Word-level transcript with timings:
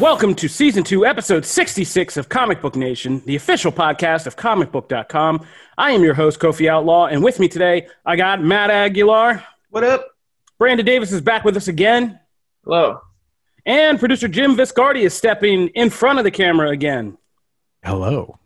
Welcome 0.00 0.34
to 0.34 0.48
season 0.48 0.84
two, 0.84 1.06
episode 1.06 1.46
66 1.46 2.18
of 2.18 2.28
Comic 2.28 2.60
Book 2.60 2.76
Nation, 2.76 3.22
the 3.24 3.34
official 3.34 3.72
podcast 3.72 4.26
of 4.26 4.36
comicbook.com. 4.36 5.46
I 5.78 5.92
am 5.92 6.02
your 6.02 6.12
host, 6.12 6.38
Kofi 6.38 6.68
Outlaw, 6.68 7.06
and 7.06 7.24
with 7.24 7.40
me 7.40 7.48
today, 7.48 7.88
I 8.04 8.16
got 8.16 8.42
Matt 8.42 8.68
Aguilar. 8.70 9.42
What 9.70 9.84
up? 9.84 10.06
Brandon 10.58 10.84
Davis 10.84 11.12
is 11.12 11.22
back 11.22 11.44
with 11.44 11.56
us 11.56 11.68
again. 11.68 12.20
Hello. 12.64 13.00
And 13.64 13.98
producer 13.98 14.28
Jim 14.28 14.54
Viscardi 14.54 15.00
is 15.00 15.14
stepping 15.14 15.68
in 15.68 15.88
front 15.88 16.18
of 16.18 16.26
the 16.26 16.30
camera 16.30 16.68
again. 16.68 17.16
Hello. 17.82 18.38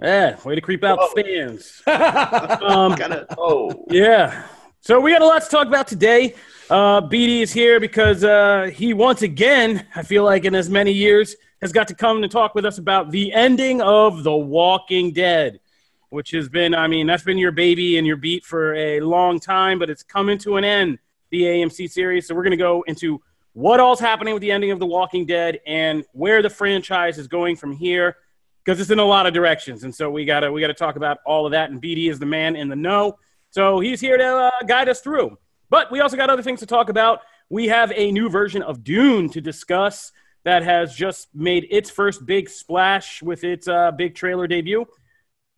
Yeah, 0.00 0.40
way 0.44 0.54
to 0.54 0.60
creep 0.60 0.84
out 0.84 1.00
the 1.12 1.24
fans. 1.24 1.82
um, 2.62 2.94
Kinda, 2.94 3.26
oh. 3.36 3.84
yeah. 3.90 4.46
So 4.84 4.98
we 4.98 5.12
got 5.12 5.22
a 5.22 5.26
lot 5.26 5.40
to 5.40 5.48
talk 5.48 5.68
about 5.68 5.86
today. 5.86 6.34
Uh, 6.68 7.00
BD 7.00 7.42
is 7.42 7.52
here 7.52 7.78
because 7.78 8.24
uh, 8.24 8.68
he 8.74 8.94
once 8.94 9.22
again, 9.22 9.86
I 9.94 10.02
feel 10.02 10.24
like 10.24 10.44
in 10.44 10.56
as 10.56 10.68
many 10.68 10.90
years, 10.90 11.36
has 11.60 11.70
got 11.70 11.86
to 11.86 11.94
come 11.94 12.20
and 12.20 12.32
talk 12.32 12.56
with 12.56 12.66
us 12.66 12.78
about 12.78 13.12
the 13.12 13.32
ending 13.32 13.80
of 13.80 14.24
The 14.24 14.36
Walking 14.36 15.12
Dead, 15.12 15.60
which 16.08 16.32
has 16.32 16.48
been, 16.48 16.74
I 16.74 16.88
mean, 16.88 17.06
that's 17.06 17.22
been 17.22 17.38
your 17.38 17.52
baby 17.52 17.96
and 17.96 18.04
your 18.04 18.16
beat 18.16 18.44
for 18.44 18.74
a 18.74 18.98
long 18.98 19.38
time, 19.38 19.78
but 19.78 19.88
it's 19.88 20.02
coming 20.02 20.36
to 20.38 20.56
an 20.56 20.64
end, 20.64 20.98
the 21.30 21.42
AMC 21.42 21.88
series. 21.88 22.26
So 22.26 22.34
we're 22.34 22.42
going 22.42 22.50
to 22.50 22.56
go 22.56 22.82
into 22.88 23.22
what 23.52 23.78
all's 23.78 24.00
happening 24.00 24.34
with 24.34 24.40
the 24.40 24.50
ending 24.50 24.72
of 24.72 24.80
The 24.80 24.86
Walking 24.86 25.26
Dead 25.26 25.60
and 25.64 26.04
where 26.10 26.42
the 26.42 26.50
franchise 26.50 27.18
is 27.18 27.28
going 27.28 27.54
from 27.54 27.70
here 27.70 28.16
because 28.64 28.80
it's 28.80 28.90
in 28.90 28.98
a 28.98 29.04
lot 29.04 29.26
of 29.26 29.32
directions. 29.32 29.84
And 29.84 29.94
so 29.94 30.10
we 30.10 30.24
got 30.24 30.40
to 30.40 30.50
we 30.50 30.60
got 30.60 30.66
to 30.66 30.74
talk 30.74 30.96
about 30.96 31.18
all 31.24 31.46
of 31.46 31.52
that. 31.52 31.70
And 31.70 31.80
BD 31.80 32.10
is 32.10 32.18
the 32.18 32.26
man 32.26 32.56
in 32.56 32.68
the 32.68 32.74
know. 32.74 33.16
So 33.52 33.80
he's 33.80 34.00
here 34.00 34.16
to 34.16 34.24
uh, 34.24 34.50
guide 34.66 34.88
us 34.88 35.02
through. 35.02 35.36
But 35.68 35.92
we 35.92 36.00
also 36.00 36.16
got 36.16 36.30
other 36.30 36.42
things 36.42 36.60
to 36.60 36.66
talk 36.66 36.88
about. 36.88 37.20
We 37.50 37.68
have 37.68 37.92
a 37.94 38.10
new 38.10 38.30
version 38.30 38.62
of 38.62 38.82
Dune 38.82 39.28
to 39.28 39.42
discuss 39.42 40.10
that 40.44 40.62
has 40.62 40.94
just 40.94 41.28
made 41.34 41.68
its 41.70 41.90
first 41.90 42.24
big 42.24 42.48
splash 42.48 43.22
with 43.22 43.44
its 43.44 43.68
uh, 43.68 43.90
big 43.90 44.14
trailer 44.14 44.46
debut. 44.46 44.86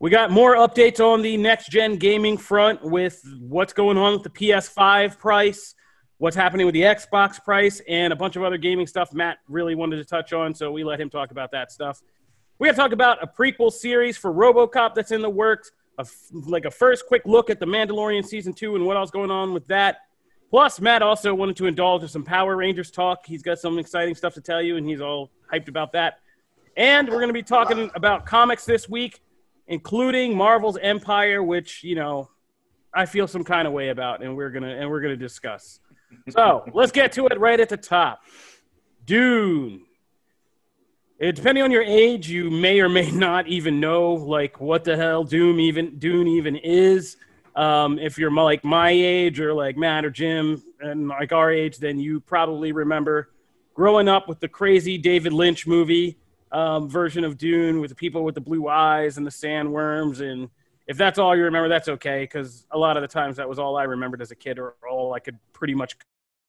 We 0.00 0.10
got 0.10 0.32
more 0.32 0.56
updates 0.56 0.98
on 0.98 1.22
the 1.22 1.36
next 1.36 1.70
gen 1.70 1.96
gaming 1.96 2.36
front 2.36 2.84
with 2.84 3.22
what's 3.38 3.72
going 3.72 3.96
on 3.96 4.14
with 4.14 4.24
the 4.24 4.30
PS5 4.30 5.16
price, 5.16 5.76
what's 6.18 6.34
happening 6.34 6.66
with 6.66 6.74
the 6.74 6.82
Xbox 6.82 7.42
price, 7.42 7.80
and 7.88 8.12
a 8.12 8.16
bunch 8.16 8.34
of 8.34 8.42
other 8.42 8.58
gaming 8.58 8.88
stuff 8.88 9.14
Matt 9.14 9.38
really 9.48 9.76
wanted 9.76 9.98
to 9.98 10.04
touch 10.04 10.32
on, 10.32 10.52
so 10.52 10.72
we 10.72 10.82
let 10.82 11.00
him 11.00 11.10
talk 11.10 11.30
about 11.30 11.52
that 11.52 11.70
stuff. 11.70 12.02
We 12.58 12.66
got 12.66 12.72
to 12.72 12.76
talk 12.76 12.92
about 12.92 13.22
a 13.22 13.26
prequel 13.28 13.72
series 13.72 14.16
for 14.16 14.34
RoboCop 14.34 14.96
that's 14.96 15.12
in 15.12 15.22
the 15.22 15.30
works, 15.30 15.70
like 16.32 16.64
a 16.64 16.70
first 16.70 17.06
quick 17.06 17.22
look 17.24 17.50
at 17.50 17.60
the 17.60 17.66
Mandalorian 17.66 18.24
season 18.24 18.52
two 18.52 18.76
and 18.76 18.84
what 18.84 18.96
else 18.96 19.10
going 19.10 19.30
on 19.30 19.52
with 19.52 19.66
that. 19.68 19.98
Plus, 20.50 20.80
Matt 20.80 21.02
also 21.02 21.34
wanted 21.34 21.56
to 21.56 21.66
indulge 21.66 22.02
in 22.02 22.08
some 22.08 22.22
Power 22.22 22.56
Rangers 22.56 22.90
talk. 22.90 23.26
He's 23.26 23.42
got 23.42 23.58
some 23.58 23.78
exciting 23.78 24.14
stuff 24.14 24.34
to 24.34 24.40
tell 24.40 24.62
you, 24.62 24.76
and 24.76 24.88
he's 24.88 25.00
all 25.00 25.30
hyped 25.52 25.68
about 25.68 25.92
that. 25.92 26.20
And 26.76 27.08
we're 27.08 27.16
going 27.16 27.28
to 27.28 27.34
be 27.34 27.42
talking 27.42 27.90
about 27.94 28.26
comics 28.26 28.64
this 28.64 28.88
week, 28.88 29.20
including 29.66 30.36
Marvel's 30.36 30.78
Empire, 30.78 31.42
which 31.42 31.82
you 31.82 31.94
know 31.96 32.28
I 32.94 33.06
feel 33.06 33.26
some 33.26 33.44
kind 33.44 33.66
of 33.66 33.72
way 33.72 33.88
about, 33.88 34.22
and 34.22 34.36
we're 34.36 34.50
gonna 34.50 34.76
and 34.76 34.88
we're 34.88 35.00
gonna 35.00 35.16
discuss. 35.16 35.80
So 36.30 36.64
let's 36.72 36.92
get 36.92 37.12
to 37.12 37.26
it 37.26 37.38
right 37.38 37.58
at 37.58 37.68
the 37.68 37.76
top. 37.76 38.22
Dune. 39.04 39.84
It, 41.18 41.36
depending 41.36 41.62
on 41.62 41.70
your 41.70 41.82
age, 41.82 42.28
you 42.28 42.50
may 42.50 42.80
or 42.80 42.88
may 42.88 43.10
not 43.12 43.46
even 43.46 43.80
know 43.80 44.12
like 44.14 44.60
what 44.60 44.84
the 44.84 44.96
hell 44.96 45.24
Doom 45.24 45.60
even 45.60 45.98
Dune 45.98 46.26
even 46.26 46.56
is. 46.56 47.16
Um, 47.56 48.00
if 48.00 48.18
you're 48.18 48.32
like 48.32 48.64
my 48.64 48.90
age 48.90 49.38
or 49.38 49.54
like 49.54 49.76
Matt 49.76 50.04
or 50.04 50.10
Jim 50.10 50.62
and 50.80 51.06
like 51.08 51.32
our 51.32 51.52
age, 51.52 51.78
then 51.78 52.00
you 52.00 52.18
probably 52.20 52.72
remember 52.72 53.30
growing 53.74 54.08
up 54.08 54.28
with 54.28 54.40
the 54.40 54.48
crazy 54.48 54.98
David 54.98 55.32
Lynch 55.32 55.66
movie 55.66 56.18
um, 56.50 56.88
version 56.88 57.24
of 57.24 57.38
Dune 57.38 57.80
with 57.80 57.90
the 57.90 57.96
people 57.96 58.24
with 58.24 58.34
the 58.34 58.40
blue 58.40 58.68
eyes 58.68 59.18
and 59.18 59.26
the 59.26 59.30
sandworms. 59.30 60.20
And 60.20 60.48
if 60.86 60.96
that's 60.96 61.18
all 61.18 61.36
you 61.36 61.44
remember, 61.44 61.68
that's 61.68 61.88
okay 61.88 62.24
because 62.24 62.66
a 62.70 62.78
lot 62.78 62.96
of 62.96 63.02
the 63.02 63.08
times 63.08 63.36
that 63.36 63.48
was 63.48 63.58
all 63.58 63.76
I 63.76 63.84
remembered 63.84 64.20
as 64.20 64.30
a 64.30 64.36
kid 64.36 64.58
or 64.58 64.74
all 64.88 65.14
I 65.14 65.20
could 65.20 65.38
pretty 65.52 65.74
much 65.74 65.96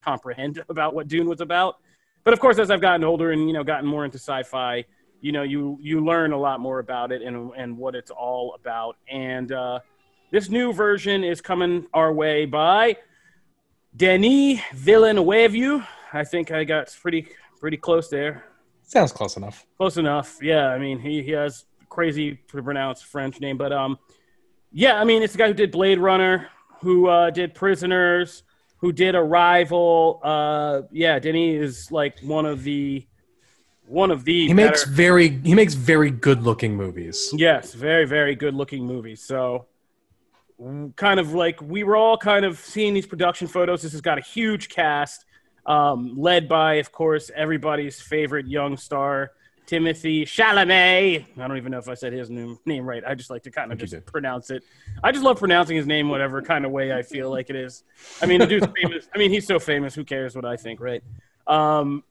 comprehend 0.03 0.63
about 0.69 0.95
what 0.95 1.07
Dune 1.07 1.27
was 1.27 1.41
about. 1.41 1.77
But 2.25 2.33
of 2.33 2.39
course, 2.39 2.57
as 2.57 2.71
I've 2.71 2.81
gotten 2.81 3.03
older 3.03 3.31
and 3.31 3.47
you 3.47 3.53
know 3.53 3.63
gotten 3.63 3.87
more 3.87 4.03
into 4.03 4.17
sci-fi, 4.17 4.83
you 5.21 5.31
know 5.31 5.43
you 5.43 5.77
you 5.79 6.03
learn 6.03 6.33
a 6.33 6.37
lot 6.37 6.59
more 6.59 6.79
about 6.79 7.11
it 7.11 7.21
and 7.21 7.51
and 7.55 7.77
what 7.77 7.95
it's 7.95 8.11
all 8.11 8.55
about. 8.59 8.97
And 9.09 9.51
uh, 9.51 9.79
this 10.31 10.49
new 10.49 10.73
version 10.73 11.23
is 11.23 11.39
coming 11.39 11.85
our 11.93 12.11
way 12.11 12.45
by 12.45 12.97
Denis 13.95 14.59
Villeneuve. 14.73 15.87
I 16.11 16.23
think 16.23 16.51
I 16.51 16.63
got 16.63 16.93
pretty 16.99 17.27
pretty 17.59 17.77
close 17.77 18.09
there. 18.09 18.43
Sounds 18.81 19.11
close 19.11 19.37
enough. 19.37 19.65
Close 19.77 19.97
enough. 19.97 20.39
Yeah, 20.41 20.69
I 20.69 20.79
mean 20.79 20.99
he, 20.99 21.21
he 21.21 21.31
has 21.31 21.65
crazy 21.89 22.39
to 22.49 22.63
pronounce 22.63 23.03
French 23.03 23.39
name, 23.39 23.57
but 23.57 23.71
um, 23.71 23.99
yeah, 24.71 24.99
I 24.99 25.03
mean 25.03 25.21
it's 25.21 25.33
the 25.33 25.39
guy 25.39 25.47
who 25.47 25.53
did 25.53 25.71
Blade 25.71 25.99
Runner, 25.99 26.47
who 26.81 27.07
uh, 27.07 27.29
did 27.29 27.53
Prisoners, 27.53 28.41
who 28.77 28.91
did 28.91 29.15
Arrival. 29.15 30.19
Uh, 30.23 30.81
yeah, 30.91 31.19
Denny 31.19 31.55
is 31.55 31.91
like 31.91 32.19
one 32.19 32.45
of 32.45 32.63
the 32.63 33.05
one 33.87 34.11
of 34.11 34.25
the 34.25 34.47
He 34.47 34.53
makes 34.53 34.83
very 34.83 35.29
he 35.29 35.53
makes 35.53 35.73
very 35.73 36.11
good 36.11 36.43
looking 36.43 36.75
movies. 36.75 37.31
Yes, 37.35 37.73
very, 37.73 38.05
very 38.05 38.35
good 38.35 38.53
looking 38.53 38.85
movies. 38.85 39.21
So, 39.23 39.67
kind 40.95 41.19
of 41.19 41.33
like 41.33 41.61
we 41.61 41.83
were 41.83 41.95
all 41.95 42.17
kind 42.17 42.45
of 42.45 42.57
seeing 42.57 42.93
these 42.93 43.05
production 43.05 43.47
photos. 43.47 43.81
This 43.81 43.91
has 43.91 44.01
got 44.01 44.17
a 44.17 44.21
huge 44.21 44.69
cast, 44.69 45.25
um, 45.65 46.15
led 46.17 46.47
by, 46.47 46.75
of 46.75 46.91
course, 46.91 47.29
everybody's 47.35 48.01
favorite 48.01 48.47
young 48.47 48.77
star, 48.77 49.31
Timothée 49.65 50.23
Chalamet. 50.23 51.25
I 51.37 51.47
don't 51.47 51.57
even 51.57 51.71
know 51.71 51.79
if 51.79 51.89
I 51.89 51.93
said 51.93 52.13
his 52.13 52.29
name, 52.29 52.57
name 52.65 52.85
right. 52.85 53.03
I 53.05 53.15
just 53.15 53.29
like 53.29 53.43
to 53.43 53.51
kind 53.51 53.71
of 53.71 53.77
just 53.77 53.93
did. 53.93 54.05
pronounce 54.05 54.49
it. 54.49 54.63
I 55.03 55.11
just 55.11 55.23
love 55.23 55.39
pronouncing 55.39 55.75
his 55.75 55.87
name 55.87 56.09
whatever 56.09 56.41
kind 56.41 56.65
of 56.65 56.71
way 56.71 56.93
I 56.93 57.01
feel 57.01 57.29
like 57.29 57.49
it 57.49 57.55
is. 57.55 57.83
I 58.21 58.25
mean, 58.25 58.39
the 58.39 58.47
dude's 58.47 58.67
famous. 58.81 59.07
I 59.13 59.17
mean, 59.17 59.31
he's 59.31 59.47
so 59.47 59.59
famous. 59.59 59.95
Who 59.95 60.03
cares 60.03 60.35
what 60.35 60.45
I 60.45 60.55
think, 60.55 60.79
right? 60.79 61.03
Um, 61.47 62.03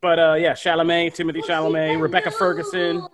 but 0.00 0.18
uh, 0.18 0.34
yeah, 0.34 0.52
Chalamet, 0.52 1.14
Timothée 1.14 1.42
Chalamet, 1.42 2.00
Rebecca 2.00 2.30
Ferguson. 2.30 3.06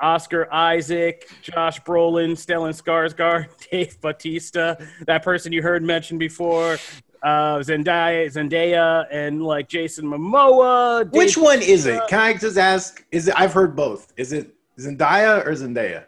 Oscar 0.00 0.52
Isaac, 0.52 1.30
Josh 1.40 1.80
Brolin, 1.82 2.32
Stellan 2.32 2.74
Skarsgård, 2.74 3.48
Dave 3.70 4.00
Bautista, 4.00 4.76
that 5.06 5.22
person 5.22 5.52
you 5.52 5.62
heard 5.62 5.82
mentioned 5.82 6.18
before, 6.18 6.78
uh, 7.24 7.58
Zendaya, 7.60 8.26
Zendaya, 8.26 9.06
and 9.10 9.42
like 9.42 9.68
Jason 9.68 10.04
Momoa. 10.04 11.04
Dave- 11.10 11.18
Which 11.18 11.36
one 11.38 11.62
is 11.62 11.86
it? 11.86 12.00
Can 12.08 12.20
I 12.20 12.34
just 12.34 12.58
ask? 12.58 13.04
Is 13.10 13.28
it? 13.28 13.34
I've 13.36 13.52
heard 13.52 13.74
both. 13.74 14.12
Is 14.16 14.32
it 14.32 14.54
Zendaya 14.78 15.44
or 15.46 15.52
Zendaya? 15.52 16.04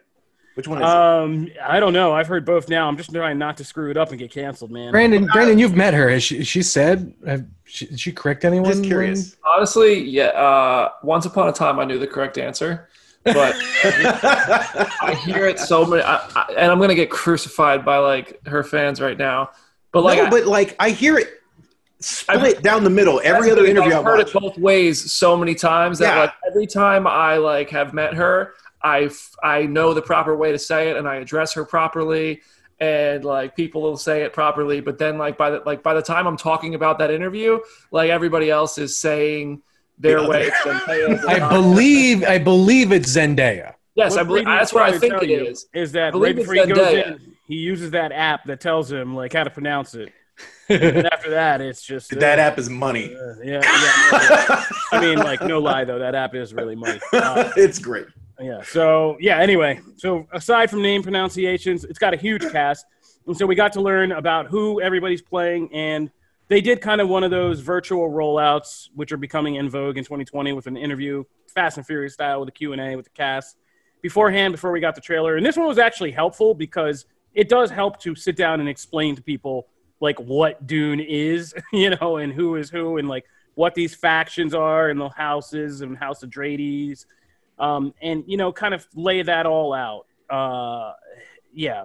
Which 0.55 0.69
one 0.69 0.79
is 0.79 0.85
Um, 0.89 1.49
I 1.63 1.81
don't 1.81 1.93
know. 1.93 2.13
I've 2.15 2.29
heard 2.29 2.47
both 2.47 2.69
now. 2.71 2.89
I'm 2.89 2.97
just 2.97 3.13
trying 3.13 3.37
not 3.39 3.59
to 3.59 3.65
screw 3.65 3.91
it 3.91 3.97
up 3.99 4.11
and 4.11 4.19
get 4.19 4.31
canceled, 4.31 4.71
man. 4.71 4.91
Brandon, 4.91 5.27
Brandon, 5.27 5.59
you've 5.59 5.77
met 5.77 5.93
her. 5.93 6.09
Has 6.09 6.23
she, 6.23 6.45
she 6.45 6.63
said? 6.63 7.13
Have 7.27 7.45
she, 7.65 7.87
did 7.87 8.01
she 8.01 8.11
correct 8.13 8.45
it? 8.45 8.49
anyone? 8.49 8.71
Just 8.71 8.85
curious. 8.85 9.37
Honestly, 9.45 10.01
yeah. 10.03 10.29
Uh, 10.29 10.91
once 11.03 11.27
upon 11.27 11.49
a 11.49 11.53
time, 11.53 11.79
I 11.79 11.85
knew 11.85 11.99
the 11.99 12.07
correct 12.07 12.39
answer, 12.39 12.89
but 13.25 13.55
I 13.85 15.21
hear 15.25 15.47
it 15.47 15.59
so 15.59 15.85
many, 15.85 16.03
I, 16.03 16.17
I, 16.35 16.55
and 16.57 16.71
I'm 16.73 16.79
gonna 16.81 16.95
get 16.95 17.11
crucified 17.11 17.85
by 17.85 17.99
like 17.99 18.41
her 18.47 18.63
fans 18.63 19.01
right 19.01 19.19
now. 19.19 19.51
But 19.97 20.05
like, 20.05 20.19
no, 20.19 20.25
I- 20.27 20.31
but 20.31 20.47
like 20.47 20.77
I 20.79 20.91
hear 20.91 21.17
it 21.19 21.29
split 22.01 22.63
down 22.63 22.85
the 22.85 22.91
middle. 22.91 23.21
Every 23.25 23.49
that's 23.49 23.53
other 23.53 23.63
the 23.63 23.71
interview 23.71 23.93
I've 23.93 23.99
I've 24.01 24.05
heard 24.05 24.19
watched. 24.19 24.37
it 24.37 24.41
both 24.41 24.59
ways 24.59 25.13
so 25.13 25.37
many 25.37 25.55
times 25.55 25.99
that 26.01 26.15
Yeah. 26.15 26.21
like 26.23 26.33
every 26.49 26.67
time 26.67 27.07
I 27.07 27.37
like 27.39 27.71
have 27.71 27.95
met 27.95 28.15
her, 28.15 28.53
I 28.83 29.05
f- 29.05 29.35
I 29.43 29.63
know 29.63 29.95
the 29.95 30.03
proper 30.03 30.37
way 30.37 30.53
to 30.53 30.59
say 30.59 30.91
it 30.91 30.97
and 30.99 31.09
I 31.09 31.17
address 31.17 31.55
her 31.55 31.65
properly. 31.65 32.43
And 32.79 33.25
like 33.25 33.57
people 33.57 33.81
will 33.81 33.97
say 33.97 34.23
it 34.25 34.35
properly, 34.35 34.81
but 34.81 34.99
then 34.99 35.17
like 35.17 35.39
by 35.39 35.49
the 35.49 35.63
like 35.65 35.83
by 35.83 35.95
the 35.95 36.03
time 36.03 36.27
I'm 36.27 36.37
talking 36.37 36.75
about 36.75 36.99
that 36.99 37.11
interview, 37.11 37.59
like 37.91 38.11
everybody 38.11 38.51
else 38.51 38.77
is 38.77 38.99
saying 38.99 39.63
their 39.99 40.21
The 40.21 40.29
way. 40.29 40.51
I 41.29 41.49
believe 41.49 42.23
I 42.25 42.37
believe 42.37 42.93
it's 42.93 43.17
Zendaya. 43.17 43.73
Yes, 43.95 44.19
I 44.19 44.25
believe 44.25 44.45
that's 44.45 44.75
what 44.75 44.83
I 44.83 44.99
think 44.99 45.23
it 45.23 45.31
is 45.31 45.49
is. 45.61 45.67
Is 45.73 45.93
that 45.93 46.15
right 46.15 46.37
before 46.37 46.53
he 46.53 46.67
goes 46.67 46.77
Zendaya. 46.77 47.07
in, 47.17 47.36
he 47.47 47.57
uses 47.57 47.93
that 47.93 48.13
app 48.13 48.45
that 48.45 48.61
tells 48.61 48.91
him 48.91 49.15
like 49.15 49.33
how 49.33 49.45
to 49.45 49.51
pronounce 49.51 49.95
it. 49.95 50.13
and 50.69 51.07
after 51.13 51.31
that, 51.31 51.61
it's 51.61 51.83
just 51.83 52.13
uh, 52.13 52.19
that 52.19 52.39
app 52.39 52.59
is 52.59 52.69
money. 52.69 53.15
uh, 53.15 53.35
yeah, 53.43 53.61
yeah. 53.63 54.39
no, 54.51 54.65
I 54.93 55.01
mean, 55.01 55.19
like 55.19 55.41
no 55.43 55.61
lie 55.61 55.85
though, 55.85 55.99
that 55.99 56.15
app 56.15 56.35
is 56.35 56.53
really 56.53 56.75
money. 56.75 57.01
Uh, 57.13 57.51
it's 57.57 57.79
great. 57.79 58.07
Yeah. 58.41 58.63
So 58.63 59.17
yeah. 59.21 59.39
Anyway, 59.39 59.81
so 59.97 60.27
aside 60.33 60.71
from 60.71 60.83
name 60.83 61.03
pronunciations, 61.03 61.85
it's 61.85 61.99
got 61.99 62.13
a 62.13 62.17
huge 62.17 62.43
cast, 62.51 62.85
and 63.27 63.37
so 63.37 63.47
we 63.47 63.55
got 63.55 63.73
to 63.75 63.81
learn 63.81 64.13
about 64.13 64.49
who 64.49 64.81
everybody's 64.81 65.23
playing, 65.23 65.73
and 65.73 66.11
they 66.49 66.61
did 66.61 66.81
kind 66.81 67.01
of 67.01 67.09
one 67.09 67.25
of 67.25 67.31
those 67.31 67.61
virtual 67.61 68.11
rollouts, 68.11 68.89
which 68.95 69.13
are 69.13 69.17
becoming 69.17 69.55
in 69.55 69.71
vogue 69.71 69.97
in 69.97 70.05
2020, 70.05 70.53
with 70.53 70.67
an 70.67 70.77
interview, 70.77 71.25
Fast 71.49 71.79
and 71.79 71.87
Furious 71.87 72.15
style, 72.15 72.41
with 72.41 72.49
a 72.49 72.53
Q 72.53 72.73
and 72.73 72.81
A 72.81 72.95
with 72.97 73.07
the 73.07 73.11
cast 73.13 73.57
beforehand 74.03 74.53
before 74.53 74.71
we 74.71 74.81
got 74.81 74.95
the 74.95 75.01
trailer. 75.01 75.37
And 75.37 75.45
this 75.45 75.57
one 75.57 75.67
was 75.67 75.79
actually 75.79 76.13
helpful 76.13 76.55
because 76.55 77.07
it 77.37 77.51
does 77.51 77.71
help 77.71 78.01
to 78.01 78.17
sit 78.17 78.35
down 78.35 78.59
and 78.61 78.69
explain 78.69 79.15
to 79.15 79.23
people 79.23 79.69
like 80.01 80.19
what 80.19 80.67
Dune 80.67 81.01
is, 81.01 81.55
you 81.73 81.91
know, 81.91 82.17
and 82.17 82.33
who 82.33 82.57
is 82.57 82.71
who, 82.71 82.97
and 82.97 83.09
like 83.09 83.27
what 83.55 83.75
these 83.75 83.95
factions 83.95 84.55
are 84.55 84.89
and 84.89 85.01
the 85.01 85.11
houses 85.11 85.83
and 85.83 85.97
House 85.97 86.25
Atreides, 86.25 87.05
um, 87.59 87.95
and 88.03 88.25
you 88.27 88.37
know, 88.37 88.53
kind 88.53 88.75
of 88.75 88.87
lay 88.95 89.23
that 89.23 89.47
all 89.47 89.73
out. 89.73 90.07
Uh, 90.29 90.95
yeah, 91.53 91.85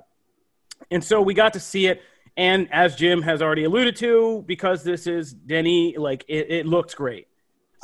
and 0.90 1.04
so 1.04 1.22
we 1.22 1.34
got 1.34 1.54
to 1.54 1.60
see 1.60 1.86
it. 1.86 2.02
And 2.38 2.72
as 2.72 2.96
Jim 2.96 3.22
has 3.24 3.42
already 3.42 3.66
alluded 3.66 3.98
to, 3.98 4.44
because 4.48 4.84
this 4.84 5.06
is 5.06 5.34
Denny, 5.34 5.98
like 5.98 6.24
it, 6.30 6.50
it 6.50 6.66
looks 6.66 6.94
great. 6.94 7.28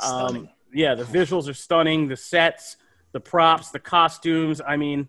Um, 0.02 0.48
yeah, 0.72 0.94
the 0.94 1.04
visuals 1.04 1.48
are 1.48 1.54
stunning. 1.54 2.08
The 2.08 2.16
sets, 2.16 2.78
the 3.12 3.20
props, 3.20 3.70
the 3.70 3.78
costumes. 3.78 4.62
I 4.66 4.76
mean, 4.76 5.08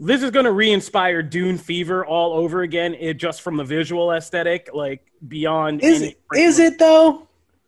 this 0.00 0.22
is 0.22 0.30
going 0.30 0.44
to 0.44 0.52
re-inspire 0.52 1.22
Dune 1.22 1.58
fever 1.58 2.06
all 2.06 2.32
over 2.34 2.62
again. 2.62 2.94
It 2.94 3.14
just 3.14 3.42
from 3.42 3.56
the 3.56 3.64
visual 3.64 4.12
aesthetic, 4.12 4.70
like 4.72 5.04
beyond. 5.26 5.82
Is 5.82 6.02
any- 6.02 6.16
is 6.36 6.58
it 6.58 6.78
though? 6.78 7.26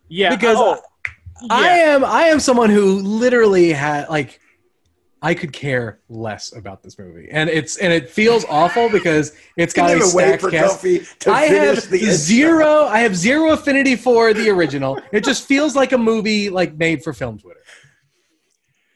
Yeah, 0.09 0.31
Because 0.35 0.57
oh, 0.59 0.81
I 1.51 1.79
yeah. 1.79 1.95
am 1.95 2.05
I 2.05 2.23
am 2.25 2.41
someone 2.41 2.71
who 2.71 2.97
literally 3.01 3.73
had 3.73 4.09
like 4.09 4.41
I 5.23 5.35
could 5.35 5.53
care 5.53 6.01
less 6.09 6.57
about 6.57 6.83
this 6.83 6.99
movie, 6.99 7.29
and 7.31 7.51
it's 7.51 7.77
and 7.77 7.93
it 7.93 8.09
feels 8.09 8.45
awful 8.49 8.89
because 8.89 9.37
it's 9.57 9.73
got 9.75 9.91
a 9.91 9.97
even 9.97 10.09
wait 10.15 10.41
stacked 10.41 10.51
cast. 10.53 10.83
To 11.21 11.31
I 11.31 11.43
have 11.43 11.89
the 11.91 11.99
intro. 11.99 12.13
zero. 12.15 12.85
I 12.87 13.01
have 13.01 13.15
zero 13.15 13.53
affinity 13.53 13.97
for 13.97 14.33
the 14.33 14.49
original. 14.51 14.99
It 15.13 15.23
just 15.25 15.47
feels 15.47 15.77
like 15.77 15.93
a 15.93 15.99
movie 15.99 16.49
like 16.49 16.75
made 16.77 17.05
for 17.05 17.13
film 17.13 17.39
Twitter. 17.39 17.61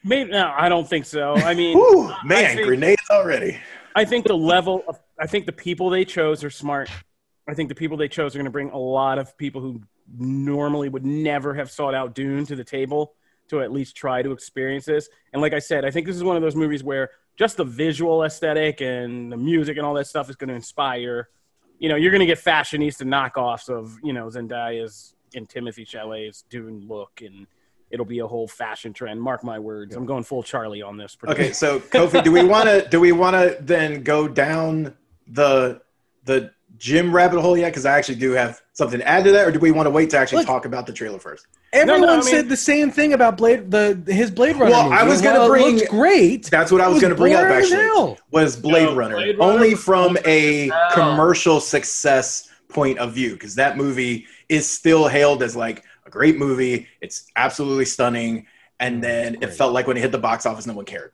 Maybe, 0.05 0.29
no, 0.29 0.53
I 0.55 0.69
don't 0.69 0.87
think 0.87 1.05
so. 1.05 1.33
I 1.33 1.53
mean, 1.55 1.75
Ooh, 1.77 2.09
I 2.09 2.19
man, 2.23 2.55
think- 2.55 2.67
grenades 2.67 3.01
already. 3.09 3.59
I 3.95 4.05
think 4.05 4.25
the 4.27 4.37
level 4.37 4.83
of, 4.87 4.99
I 5.19 5.25
think 5.25 5.45
the 5.45 5.51
people 5.53 5.89
they 5.89 6.05
chose 6.05 6.43
are 6.43 6.49
smart. 6.49 6.89
I 7.47 7.53
think 7.53 7.69
the 7.69 7.75
people 7.75 7.97
they 7.97 8.07
chose 8.07 8.35
are 8.35 8.37
going 8.37 8.45
to 8.45 8.51
bring 8.51 8.69
a 8.69 8.77
lot 8.77 9.17
of 9.17 9.37
people 9.37 9.61
who 9.61 9.81
normally 10.17 10.89
would 10.89 11.05
never 11.05 11.53
have 11.55 11.71
sought 11.71 11.95
out 11.95 12.13
Dune 12.13 12.45
to 12.47 12.55
the 12.55 12.63
table 12.63 13.13
to 13.49 13.61
at 13.61 13.71
least 13.71 13.95
try 13.95 14.21
to 14.21 14.31
experience 14.31 14.85
this. 14.85 15.07
And 15.31 15.41
like 15.41 15.53
I 15.53 15.59
said, 15.59 15.85
I 15.85 15.91
think 15.91 16.05
this 16.07 16.15
is 16.15 16.23
one 16.23 16.35
of 16.35 16.41
those 16.41 16.55
movies 16.55 16.83
where 16.83 17.09
just 17.37 17.57
the 17.57 17.63
visual 17.63 18.23
aesthetic 18.23 18.81
and 18.81 19.31
the 19.31 19.37
music 19.37 19.77
and 19.77 19.85
all 19.85 19.93
that 19.95 20.07
stuff 20.07 20.29
is 20.29 20.35
going 20.35 20.49
to 20.49 20.55
inspire. 20.55 21.29
You 21.79 21.89
know, 21.89 21.95
you're 21.95 22.11
going 22.11 22.21
to 22.21 22.25
get 22.25 22.43
fashionista 22.43 23.03
knockoffs 23.03 23.69
of 23.69 23.97
you 24.03 24.13
know 24.13 24.27
Zendaya's 24.27 25.15
and 25.35 25.47
Timothée 25.47 25.87
Chalamet's 25.87 26.43
Dune 26.49 26.85
look, 26.87 27.21
and 27.21 27.45
it'll 27.91 28.05
be 28.05 28.19
a 28.19 28.27
whole 28.27 28.47
fashion 28.47 28.93
trend. 28.93 29.21
Mark 29.21 29.43
my 29.43 29.59
words. 29.59 29.95
I'm 29.95 30.05
going 30.05 30.23
full 30.23 30.43
Charlie 30.43 30.81
on 30.81 30.97
this. 30.97 31.17
Okay, 31.27 31.51
so 31.63 31.79
Kofi, 31.79 32.23
do 32.23 32.31
we 32.31 32.43
want 32.43 32.65
to 32.69 32.87
do 32.89 32.99
we 32.99 33.11
want 33.11 33.35
to 33.35 33.57
then 33.61 34.03
go 34.03 34.27
down 34.27 34.93
the 35.27 35.81
the 36.25 36.51
Jim 36.77 37.15
rabbit 37.15 37.39
hole 37.41 37.57
yet? 37.57 37.69
Because 37.69 37.85
I 37.85 37.97
actually 37.97 38.15
do 38.15 38.31
have 38.31 38.61
something 38.73 38.99
to 38.99 39.07
add 39.07 39.23
to 39.23 39.31
that, 39.31 39.47
or 39.47 39.51
do 39.51 39.59
we 39.59 39.71
want 39.71 39.85
to 39.85 39.91
wait 39.91 40.09
to 40.11 40.17
actually 40.17 40.39
Look- 40.39 40.47
talk 40.47 40.65
about 40.65 40.85
the 40.87 40.93
trailer 40.93 41.19
first? 41.19 41.47
Everyone 41.73 42.01
no, 42.03 42.13
I 42.13 42.15
mean- 42.17 42.23
said 42.23 42.47
the 42.47 42.55
same 42.55 42.89
thing 42.89 43.11
about 43.13 43.35
Blade 43.35 43.69
the 43.69 44.01
his 44.07 44.31
Blade 44.31 44.55
Runner. 44.55 44.71
Well, 44.71 44.83
movie. 44.85 44.95
I 44.95 45.03
was 45.03 45.21
gonna 45.21 45.39
While 45.39 45.47
it 45.47 45.49
bring- 45.49 45.75
looked 45.77 45.89
great. 45.89 46.45
That's 46.45 46.71
what 46.71 46.79
I 46.81 46.85
it 46.87 46.93
was 46.93 47.01
going 47.01 47.11
to 47.13 47.17
bring 47.17 47.33
up 47.33 47.43
actually. 47.45 47.77
hell. 47.83 48.17
Was 48.31 48.55
Blade 48.55 48.83
No, 48.85 48.95
Runner 48.95 49.15
Blade 49.15 49.37
Runner 49.37 49.53
only 49.53 49.75
from 49.75 50.17
a 50.25 50.71
commercial 50.93 51.59
success 51.59 52.49
point 52.69 52.97
of 52.99 53.13
view? 53.13 53.33
Because 53.33 53.55
that 53.55 53.75
movie 53.77 54.25
is 54.47 54.69
still 54.69 55.07
hailed 55.09 55.43
as 55.43 55.55
like 55.55 55.79
a 55.79 55.83
great 56.15 56.37
movie. 56.37 56.87
It's 57.01 57.29
absolutely 57.35 57.85
stunning, 57.85 58.47
and 58.79 58.97
oh, 58.97 59.01
then 59.07 59.37
it 59.41 59.53
felt 59.53 59.73
like 59.73 59.85
when 59.87 59.97
it 59.97 60.01
hit 60.01 60.11
the 60.11 60.17
box 60.29 60.45
office, 60.45 60.65
no 60.65 60.73
one 60.73 60.85
cared. 60.85 61.11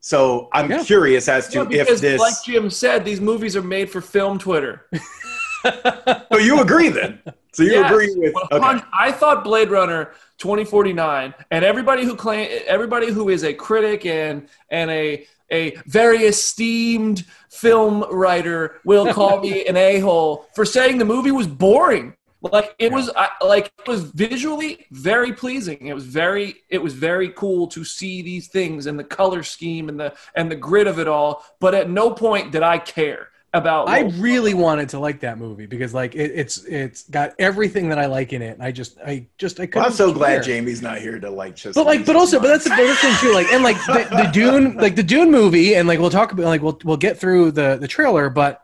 So 0.00 0.48
I'm 0.52 0.70
Yeah. 0.70 0.84
curious 0.84 1.28
as 1.28 1.48
to 1.48 1.66
Yeah, 1.70 1.80
if 1.82 2.00
this. 2.00 2.20
like 2.20 2.34
Jim 2.44 2.70
said, 2.70 3.04
these 3.04 3.20
movies 3.20 3.56
are 3.56 3.62
made 3.62 3.88
for 3.90 4.00
film 4.00 4.38
Twitter. 4.38 4.86
so 6.32 6.38
you 6.38 6.60
agree 6.60 6.90
then? 6.90 7.20
So 7.52 7.62
you 7.62 7.72
Yes, 7.72 7.90
agree 7.90 8.14
with? 8.16 8.34
Okay. 8.52 8.80
I 8.92 9.10
thought 9.12 9.44
Blade 9.44 9.70
Runner 9.70 10.12
2049, 10.38 11.32
and 11.50 11.64
everybody 11.64 12.04
who 12.04 12.16
claim, 12.16 12.48
everybody 12.66 13.10
who 13.10 13.28
is 13.28 13.44
a 13.44 13.54
critic 13.54 14.04
and 14.06 14.48
and 14.70 14.90
a 14.90 15.26
a 15.50 15.76
very 15.86 16.18
esteemed 16.24 17.24
film 17.50 18.04
writer 18.10 18.80
will 18.84 19.06
call 19.12 19.40
me 19.40 19.64
an 19.70 19.76
a 19.76 20.00
hole 20.00 20.46
for 20.54 20.64
saying 20.64 20.98
the 20.98 21.04
movie 21.04 21.30
was 21.30 21.46
boring. 21.46 22.14
Like 22.52 22.74
it 22.78 22.92
was, 22.92 23.10
I, 23.16 23.28
like 23.44 23.72
it 23.78 23.88
was 23.88 24.02
visually 24.02 24.86
very 24.90 25.32
pleasing. 25.32 25.86
It 25.86 25.94
was 25.94 26.04
very, 26.04 26.56
it 26.68 26.82
was 26.82 26.92
very 26.92 27.30
cool 27.30 27.66
to 27.68 27.84
see 27.84 28.22
these 28.22 28.48
things 28.48 28.86
and 28.86 28.98
the 28.98 29.04
color 29.04 29.42
scheme 29.42 29.88
and 29.88 29.98
the 29.98 30.14
and 30.34 30.50
the 30.50 30.56
grid 30.56 30.86
of 30.86 30.98
it 30.98 31.08
all. 31.08 31.44
But 31.58 31.74
at 31.74 31.88
no 31.88 32.10
point 32.10 32.52
did 32.52 32.62
I 32.62 32.78
care 32.78 33.28
about. 33.54 33.88
I 33.88 34.02
what- 34.02 34.14
really 34.18 34.52
wanted 34.52 34.90
to 34.90 34.98
like 34.98 35.20
that 35.20 35.38
movie 35.38 35.64
because 35.66 35.94
like 35.94 36.14
it, 36.14 36.32
it's 36.34 36.64
it's 36.64 37.08
got 37.08 37.32
everything 37.38 37.88
that 37.88 37.98
I 37.98 38.06
like 38.06 38.32
in 38.34 38.42
it. 38.42 38.54
And 38.54 38.62
I 38.62 38.72
just 38.72 38.98
I 38.98 39.26
just 39.38 39.58
I 39.58 39.66
couldn't. 39.66 39.80
Well, 39.82 39.86
I'm 39.86 39.92
so 39.96 40.08
care. 40.08 40.18
glad 40.18 40.42
Jamie's 40.42 40.82
not 40.82 40.98
here 40.98 41.18
to 41.18 41.30
like 41.30 41.56
just. 41.56 41.76
But 41.76 41.86
like, 41.86 42.04
but 42.04 42.14
also, 42.16 42.40
but 42.40 42.48
that's 42.48 42.64
the 42.64 42.74
other 42.74 42.94
thing 42.94 43.14
too. 43.20 43.32
Like, 43.32 43.46
and 43.52 43.64
like 43.64 43.76
the, 43.86 44.06
the 44.10 44.30
Dune, 44.32 44.76
like 44.76 44.96
the 44.96 45.02
Dune 45.02 45.30
movie, 45.30 45.76
and 45.76 45.88
like 45.88 45.98
we'll 45.98 46.10
talk 46.10 46.32
about, 46.32 46.44
like 46.46 46.60
we'll 46.62 46.78
we'll 46.84 46.96
get 46.98 47.18
through 47.18 47.52
the 47.52 47.78
the 47.80 47.88
trailer, 47.88 48.28
but 48.28 48.60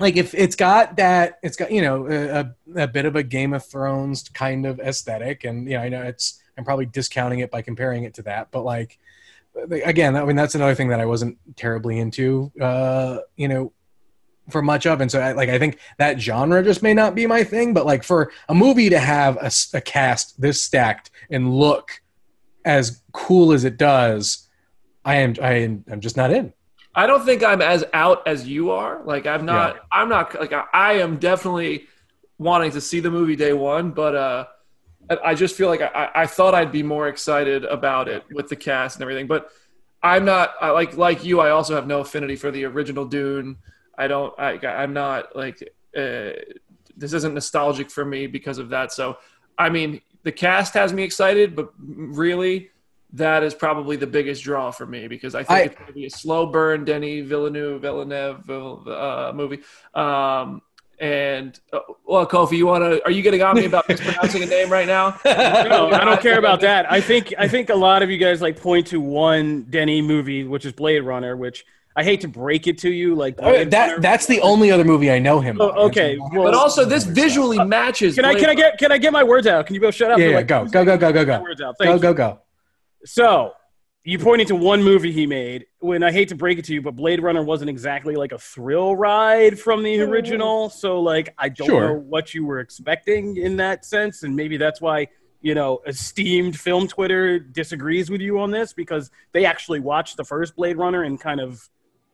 like 0.00 0.16
if 0.16 0.34
it's 0.34 0.56
got 0.56 0.96
that, 0.96 1.38
it's 1.42 1.56
got 1.56 1.70
you 1.70 1.82
know 1.82 2.06
a, 2.10 2.82
a 2.82 2.88
bit 2.88 3.04
of 3.04 3.16
a 3.16 3.22
Game 3.22 3.52
of 3.52 3.64
Thrones 3.64 4.28
kind 4.28 4.66
of 4.66 4.80
aesthetic, 4.80 5.44
and 5.44 5.68
you 5.68 5.76
know 5.76 5.82
I 5.82 5.88
know 5.88 6.02
it's 6.02 6.42
I'm 6.56 6.64
probably 6.64 6.86
discounting 6.86 7.40
it 7.40 7.50
by 7.50 7.62
comparing 7.62 8.04
it 8.04 8.14
to 8.14 8.22
that, 8.22 8.50
but 8.50 8.64
like 8.64 8.98
again, 9.70 10.16
I 10.16 10.24
mean 10.24 10.36
that's 10.36 10.54
another 10.54 10.74
thing 10.74 10.88
that 10.88 11.00
I 11.00 11.06
wasn't 11.06 11.38
terribly 11.56 11.98
into, 11.98 12.52
uh, 12.60 13.18
you 13.36 13.48
know, 13.48 13.72
for 14.48 14.62
much 14.62 14.86
of, 14.86 15.00
and 15.00 15.10
so 15.10 15.20
I, 15.20 15.32
like 15.32 15.48
I 15.48 15.58
think 15.58 15.78
that 15.98 16.20
genre 16.20 16.62
just 16.62 16.82
may 16.82 16.94
not 16.94 17.14
be 17.14 17.26
my 17.26 17.44
thing, 17.44 17.74
but 17.74 17.86
like 17.86 18.02
for 18.02 18.32
a 18.48 18.54
movie 18.54 18.90
to 18.90 18.98
have 18.98 19.36
a 19.72 19.80
cast 19.80 20.40
this 20.40 20.62
stacked 20.62 21.10
and 21.30 21.54
look 21.54 22.02
as 22.64 23.02
cool 23.12 23.52
as 23.52 23.64
it 23.64 23.76
does, 23.76 24.48
I 25.04 25.16
am 25.16 25.34
I 25.42 25.52
am 25.52 25.84
I'm 25.90 26.00
just 26.00 26.16
not 26.16 26.32
in. 26.32 26.52
I 26.94 27.06
don't 27.06 27.24
think 27.24 27.44
I'm 27.44 27.62
as 27.62 27.84
out 27.92 28.26
as 28.26 28.48
you 28.48 28.70
are. 28.70 29.02
Like 29.04 29.26
I'm 29.26 29.46
not. 29.46 29.76
I'm 29.92 30.08
not. 30.08 30.38
Like 30.38 30.52
I, 30.52 30.64
I 30.72 30.92
am 30.94 31.18
definitely 31.18 31.86
wanting 32.38 32.72
to 32.72 32.80
see 32.80 33.00
the 33.00 33.10
movie 33.10 33.36
day 33.36 33.52
one, 33.52 33.90
but 33.92 34.14
uh, 34.14 34.46
I, 35.08 35.18
I 35.30 35.34
just 35.34 35.56
feel 35.56 35.68
like 35.68 35.82
I, 35.82 36.10
I 36.14 36.26
thought 36.26 36.54
I'd 36.54 36.72
be 36.72 36.82
more 36.82 37.08
excited 37.08 37.64
about 37.64 38.08
it 38.08 38.24
with 38.32 38.48
the 38.48 38.56
cast 38.56 38.96
and 38.96 39.02
everything. 39.02 39.26
But 39.26 39.50
I'm 40.02 40.24
not. 40.24 40.54
I, 40.60 40.70
like 40.70 40.96
like 40.96 41.24
you. 41.24 41.40
I 41.40 41.50
also 41.50 41.74
have 41.74 41.86
no 41.86 42.00
affinity 42.00 42.36
for 42.36 42.50
the 42.50 42.64
original 42.64 43.04
Dune. 43.04 43.58
I 43.96 44.08
don't. 44.08 44.34
I, 44.38 44.58
I'm 44.66 44.92
not 44.92 45.36
like. 45.36 45.62
Uh, 45.96 46.30
this 46.96 47.12
isn't 47.14 47.34
nostalgic 47.34 47.90
for 47.90 48.04
me 48.04 48.26
because 48.26 48.58
of 48.58 48.68
that. 48.68 48.92
So, 48.92 49.16
I 49.56 49.70
mean, 49.70 50.02
the 50.22 50.32
cast 50.32 50.74
has 50.74 50.92
me 50.92 51.02
excited, 51.02 51.56
but 51.56 51.72
really, 51.78 52.70
that 53.14 53.42
is 53.42 53.54
probably 53.54 53.96
the 53.96 54.06
biggest 54.06 54.42
draw 54.44 54.70
for 54.70 54.86
me 54.86 55.08
because 55.08 55.34
I 55.34 55.42
think 55.42 55.50
I- 55.50 55.62
it's 55.62 55.74
going 55.74 55.86
to 55.88 55.92
be 55.92 56.06
a 56.06 56.10
slow 56.10 56.46
burn 56.46 56.84
Denny 56.84 57.20
Villeneuve 57.22 57.80
Villeneuve 57.82 58.50
uh, 58.50 59.32
movie. 59.34 59.60
Um, 59.94 60.62
and 60.98 61.58
uh, 61.72 61.78
well, 62.04 62.26
Kofi, 62.26 62.58
you 62.58 62.66
want 62.66 62.84
to? 62.84 63.02
Are 63.04 63.10
you 63.10 63.22
getting 63.22 63.40
on 63.42 63.56
me 63.56 63.64
about 63.64 63.88
mispronouncing 63.88 64.42
a 64.42 64.46
name 64.46 64.68
right 64.70 64.86
now? 64.86 65.18
no, 65.24 65.90
I 65.90 66.04
don't 66.04 66.20
care 66.20 66.38
about 66.38 66.60
that. 66.60 66.92
I 66.92 67.00
think 67.00 67.32
I 67.38 67.48
think 67.48 67.70
a 67.70 67.74
lot 67.74 68.02
of 68.02 68.10
you 68.10 68.18
guys 68.18 68.42
like 68.42 68.60
point 68.60 68.88
to 68.88 69.00
one 69.00 69.62
Denny 69.70 70.02
movie, 70.02 70.44
which 70.44 70.66
is 70.66 70.72
Blade 70.74 71.00
Runner, 71.00 71.36
which 71.38 71.64
I 71.96 72.04
hate 72.04 72.20
to 72.20 72.28
break 72.28 72.66
it 72.66 72.76
to 72.78 72.90
you, 72.90 73.14
like 73.14 73.38
Blade 73.38 73.68
Uh, 73.68 73.70
that 73.70 73.86
Runner- 73.88 74.00
that's 74.02 74.26
the 74.26 74.42
only 74.42 74.70
other 74.70 74.84
movie 74.84 75.10
I 75.10 75.18
know 75.20 75.40
him. 75.40 75.58
Oh, 75.58 75.86
okay, 75.86 76.18
well- 76.18 76.44
But 76.44 76.52
also, 76.54 76.84
this 76.84 77.04
visually 77.04 77.64
matches. 77.64 78.14
Can 78.16 78.26
I 78.26 78.34
can 78.34 78.50
I 78.50 78.54
get 78.54 78.76
can 78.78 78.92
I 78.92 78.98
get 78.98 79.12
my 79.14 79.24
words 79.24 79.46
out? 79.46 79.64
Can 79.66 79.74
you 79.74 79.80
both 79.80 79.94
shut 79.94 80.10
up? 80.10 80.18
Yeah, 80.18 80.26
yeah, 80.28 80.36
like, 80.36 80.46
go 80.48 80.64
two 80.66 80.70
go 80.70 80.84
go 80.84 80.98
go 80.98 81.12
go 81.12 81.12
seconds? 81.12 81.28
My 81.28 81.36
go 81.38 81.42
words 81.42 81.60
out. 81.62 81.78
go 81.78 81.98
go 81.98 82.12
go. 82.14 82.40
So 83.04 83.52
you 84.04 84.18
pointed 84.18 84.48
to 84.48 84.56
one 84.56 84.82
movie 84.82 85.12
he 85.12 85.26
made. 85.26 85.66
When 85.80 86.02
I 86.02 86.10
hate 86.10 86.28
to 86.30 86.34
break 86.34 86.58
it 86.58 86.64
to 86.66 86.74
you, 86.74 86.80
but 86.82 86.96
Blade 86.96 87.22
Runner 87.22 87.42
wasn't 87.42 87.68
exactly 87.70 88.16
like 88.16 88.32
a 88.32 88.38
thrill 88.38 88.96
ride 88.96 89.58
from 89.58 89.82
the 89.82 90.00
original. 90.00 90.70
So 90.70 91.00
like 91.00 91.34
I 91.38 91.48
don't 91.50 91.66
Sure. 91.68 91.88
know 91.88 91.94
what 91.94 92.34
you 92.34 92.44
were 92.46 92.60
expecting 92.60 93.36
in 93.36 93.56
that 93.58 93.84
sense, 93.84 94.22
and 94.22 94.34
maybe 94.34 94.56
that's 94.56 94.80
why 94.80 95.08
you 95.42 95.54
know 95.54 95.80
esteemed 95.86 96.58
film 96.58 96.86
Twitter 96.88 97.38
disagrees 97.38 98.10
with 98.10 98.20
you 98.20 98.38
on 98.40 98.50
this 98.50 98.72
because 98.72 99.10
they 99.32 99.44
actually 99.44 99.80
watched 99.80 100.16
the 100.16 100.24
first 100.24 100.56
Blade 100.56 100.76
Runner 100.78 101.02
and 101.02 101.20
kind 101.20 101.40
of 101.40 101.68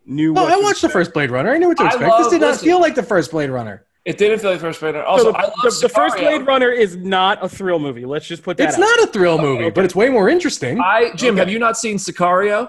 knew. 0.04 0.32
No, 0.32 0.42
what 0.42 0.52
I 0.52 0.56
watched 0.60 0.82
the 0.82 0.88
first 0.88 1.12
Blade 1.12 1.30
Runner. 1.30 1.52
I 1.52 1.58
knew 1.58 1.68
what 1.68 1.76
to 1.78 1.86
expect. 1.86 2.12
this 2.18 2.28
did 2.28 2.40
not 2.40 2.48
listen. 2.48 2.64
feel 2.64 2.80
like 2.80 2.94
the 2.96 3.02
first 3.04 3.30
Blade 3.30 3.50
Runner. 3.50 3.85
It 4.06 4.18
didn't 4.18 4.38
feel 4.38 4.50
like 4.52 4.60
the 4.60 4.66
first 4.66 4.78
Blade 4.80 4.94
Runner. 4.94 5.04
So 5.04 5.10
Also, 5.10 5.32
the, 5.32 5.38
I 5.38 5.42
love 5.42 5.52
the, 5.64 5.78
the 5.82 5.88
first 5.88 6.16
Blade 6.16 6.46
Runner 6.46 6.70
is 6.70 6.94
not 6.96 7.44
a 7.44 7.48
thrill 7.48 7.80
movie. 7.80 8.04
Let's 8.06 8.26
just 8.26 8.42
put 8.44 8.56
that. 8.56 8.68
It's 8.68 8.76
out. 8.76 8.80
not 8.80 9.00
a 9.00 9.06
thrill 9.08 9.36
movie, 9.36 9.64
okay. 9.64 9.70
but 9.74 9.84
it's 9.84 9.96
way 9.96 10.08
more 10.08 10.28
interesting. 10.28 10.80
I 10.80 11.10
Jim, 11.16 11.34
Okay. 11.34 11.40
have 11.40 11.50
you 11.50 11.58
not 11.58 11.76
seen 11.76 11.96
Sicario? 11.96 12.68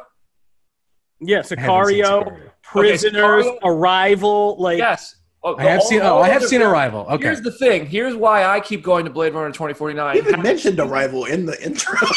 Yeah, 1.20 1.38
I 1.38 1.38
haven't 1.38 1.48
seen 1.48 1.58
Sicario, 1.60 2.04
Sicario. 2.04 2.50
Prisoners, 2.64 3.46
Sicario- 3.46 3.60
Arrival. 3.64 4.58
Like 4.60 4.80
Yes. 4.80 5.16
Oh, 5.44 5.56
I 5.58 5.64
have 5.64 5.80
all- 5.82 5.86
seen. 5.88 6.02
Oh, 6.02 6.18
oh 6.18 6.18
I 6.22 6.30
oh, 6.30 6.32
have 6.32 6.42
the- 6.42 6.48
seen 6.48 6.62
Arrival. 6.64 7.06
Okay. 7.12 7.26
Here's 7.26 7.42
the 7.42 7.52
thing. 7.52 7.86
Here's 7.86 8.16
why 8.16 8.44
I 8.44 8.60
keep 8.60 8.82
going 8.84 9.06
to 9.06 9.12
Blade 9.12 9.34
Runner 9.36 9.48
You 9.48 9.54
2049. 9.54 10.18
even 10.18 10.42
mentioned 10.42 10.80
Arrival 10.80 11.26
in 11.26 11.46
the 11.46 11.64
intro. 11.64 12.00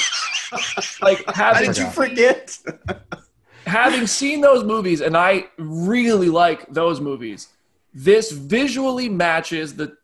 Like 1.00 1.23
How 1.29 1.53
did 1.61 1.79
you 1.79 1.89
forget? 1.91 2.59
having 3.67 4.07
seen 4.09 4.41
those 4.41 4.65
movies, 4.65 5.00
and 5.00 5.17
I 5.17 5.45
really 5.59 6.29
like 6.29 6.67
those 6.73 7.00
movies. 7.00 7.49
This 7.92 8.30
visually 8.32 9.09
matches 9.09 9.75
the 9.76 9.97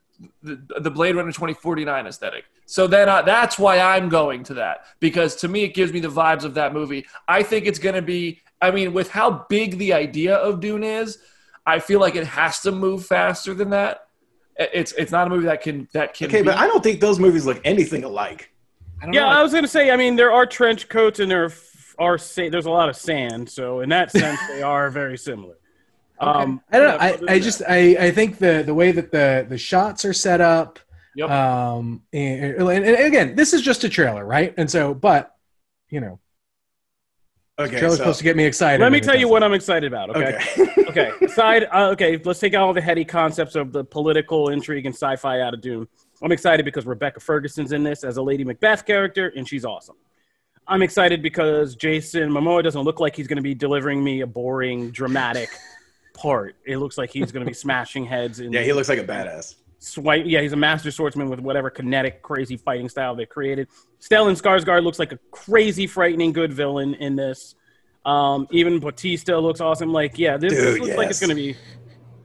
the, 0.42 0.80
the 0.80 0.90
Blade 0.90 1.14
Runner 1.14 1.30
2049 1.30 2.06
aesthetic. 2.06 2.44
So 2.64 2.86
then 2.86 3.08
uh, 3.08 3.20
that's 3.22 3.58
why 3.58 3.78
I'm 3.78 4.08
going 4.08 4.44
to 4.44 4.54
that 4.54 4.86
because 4.98 5.36
to 5.36 5.48
me 5.48 5.62
it 5.62 5.74
gives 5.74 5.92
me 5.92 6.00
the 6.00 6.08
vibes 6.08 6.42
of 6.44 6.54
that 6.54 6.72
movie. 6.72 7.06
I 7.28 7.42
think 7.42 7.66
it's 7.66 7.78
going 7.78 7.94
to 7.94 8.02
be. 8.02 8.40
I 8.62 8.70
mean, 8.70 8.94
with 8.94 9.10
how 9.10 9.44
big 9.50 9.76
the 9.76 9.92
idea 9.92 10.36
of 10.36 10.60
Dune 10.60 10.82
is, 10.82 11.18
I 11.66 11.78
feel 11.78 12.00
like 12.00 12.16
it 12.16 12.26
has 12.26 12.60
to 12.60 12.72
move 12.72 13.04
faster 13.04 13.52
than 13.52 13.70
that. 13.70 14.08
It's 14.58 14.92
it's 14.92 15.12
not 15.12 15.26
a 15.26 15.30
movie 15.30 15.46
that 15.46 15.62
can 15.62 15.86
that 15.92 16.14
can. 16.14 16.28
Okay, 16.28 16.40
be, 16.40 16.46
but 16.46 16.56
I 16.56 16.66
don't 16.66 16.82
think 16.82 17.00
those 17.00 17.18
movies 17.18 17.44
look 17.44 17.60
anything 17.64 18.04
alike. 18.04 18.50
I 19.02 19.06
Yeah, 19.06 19.20
know. 19.20 19.26
I 19.28 19.42
was 19.42 19.52
gonna 19.52 19.68
say. 19.68 19.90
I 19.90 19.96
mean, 19.96 20.16
there 20.16 20.32
are 20.32 20.46
trench 20.46 20.88
coats 20.88 21.20
and 21.20 21.30
there 21.30 21.52
are 21.98 22.16
sa- 22.16 22.48
there's 22.48 22.64
a 22.66 22.70
lot 22.70 22.88
of 22.88 22.96
sand, 22.96 23.50
so 23.50 23.80
in 23.80 23.90
that 23.90 24.10
sense, 24.10 24.40
they 24.48 24.62
are 24.62 24.88
very 24.90 25.18
similar. 25.18 25.56
Um, 26.18 26.62
I 26.70 26.78
don't 26.78 26.88
know. 26.88 27.04
yeah, 27.04 27.16
I, 27.28 27.34
I 27.34 27.38
just 27.38 27.62
I, 27.68 27.96
I 27.98 28.10
think 28.10 28.38
the 28.38 28.62
the 28.64 28.74
way 28.74 28.92
that 28.92 29.10
the 29.12 29.46
the 29.48 29.58
shots 29.58 30.04
are 30.04 30.12
set 30.12 30.40
up. 30.40 30.78
Yep. 31.14 31.30
Um, 31.30 32.02
and, 32.12 32.54
and 32.56 32.68
and 32.68 33.06
again, 33.06 33.36
this 33.36 33.54
is 33.54 33.62
just 33.62 33.84
a 33.84 33.88
trailer, 33.88 34.24
right? 34.24 34.52
And 34.56 34.70
so, 34.70 34.92
but 34.94 35.34
you 35.88 36.00
know, 36.00 36.20
Okay, 37.58 37.78
trailer's 37.78 37.96
so, 37.96 38.02
supposed 38.02 38.18
to 38.18 38.24
get 38.24 38.36
me 38.36 38.44
excited. 38.44 38.82
Let 38.82 38.92
me 38.92 39.00
tell 39.00 39.18
you 39.18 39.28
what 39.28 39.42
I'm 39.42 39.54
excited 39.54 39.90
about. 39.90 40.10
Okay. 40.10 40.38
okay. 40.58 40.82
okay. 40.88 41.12
Aside, 41.24 41.66
uh, 41.72 41.88
okay, 41.92 42.20
let's 42.22 42.38
take 42.38 42.54
all 42.54 42.74
the 42.74 42.82
heady 42.82 43.04
concepts 43.04 43.54
of 43.54 43.72
the 43.72 43.82
political 43.82 44.50
intrigue 44.50 44.84
and 44.84 44.94
sci-fi 44.94 45.40
out 45.40 45.54
of 45.54 45.62
Doom. 45.62 45.88
I'm 46.22 46.32
excited 46.32 46.66
because 46.66 46.84
Rebecca 46.84 47.20
Ferguson's 47.20 47.72
in 47.72 47.82
this 47.82 48.04
as 48.04 48.18
a 48.18 48.22
Lady 48.22 48.44
Macbeth 48.44 48.84
character, 48.84 49.32
and 49.36 49.48
she's 49.48 49.64
awesome. 49.64 49.96
I'm 50.68 50.82
excited 50.82 51.22
because 51.22 51.76
Jason 51.76 52.30
Momoa 52.30 52.62
doesn't 52.62 52.82
look 52.82 53.00
like 53.00 53.16
he's 53.16 53.26
going 53.26 53.36
to 53.36 53.42
be 53.42 53.54
delivering 53.54 54.04
me 54.04 54.20
a 54.20 54.26
boring, 54.26 54.90
dramatic 54.90 55.48
part. 56.16 56.56
It 56.64 56.78
looks 56.78 56.98
like 56.98 57.10
he's 57.10 57.30
going 57.30 57.44
to 57.44 57.50
be 57.50 57.54
smashing 57.54 58.06
heads 58.06 58.40
and 58.40 58.52
yeah, 58.52 58.62
he 58.62 58.72
looks 58.72 58.88
like 58.88 58.98
a 58.98 59.04
badass. 59.04 59.54
swipe. 59.78 60.24
Yeah, 60.26 60.40
he's 60.40 60.52
a 60.52 60.56
master 60.56 60.90
swordsman 60.90 61.28
with 61.28 61.40
whatever 61.40 61.70
kinetic, 61.70 62.22
crazy 62.22 62.56
fighting 62.56 62.88
style 62.88 63.14
they 63.14 63.26
created. 63.26 63.68
Stellan 64.00 64.40
Skarsgård 64.40 64.82
looks 64.82 64.98
like 64.98 65.12
a 65.12 65.18
crazy, 65.30 65.86
frightening, 65.86 66.32
good 66.32 66.52
villain 66.52 66.94
in 66.94 67.16
this. 67.16 67.54
Um, 68.04 68.46
even 68.50 68.78
Bautista 68.80 69.38
looks 69.38 69.60
awesome. 69.60 69.92
Like, 69.92 70.18
yeah, 70.18 70.36
this, 70.36 70.52
this 70.52 70.74
Dude, 70.74 70.82
looks 70.82 70.96
like 70.96 71.10
it's 71.10 71.20
gonna 71.20 71.34
be, 71.34 71.56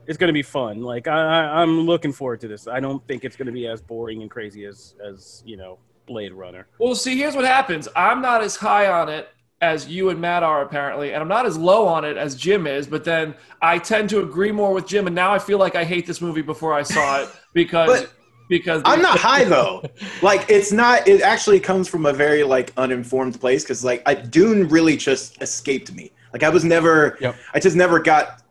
it's 0.06 0.16
gonna 0.16 0.32
be 0.32 0.42
fun. 0.42 0.80
Like, 0.82 1.08
I, 1.08 1.18
I, 1.18 1.62
I'm 1.62 1.86
looking 1.86 2.12
forward 2.12 2.40
to 2.42 2.48
this. 2.48 2.68
I 2.68 2.80
don't 2.80 3.06
think 3.06 3.24
it's 3.24 3.36
gonna 3.36 3.52
be 3.52 3.66
as 3.66 3.80
boring 3.80 4.22
and 4.22 4.30
crazy 4.30 4.64
as, 4.64 4.94
as 5.04 5.42
you 5.44 5.56
know, 5.56 5.78
Blade 6.06 6.32
Runner. 6.32 6.66
Well, 6.78 6.94
see, 6.94 7.16
here's 7.16 7.34
what 7.34 7.44
happens. 7.44 7.88
I'm 7.96 8.22
not 8.22 8.42
as 8.42 8.56
high 8.56 8.88
on 8.88 9.08
it 9.08 9.28
as 9.62 9.88
you 9.88 10.10
and 10.10 10.20
Matt 10.20 10.42
are 10.42 10.60
apparently, 10.62 11.14
and 11.14 11.22
I'm 11.22 11.28
not 11.28 11.46
as 11.46 11.56
low 11.56 11.86
on 11.86 12.04
it 12.04 12.16
as 12.16 12.34
Jim 12.34 12.66
is. 12.66 12.86
But 12.86 13.04
then 13.04 13.34
I 13.62 13.78
tend 13.78 14.10
to 14.10 14.20
agree 14.20 14.52
more 14.52 14.74
with 14.74 14.86
Jim, 14.86 15.06
and 15.06 15.14
now 15.14 15.32
I 15.32 15.38
feel 15.38 15.56
like 15.56 15.76
I 15.76 15.84
hate 15.84 16.04
this 16.04 16.20
movie 16.20 16.42
before 16.42 16.74
I 16.74 16.82
saw 16.82 17.22
it 17.22 17.28
because 17.54 18.02
But 18.02 18.12
because 18.48 18.82
I'm 18.84 19.00
not 19.00 19.18
high 19.30 19.44
though. 19.44 19.82
Like 20.20 20.50
it's 20.50 20.72
not. 20.72 21.06
It 21.08 21.22
actually 21.22 21.60
comes 21.60 21.88
from 21.88 22.04
a 22.04 22.12
very 22.12 22.42
like 22.42 22.72
uninformed 22.76 23.40
place 23.40 23.62
because 23.62 23.84
like 23.84 24.02
I, 24.04 24.14
Dune 24.14 24.68
really 24.68 24.96
just 24.96 25.40
escaped 25.40 25.92
me. 25.94 26.10
Like 26.32 26.42
I 26.42 26.48
was 26.48 26.64
never. 26.64 27.16
Yep. 27.20 27.36
I 27.54 27.60
just 27.60 27.76
never 27.76 28.00
got 28.00 28.42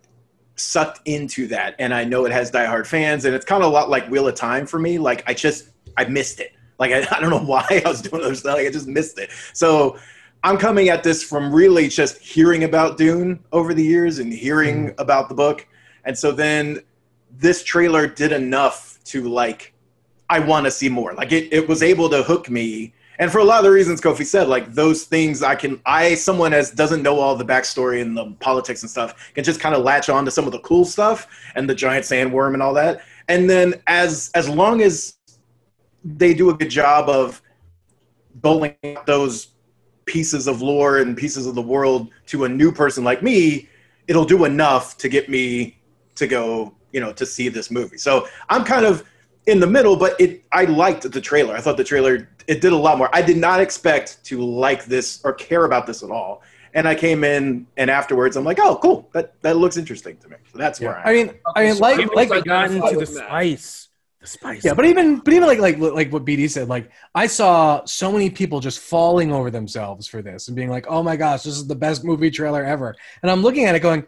sucked 0.55 1.01
into 1.05 1.45
that, 1.47 1.75
and 1.77 1.93
I 1.93 2.05
know 2.05 2.25
it 2.25 2.31
has 2.31 2.49
diehard 2.49 2.87
fans, 2.87 3.25
and 3.25 3.35
it's 3.35 3.45
kind 3.45 3.61
of 3.61 3.69
a 3.69 3.73
lot 3.73 3.89
like 3.89 4.09
Wheel 4.09 4.27
of 4.27 4.35
Time 4.35 4.65
for 4.65 4.79
me. 4.79 4.97
Like 4.97 5.23
I 5.27 5.33
just 5.33 5.69
I 5.97 6.05
missed 6.05 6.39
it. 6.39 6.53
Like 6.79 6.91
I, 6.93 7.05
I 7.17 7.19
don't 7.19 7.29
know 7.29 7.43
why 7.43 7.65
I 7.85 7.87
was 7.87 8.01
doing 8.01 8.23
other 8.23 8.35
stuff. 8.35 8.55
Like 8.55 8.67
I 8.67 8.71
just 8.71 8.87
missed 8.87 9.19
it. 9.19 9.29
So. 9.53 9.99
I'm 10.43 10.57
coming 10.57 10.89
at 10.89 11.03
this 11.03 11.23
from 11.23 11.53
really 11.53 11.87
just 11.87 12.17
hearing 12.17 12.63
about 12.63 12.97
Dune 12.97 13.43
over 13.51 13.73
the 13.73 13.83
years 13.83 14.19
and 14.19 14.33
hearing 14.33 14.87
mm-hmm. 14.87 15.01
about 15.01 15.29
the 15.29 15.35
book. 15.35 15.67
And 16.03 16.17
so 16.17 16.31
then 16.31 16.81
this 17.29 17.63
trailer 17.63 18.07
did 18.07 18.31
enough 18.31 18.99
to 19.05 19.27
like 19.29 19.73
I 20.29 20.39
want 20.39 20.65
to 20.65 20.71
see 20.71 20.87
more. 20.89 21.13
Like 21.13 21.31
it, 21.31 21.51
it 21.51 21.67
was 21.67 21.83
able 21.83 22.09
to 22.09 22.23
hook 22.23 22.49
me. 22.49 22.93
And 23.19 23.31
for 23.31 23.39
a 23.39 23.43
lot 23.43 23.59
of 23.59 23.65
the 23.65 23.71
reasons 23.71 24.01
Kofi 24.01 24.25
said, 24.25 24.47
like 24.47 24.73
those 24.73 25.03
things 25.03 25.43
I 25.43 25.53
can 25.55 25.79
I 25.85 26.15
someone 26.15 26.53
as 26.53 26.71
doesn't 26.71 27.03
know 27.03 27.19
all 27.19 27.35
the 27.35 27.45
backstory 27.45 28.01
and 28.01 28.17
the 28.17 28.31
politics 28.39 28.81
and 28.81 28.89
stuff 28.89 29.31
can 29.35 29.43
just 29.43 29.59
kind 29.59 29.75
of 29.75 29.83
latch 29.83 30.09
on 30.09 30.25
to 30.25 30.31
some 30.31 30.45
of 30.45 30.53
the 30.53 30.59
cool 30.59 30.85
stuff 30.85 31.27
and 31.55 31.69
the 31.69 31.75
giant 31.75 32.05
sandworm 32.05 32.53
and 32.53 32.63
all 32.63 32.73
that. 32.73 33.01
And 33.27 33.47
then 33.49 33.75
as 33.85 34.31
as 34.33 34.49
long 34.49 34.81
as 34.81 35.17
they 36.03 36.33
do 36.33 36.49
a 36.49 36.53
good 36.55 36.69
job 36.69 37.09
of 37.09 37.41
out 38.43 39.05
those 39.05 39.50
pieces 40.11 40.47
of 40.47 40.61
lore 40.61 40.97
and 40.99 41.15
pieces 41.15 41.47
of 41.47 41.55
the 41.55 41.61
world 41.61 42.09
to 42.31 42.43
a 42.45 42.49
new 42.49 42.71
person 42.71 43.03
like 43.03 43.21
me, 43.23 43.69
it'll 44.07 44.25
do 44.35 44.45
enough 44.45 44.97
to 44.97 45.07
get 45.09 45.29
me 45.29 45.77
to 46.15 46.27
go, 46.27 46.73
you 46.91 46.99
know, 46.99 47.11
to 47.13 47.25
see 47.25 47.47
this 47.49 47.71
movie. 47.71 47.97
So 47.97 48.27
I'm 48.49 48.63
kind 48.65 48.85
of 48.85 49.05
in 49.45 49.59
the 49.59 49.67
middle, 49.67 49.95
but 49.95 50.19
it 50.19 50.43
I 50.51 50.65
liked 50.65 51.09
the 51.09 51.21
trailer. 51.21 51.55
I 51.55 51.61
thought 51.61 51.77
the 51.77 51.83
trailer 51.93 52.27
it 52.47 52.59
did 52.61 52.73
a 52.73 52.81
lot 52.87 52.97
more. 52.97 53.09
I 53.13 53.21
did 53.21 53.37
not 53.37 53.59
expect 53.61 54.23
to 54.25 54.41
like 54.41 54.85
this 54.85 55.21
or 55.23 55.33
care 55.33 55.63
about 55.65 55.87
this 55.87 56.03
at 56.03 56.11
all. 56.11 56.41
And 56.73 56.87
I 56.87 56.95
came 56.95 57.23
in 57.23 57.65
and 57.77 57.89
afterwards 57.89 58.35
I'm 58.37 58.43
like, 58.45 58.59
oh 58.59 58.77
cool. 58.81 59.09
That 59.13 59.33
that 59.43 59.55
looks 59.57 59.77
interesting 59.77 60.17
to 60.17 60.29
me. 60.29 60.35
So 60.51 60.57
that's 60.57 60.79
where 60.81 60.97
I 60.99 61.11
I 61.11 61.13
mean, 61.13 61.33
I 61.55 61.63
mean, 61.65 61.77
like 61.79 61.97
like 62.13 62.29
like- 62.29 62.43
gotten 62.43 62.71
identify 62.77 62.87
into 62.89 62.93
the 62.93 62.99
with 62.99 63.15
that. 63.15 63.27
spice. 63.27 63.87
The 64.21 64.27
spice. 64.27 64.63
Yeah, 64.63 64.75
but 64.75 64.85
even 64.85 65.17
but 65.19 65.33
even 65.33 65.47
like 65.47 65.59
like 65.59 65.79
like 65.79 66.13
what 66.13 66.23
BD 66.25 66.47
said, 66.49 66.67
like 66.67 66.91
I 67.15 67.25
saw 67.27 67.83
so 67.85 68.11
many 68.11 68.29
people 68.29 68.59
just 68.59 68.79
falling 68.79 69.31
over 69.33 69.49
themselves 69.49 70.07
for 70.07 70.21
this 70.21 70.47
and 70.47 70.55
being 70.55 70.69
like, 70.69 70.85
"Oh 70.87 71.01
my 71.01 71.15
gosh, 71.15 71.41
this 71.43 71.55
is 71.57 71.65
the 71.67 71.75
best 71.75 72.03
movie 72.03 72.29
trailer 72.29 72.63
ever." 72.63 72.95
And 73.23 73.31
I'm 73.31 73.41
looking 73.41 73.65
at 73.65 73.73
it 73.73 73.79
going, 73.79 74.05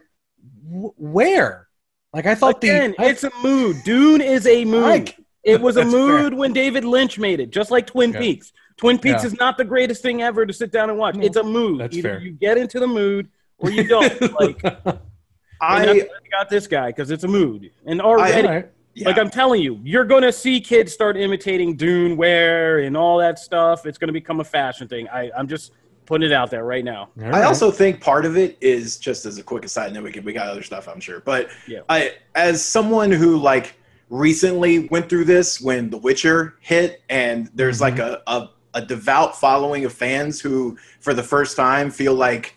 "Where?" 0.62 1.68
Like 2.12 2.26
I 2.26 2.34
thought 2.36 2.58
Again, 2.62 2.94
the 2.96 3.04
I- 3.04 3.08
it's 3.08 3.24
a 3.24 3.30
mood. 3.42 3.76
Dune 3.84 4.20
is 4.20 4.46
a 4.46 4.64
mood. 4.64 4.82
Like- 4.84 5.16
it 5.42 5.60
was 5.60 5.76
a 5.76 5.80
That's 5.80 5.92
fair. 5.92 6.00
mood 6.22 6.34
when 6.34 6.52
David 6.54 6.84
Lynch 6.86 7.18
made 7.18 7.38
it, 7.38 7.50
just 7.50 7.70
like 7.70 7.86
Twin 7.86 8.12
Yeah. 8.12 8.20
Peaks. 8.20 8.52
Twin 8.78 8.98
Peaks 8.98 9.22
Yeah. 9.24 9.26
is 9.26 9.38
not 9.38 9.58
the 9.58 9.64
greatest 9.64 10.00
thing 10.00 10.22
ever 10.22 10.46
to 10.46 10.52
sit 10.54 10.72
down 10.72 10.88
and 10.88 10.98
watch. 10.98 11.16
No, 11.16 11.24
It's 11.26 11.36
a 11.36 11.42
mood. 11.42 11.80
that's 11.80 11.94
Either 11.96 12.08
fair. 12.14 12.18
you 12.20 12.30
get 12.32 12.56
into 12.56 12.80
the 12.80 12.86
mood 12.86 13.28
or 13.58 13.68
you 13.70 13.84
don't. 13.86 14.20
like, 14.40 14.64
I 14.64 15.90
I 15.90 16.08
got 16.30 16.48
this 16.48 16.66
guy 16.66 16.86
because 16.88 17.10
it's 17.10 17.24
a 17.24 17.28
mood. 17.28 17.70
And 17.84 18.00
already, 18.00 18.46
All 18.46 18.54
right. 18.54 18.70
Yeah. 18.94 19.08
like 19.08 19.18
I'm 19.18 19.30
telling 19.30 19.60
you, 19.60 19.80
you're 19.82 20.04
gonna 20.04 20.32
see 20.32 20.60
kids 20.60 20.92
start 20.92 21.16
imitating 21.16 21.76
Dune 21.76 22.16
wear 22.16 22.80
and 22.80 22.96
all 22.96 23.18
that 23.18 23.38
stuff. 23.38 23.86
It's 23.86 23.98
gonna 23.98 24.12
become 24.12 24.40
a 24.40 24.44
fashion 24.44 24.88
thing. 24.88 25.08
I, 25.08 25.30
I'm 25.36 25.48
just 25.48 25.72
putting 26.06 26.30
it 26.30 26.32
out 26.32 26.50
there 26.50 26.64
right 26.64 26.84
now. 26.84 27.10
All 27.22 27.34
I 27.34 27.42
also 27.42 27.70
think 27.70 28.00
part 28.00 28.24
of 28.24 28.36
it 28.36 28.56
is 28.60 28.98
just 28.98 29.26
as 29.26 29.38
a 29.38 29.42
quick 29.42 29.64
aside, 29.64 29.88
and 29.88 29.96
then 29.96 30.02
we 30.02 30.12
can 30.12 30.24
we 30.24 30.32
got 30.32 30.48
other 30.48 30.62
stuff 30.62 30.88
I'm 30.88 31.00
sure. 31.00 31.20
But 31.20 31.48
Yeah. 31.66 31.80
I 31.88 32.16
as 32.34 32.64
someone 32.64 33.10
who 33.10 33.36
like 33.36 33.76
recently 34.10 34.88
went 34.88 35.08
through 35.08 35.24
this 35.24 35.60
when 35.60 35.90
The 35.90 35.98
Witcher 35.98 36.56
hit, 36.60 37.02
and 37.08 37.50
there's 37.54 37.80
like 37.80 37.96
mm-hmm. 37.96 38.22
a, 38.26 38.38
a 38.38 38.50
a 38.74 38.84
devout 38.84 39.38
following 39.38 39.84
of 39.84 39.92
fans 39.92 40.40
who, 40.40 40.76
for 41.00 41.14
the 41.14 41.22
first 41.22 41.56
time, 41.56 41.90
feel 41.90 42.14
like 42.14 42.56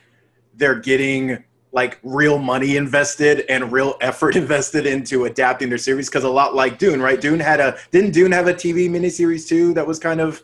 they're 0.55 0.79
getting 0.79 1.43
like 1.77 1.99
real 2.01 2.39
money 2.39 2.75
invested 2.75 3.45
and 3.49 3.71
real 3.71 3.97
effort 4.01 4.35
invested 4.43 4.87
into 4.87 5.25
adapting 5.25 5.69
their 5.69 5.77
series 5.77 6.09
because 6.09 6.23
a 6.23 6.29
lot 6.29 6.55
like 6.55 6.79
Dune, 6.79 6.99
right? 6.99 7.21
Dune 7.21 7.39
had 7.39 7.59
a 7.59 7.77
didn't 7.91 8.13
Dune 8.13 8.31
have 8.31 8.47
a 8.47 8.53
TV 8.53 8.89
miniseries 8.89 9.47
too 9.47 9.75
that 9.75 9.85
was 9.85 9.99
kind 9.99 10.19
of 10.19 10.41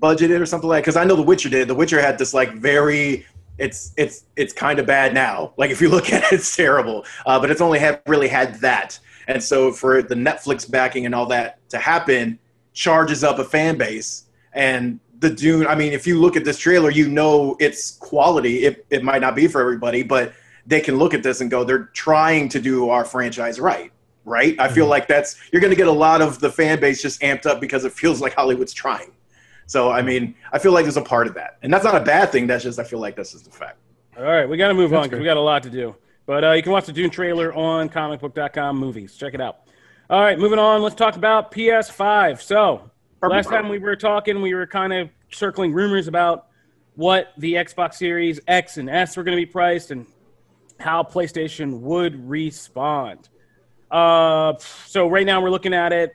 budgeted 0.00 0.40
or 0.40 0.46
something 0.46 0.70
like 0.70 0.82
because 0.82 0.96
I 0.96 1.04
know 1.04 1.14
The 1.14 1.20
Witcher 1.20 1.50
did. 1.50 1.68
The 1.68 1.74
Witcher 1.74 2.00
had 2.00 2.16
this 2.16 2.32
like 2.32 2.54
very 2.54 3.26
it's 3.58 3.92
it's 3.98 4.24
it's 4.36 4.54
kind 4.54 4.78
of 4.78 4.86
bad 4.86 5.12
now. 5.12 5.52
Like 5.58 5.70
if 5.70 5.82
you 5.82 5.90
look 5.96 6.10
at 6.10 6.22
it, 6.24 6.36
it's 6.36 6.56
terrible. 6.56 7.04
Uh, 7.26 7.38
but 7.38 7.50
it's 7.50 7.60
only 7.60 7.78
had 7.78 8.00
really 8.06 8.28
had 8.28 8.54
that, 8.62 8.98
and 9.28 9.42
so 9.42 9.72
for 9.72 10.02
the 10.02 10.14
Netflix 10.14 10.68
backing 10.68 11.04
and 11.04 11.14
all 11.14 11.26
that 11.26 11.58
to 11.68 11.76
happen, 11.76 12.38
charges 12.72 13.22
up 13.22 13.38
a 13.38 13.44
fan 13.44 13.76
base. 13.76 14.24
And 14.54 15.00
the 15.18 15.28
Dune, 15.28 15.66
I 15.66 15.74
mean, 15.74 15.92
if 15.92 16.06
you 16.06 16.18
look 16.18 16.34
at 16.34 16.46
this 16.46 16.56
trailer, 16.56 16.90
you 16.90 17.08
know 17.08 17.58
it's 17.60 17.90
quality. 17.90 18.64
It 18.64 18.86
it 18.88 19.04
might 19.04 19.20
not 19.20 19.36
be 19.36 19.48
for 19.48 19.60
everybody, 19.60 20.02
but 20.02 20.32
they 20.66 20.80
can 20.80 20.96
look 20.96 21.14
at 21.14 21.22
this 21.22 21.40
and 21.40 21.50
go, 21.50 21.64
they're 21.64 21.90
trying 21.92 22.48
to 22.50 22.60
do 22.60 22.90
our 22.90 23.04
franchise 23.04 23.60
right. 23.60 23.92
Right? 24.24 24.58
I 24.60 24.68
feel 24.68 24.86
like 24.86 25.08
that's 25.08 25.36
you're 25.52 25.60
going 25.60 25.72
to 25.72 25.76
get 25.76 25.88
a 25.88 25.92
lot 25.92 26.22
of 26.22 26.38
the 26.38 26.50
fan 26.50 26.78
base 26.78 27.02
just 27.02 27.20
amped 27.22 27.44
up 27.44 27.60
because 27.60 27.84
it 27.84 27.92
feels 27.92 28.20
like 28.20 28.34
Hollywood's 28.34 28.72
trying. 28.72 29.10
So 29.66 29.90
I 29.90 30.02
mean, 30.02 30.34
I 30.52 30.58
feel 30.58 30.72
like 30.72 30.84
there's 30.84 30.96
a 30.96 31.02
part 31.02 31.26
of 31.26 31.34
that, 31.34 31.58
and 31.62 31.72
that's 31.72 31.84
not 31.84 31.96
a 31.96 32.04
bad 32.04 32.30
thing. 32.30 32.46
That's 32.46 32.62
just 32.62 32.78
I 32.78 32.84
feel 32.84 33.00
like 33.00 33.16
this 33.16 33.34
is 33.34 33.42
the 33.42 33.50
fact. 33.50 33.78
All 34.16 34.24
right, 34.24 34.48
we 34.48 34.56
got 34.56 34.68
to 34.68 34.74
move 34.74 34.90
That's 34.90 35.04
on 35.04 35.08
because 35.08 35.18
we 35.18 35.24
got 35.24 35.36
a 35.36 35.40
lot 35.40 35.62
to 35.64 35.70
do. 35.70 35.96
But 36.26 36.44
uh, 36.44 36.52
you 36.52 36.62
can 36.62 36.72
watch 36.72 36.86
the 36.86 36.92
Dune 36.92 37.10
trailer 37.10 37.52
on 37.52 37.88
comicbook.com 37.88 38.76
movies. 38.78 39.16
Check 39.16 39.34
it 39.34 39.40
out. 39.40 39.60
All 40.10 40.20
right, 40.20 40.38
moving 40.38 40.58
on. 40.58 40.82
Let's 40.82 40.94
talk 40.94 41.16
about 41.16 41.50
PS5. 41.52 42.40
So, 42.42 42.90
last 43.22 43.48
time 43.48 43.68
we 43.68 43.78
were 43.78 43.96
talking, 43.96 44.42
we 44.42 44.54
were 44.54 44.66
kind 44.66 44.92
of 44.92 45.08
circling 45.30 45.72
rumors 45.72 46.06
about 46.06 46.48
what 46.94 47.32
the 47.38 47.54
Xbox 47.54 47.94
Series 47.94 48.38
X 48.46 48.76
and 48.76 48.90
S 48.90 49.16
were 49.16 49.22
going 49.22 49.36
to 49.36 49.40
be 49.40 49.50
priced 49.50 49.90
and 49.90 50.06
how 50.82 51.02
PlayStation 51.02 51.80
would 51.80 52.28
respond. 52.28 53.28
Uh, 53.90 54.54
so 54.58 55.08
right 55.08 55.24
now 55.24 55.40
we're 55.40 55.50
looking 55.50 55.72
at 55.74 55.92
it 55.92 56.12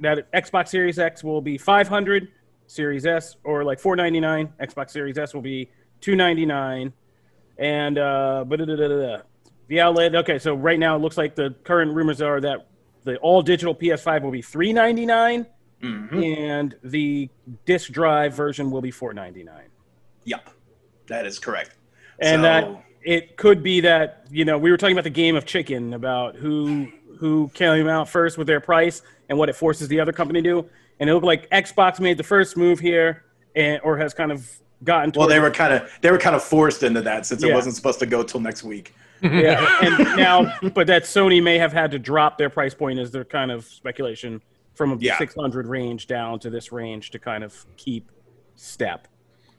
that 0.00 0.30
Xbox 0.32 0.68
Series 0.68 0.98
X 0.98 1.22
will 1.22 1.40
be 1.40 1.56
500, 1.56 2.28
Series 2.66 3.06
S 3.06 3.36
or 3.44 3.64
like 3.64 3.78
499. 3.78 4.52
Xbox 4.60 4.90
Series 4.90 5.16
S 5.18 5.34
will 5.34 5.42
be 5.42 5.70
299, 6.00 6.92
and 7.58 7.98
uh, 7.98 8.44
but 8.46 8.58
the 9.68 9.80
outlet. 9.80 10.14
Okay, 10.16 10.38
so 10.38 10.54
right 10.54 10.78
now 10.78 10.96
it 10.96 11.00
looks 11.00 11.16
like 11.16 11.34
the 11.34 11.54
current 11.64 11.94
rumors 11.94 12.20
are 12.20 12.40
that 12.40 12.66
the 13.04 13.16
all 13.18 13.42
digital 13.42 13.74
PS5 13.74 14.22
will 14.22 14.30
be 14.30 14.42
three 14.42 14.72
ninety 14.72 15.06
nine, 15.06 15.46
Mhm. 15.82 16.38
and 16.38 16.74
the 16.82 17.28
disc 17.66 17.92
drive 17.92 18.34
version 18.34 18.70
will 18.70 18.80
be 18.80 18.90
four 18.90 19.12
ninety 19.12 19.42
nine. 19.44 19.68
Yep, 20.24 20.48
that 21.08 21.26
is 21.26 21.38
correct. 21.38 21.76
And 22.18 22.38
So- 22.38 22.42
that 22.42 22.84
it 23.04 23.36
could 23.36 23.62
be 23.62 23.80
that 23.80 24.26
you 24.30 24.44
know 24.44 24.58
we 24.58 24.70
were 24.70 24.76
talking 24.76 24.94
about 24.94 25.04
the 25.04 25.10
game 25.10 25.36
of 25.36 25.44
chicken 25.44 25.94
about 25.94 26.36
who 26.36 26.88
who 27.18 27.50
came 27.54 27.88
out 27.88 28.08
first 28.08 28.36
with 28.36 28.46
their 28.46 28.60
price 28.60 29.02
and 29.28 29.38
what 29.38 29.48
it 29.48 29.56
forces 29.56 29.88
the 29.88 30.00
other 30.00 30.12
company 30.12 30.42
to 30.42 30.48
do. 30.48 30.68
And 31.00 31.08
it 31.08 31.14
looked 31.14 31.26
like 31.26 31.48
Xbox 31.50 32.00
made 32.00 32.16
the 32.16 32.24
first 32.24 32.56
move 32.56 32.80
here, 32.80 33.24
and 33.56 33.80
or 33.82 33.96
has 33.98 34.14
kind 34.14 34.30
of 34.30 34.48
gotten. 34.84 35.12
Well, 35.14 35.28
they 35.28 35.40
were 35.40 35.50
kind 35.50 35.72
of 35.72 35.90
they 36.00 36.10
were 36.10 36.18
kind 36.18 36.36
of 36.36 36.42
forced 36.42 36.82
into 36.82 37.00
that 37.02 37.26
since 37.26 37.42
it 37.42 37.52
wasn't 37.52 37.76
supposed 37.76 37.98
to 38.00 38.06
go 38.06 38.22
till 38.22 38.40
next 38.40 38.62
week. 38.62 38.94
yeah, 39.22 39.78
and 39.82 40.16
now, 40.16 40.52
but 40.74 40.88
that 40.88 41.04
Sony 41.04 41.40
may 41.40 41.56
have 41.56 41.72
had 41.72 41.92
to 41.92 41.98
drop 41.98 42.38
their 42.38 42.50
price 42.50 42.74
point 42.74 42.98
as 42.98 43.12
their 43.12 43.24
kind 43.24 43.52
of 43.52 43.64
speculation 43.64 44.42
from 44.74 44.92
a 44.92 44.96
Yeah. 44.96 45.16
600 45.16 45.66
range 45.68 46.08
down 46.08 46.40
to 46.40 46.50
this 46.50 46.72
range 46.72 47.10
to 47.10 47.20
kind 47.20 47.44
of 47.44 47.64
keep 47.76 48.10
step. 48.56 49.06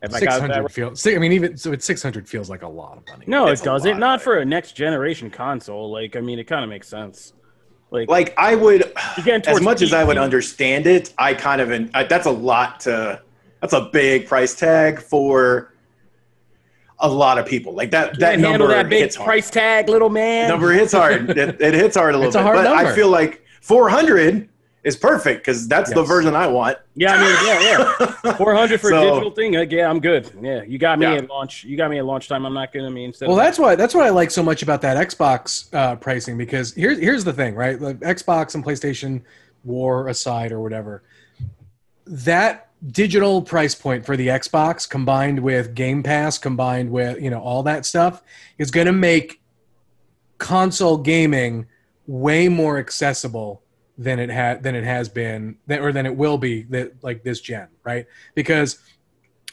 If 0.04 0.14
I 0.14 0.20
got 0.20 0.26
that 0.26 0.42
hundred 0.42 0.62
right. 0.64 0.72
feels. 0.72 1.08
I 1.08 1.18
mean, 1.18 1.32
even 1.32 1.56
so, 1.56 1.72
it's 1.72 1.86
six 1.86 2.04
hundred 2.04 2.28
feels 2.28 2.50
like 2.50 2.62
a 2.62 2.68
lot 2.68 2.98
of 2.98 3.08
money. 3.08 3.24
No, 3.26 3.48
It's 3.48 3.62
it 3.62 3.66
doesn't. 3.66 4.00
Not 4.00 4.22
for 4.22 4.40
a 4.40 4.46
next 4.46 4.74
generation 4.74 5.30
console. 5.30 5.90
Like, 5.90 6.18
I 6.18 6.20
mean, 6.20 6.40
it 6.40 6.44
kind 6.44 6.64
of 6.64 6.70
makes 6.70 6.90
sense. 6.90 7.34
Like, 7.90 8.10
Like 8.10 8.34
I 8.38 8.56
would, 8.56 8.92
You're 9.24 9.40
as 9.46 9.62
much 9.62 9.82
as 9.82 9.94
I 9.94 10.04
would 10.04 10.18
understand 10.18 10.88
it, 10.88 11.14
I 11.18 11.34
kind 11.34 11.62
of 11.62 11.90
I, 11.94 12.04
that's 12.04 12.26
a 12.26 12.32
lot 12.32 12.82
to 12.82 13.22
that's 13.62 13.74
a 13.74 13.90
big 13.94 14.28
price 14.28 14.56
tag 14.56 15.00
for 15.00 15.74
a 17.00 17.08
lot 17.08 17.38
of 17.38 17.46
people. 17.46 17.74
Like 17.74 17.92
that 17.92 18.20
that 18.20 18.40
number 18.40 18.50
handle 18.50 18.68
that 18.70 18.90
big 18.90 19.04
hits 19.04 19.16
hard. 19.16 19.28
price 19.28 19.50
tag, 19.50 19.88
little 19.88 20.10
man. 20.10 20.50
number 20.50 20.72
hits 20.72 20.92
hard. 20.92 21.30
it, 21.30 21.62
it 21.62 21.74
hits 21.74 21.96
hard 21.96 22.16
a 22.16 22.18
little 22.18 22.28
It's 22.28 22.36
a 22.36 22.40
bit, 22.40 22.44
hard 22.44 22.58
but 22.58 22.68
I 22.68 22.94
feel 22.94 23.10
like 23.10 23.46
400 23.62 24.50
is 24.84 24.98
perfect 24.98 25.42
because 25.46 25.68
that's 25.68 25.94
the 25.94 26.04
version 26.04 26.36
I 26.36 26.48
want. 26.48 26.78
Yeah, 26.96 27.14
I 27.16 27.22
mean, 27.22 27.36
yeah, 27.64 28.12
yeah. 28.26 28.34
400 28.38 28.82
for 28.82 28.92
a 28.92 29.00
digital 29.00 29.32
thing. 29.32 29.54
Like, 29.54 29.72
yeah, 29.72 29.90
I'm 29.90 30.00
good. 30.02 30.30
Yeah, 30.42 30.64
you 30.64 30.78
got 30.78 31.00
me 31.00 31.06
Yeah. 31.06 31.16
at 31.16 31.30
launch. 31.30 31.64
You 31.64 31.78
got 31.78 31.90
me 31.90 32.00
at 32.00 32.06
launch 32.06 32.28
time. 32.28 32.46
I'm 32.46 32.54
not 32.54 32.74
gonna 32.74 32.92
mean. 32.92 33.06
Instead 33.06 33.30
Well, 33.30 33.38
of, 33.40 33.44
that's 33.44 33.58
why 33.58 33.76
that's 33.76 33.96
what 33.96 34.06
I 34.06 34.10
like 34.10 34.30
so 34.32 34.44
much 34.44 34.62
about 34.62 34.82
that 34.82 34.98
Xbox 35.08 35.74
uh, 35.74 35.96
pricing 35.96 36.38
because 36.38 36.74
here's 36.74 37.00
here's 37.00 37.24
the 37.24 37.34
thing, 37.34 37.56
right? 37.56 37.80
Like 37.80 38.00
Xbox 38.02 38.56
and 38.56 38.64
PlayStation 38.64 39.22
war 39.64 40.08
aside 40.10 40.52
or 40.52 40.60
whatever, 40.60 41.04
that 42.06 42.70
digital 42.92 43.42
price 43.42 43.74
point 43.74 44.06
for 44.06 44.18
the 44.18 44.28
Xbox 44.28 44.88
combined 44.90 45.40
with 45.40 45.74
Game 45.74 46.04
Pass 46.04 46.38
combined 46.38 46.92
with 46.92 47.22
you 47.22 47.30
know 47.30 47.40
all 47.40 47.64
that 47.64 47.86
stuff 47.86 48.22
is 48.58 48.70
going 48.72 48.88
to 48.88 48.92
make 48.94 49.40
console 50.38 50.98
gaming 50.98 51.66
way 52.06 52.50
more 52.50 52.78
accessible 52.78 53.63
than 53.98 54.20
it 54.20 54.30
had 54.30 54.64
than 54.64 54.76
it 54.76 54.84
has 54.84 55.08
been 55.08 55.58
or 55.70 55.92
than 55.92 56.06
it 56.06 56.16
will 56.16 56.38
be 56.38 56.64
that 56.64 57.04
like 57.04 57.24
this 57.24 57.42
gen, 57.42 57.68
right? 57.84 58.06
Because 58.36 58.80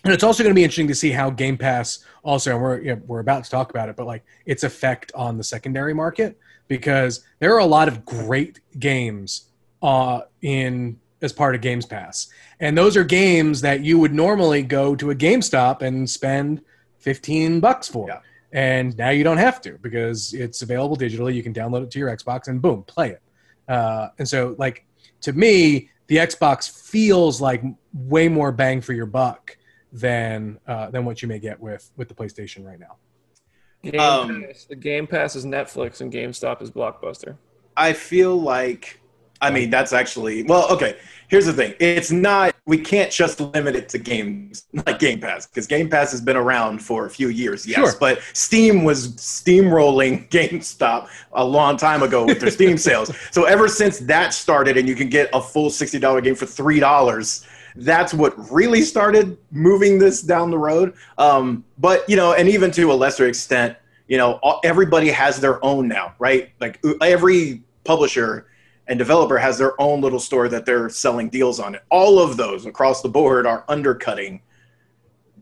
and 0.02 0.14
it's 0.14 0.24
also 0.24 0.42
going 0.42 0.54
to 0.54 0.58
be 0.58 0.64
interesting 0.64 0.88
to 0.88 0.94
see 0.94 1.10
how 1.10 1.28
Game 1.28 1.58
Pass 1.58 2.04
also, 2.24 2.52
and 2.52 2.62
we're 2.62 2.80
you 2.80 2.96
know, 2.96 3.02
we're 3.06 3.20
about 3.20 3.44
to 3.44 3.50
talk 3.50 3.70
about 3.70 3.88
it, 3.88 3.96
but 3.96 4.06
like 4.06 4.24
its 4.46 4.64
effect 4.64 5.12
on 5.14 5.36
the 5.36 5.44
secondary 5.44 5.92
market 5.92 6.38
because 6.68 7.24
there 7.38 7.54
are 7.54 7.58
a 7.58 7.66
lot 7.66 7.86
of 7.86 8.04
great 8.04 8.60
games 8.78 9.50
uh, 9.82 10.22
in 10.40 10.98
as 11.22 11.34
part 11.34 11.54
of 11.54 11.60
Games 11.60 11.84
Pass, 11.84 12.28
and 12.60 12.78
those 12.78 12.96
are 12.96 13.04
games 13.04 13.60
that 13.60 13.84
you 13.84 13.98
would 13.98 14.14
normally 14.14 14.62
go 14.62 14.96
to 14.96 15.10
a 15.10 15.14
GameStop 15.14 15.82
and 15.82 16.08
spend 16.08 16.62
fifteen 16.98 17.60
bucks 17.60 17.88
for. 17.88 18.08
Yeah. 18.08 18.20
And 18.52 18.96
now 18.96 19.10
you 19.10 19.22
don't 19.22 19.36
have 19.36 19.60
to 19.62 19.78
because 19.80 20.34
it's 20.34 20.62
available 20.62 20.96
digitally. 20.96 21.34
You 21.34 21.42
can 21.42 21.54
download 21.54 21.84
it 21.84 21.90
to 21.92 21.98
your 22.00 22.08
Xbox 22.10 22.48
and 22.48 22.60
boom, 22.60 22.82
play 22.82 23.10
it. 23.10 23.22
Uh, 23.70 24.08
and 24.18 24.28
so, 24.28 24.56
like 24.58 24.84
to 25.22 25.32
me, 25.32 25.88
the 26.08 26.16
Xbox 26.16 26.68
feels 26.68 27.40
like 27.40 27.62
way 27.94 28.28
more 28.28 28.50
bang 28.50 28.80
for 28.80 28.92
your 28.92 29.06
buck 29.06 29.56
than 29.92 30.58
uh, 30.66 30.90
than 30.90 31.04
what 31.04 31.22
you 31.22 31.28
may 31.28 31.38
get 31.38 31.60
with 31.60 31.90
with 31.96 32.08
the 32.08 32.14
PlayStation 32.14 32.66
right 32.66 32.80
now. 32.80 32.96
Game 33.84 34.00
Um, 34.00 34.44
Pass. 34.44 34.64
The 34.64 34.74
Game 34.74 35.06
Pass 35.06 35.36
is 35.36 35.46
Netflix 35.46 36.00
and 36.00 36.12
GameStop 36.12 36.60
is 36.60 36.70
Blockbuster. 36.70 37.36
I 37.76 37.92
feel 37.92 38.36
like, 38.36 39.00
I 39.40 39.50
mean, 39.50 39.70
that's 39.70 39.92
actually 39.92 40.42
well. 40.42 40.70
Okay, 40.72 40.98
here's 41.28 41.46
the 41.46 41.52
thing: 41.52 41.74
it's 41.78 42.10
not. 42.10 42.49
We 42.66 42.78
can't 42.78 43.10
just 43.10 43.40
limit 43.40 43.74
it 43.74 43.88
to 43.90 43.98
games 43.98 44.64
like 44.86 44.98
Game 44.98 45.20
Pass 45.20 45.46
because 45.46 45.66
Game 45.66 45.88
Pass 45.88 46.10
has 46.12 46.20
been 46.20 46.36
around 46.36 46.80
for 46.80 47.06
a 47.06 47.10
few 47.10 47.28
years. 47.28 47.66
Yes, 47.66 47.78
Sure. 47.78 47.94
but 47.98 48.20
Steam 48.32 48.84
was 48.84 49.14
steamrolling 49.16 50.28
GameStop 50.30 51.08
a 51.32 51.44
long 51.44 51.76
time 51.76 52.02
ago 52.02 52.24
with 52.24 52.40
their 52.40 52.50
Steam 52.50 52.76
sales. 52.78 53.10
So 53.32 53.44
ever 53.44 53.68
since 53.68 53.98
that 54.00 54.34
started, 54.34 54.76
and 54.76 54.88
you 54.88 54.94
can 54.94 55.08
get 55.08 55.30
a 55.32 55.40
full 55.40 55.70
sixty 55.70 55.98
dollar 55.98 56.20
game 56.20 56.34
for 56.34 56.46
three 56.46 56.80
dollars. 56.80 57.46
That's 57.76 58.12
what 58.12 58.34
really 58.50 58.82
started 58.82 59.38
moving 59.52 59.98
this 59.98 60.22
down 60.22 60.50
the 60.50 60.58
road. 60.58 60.94
Um, 61.18 61.64
but 61.78 62.08
you 62.08 62.16
know, 62.16 62.32
and 62.34 62.48
even 62.48 62.70
to 62.72 62.92
a 62.92 62.94
lesser 62.94 63.26
extent, 63.26 63.76
you 64.08 64.18
know, 64.18 64.40
everybody 64.64 65.08
has 65.08 65.40
their 65.40 65.64
own 65.64 65.86
now, 65.86 66.14
right? 66.18 66.50
Like 66.60 66.80
every 67.00 67.62
publisher 67.84 68.48
and 68.90 68.98
developer 68.98 69.38
has 69.38 69.56
their 69.56 69.80
own 69.80 70.00
little 70.00 70.18
store 70.18 70.48
that 70.48 70.66
they're 70.66 70.90
selling 70.90 71.30
deals 71.30 71.60
on. 71.60 71.76
it. 71.76 71.82
All 71.90 72.18
of 72.18 72.36
those 72.36 72.66
across 72.66 73.00
the 73.00 73.08
board 73.08 73.46
are 73.46 73.64
undercutting 73.68 74.42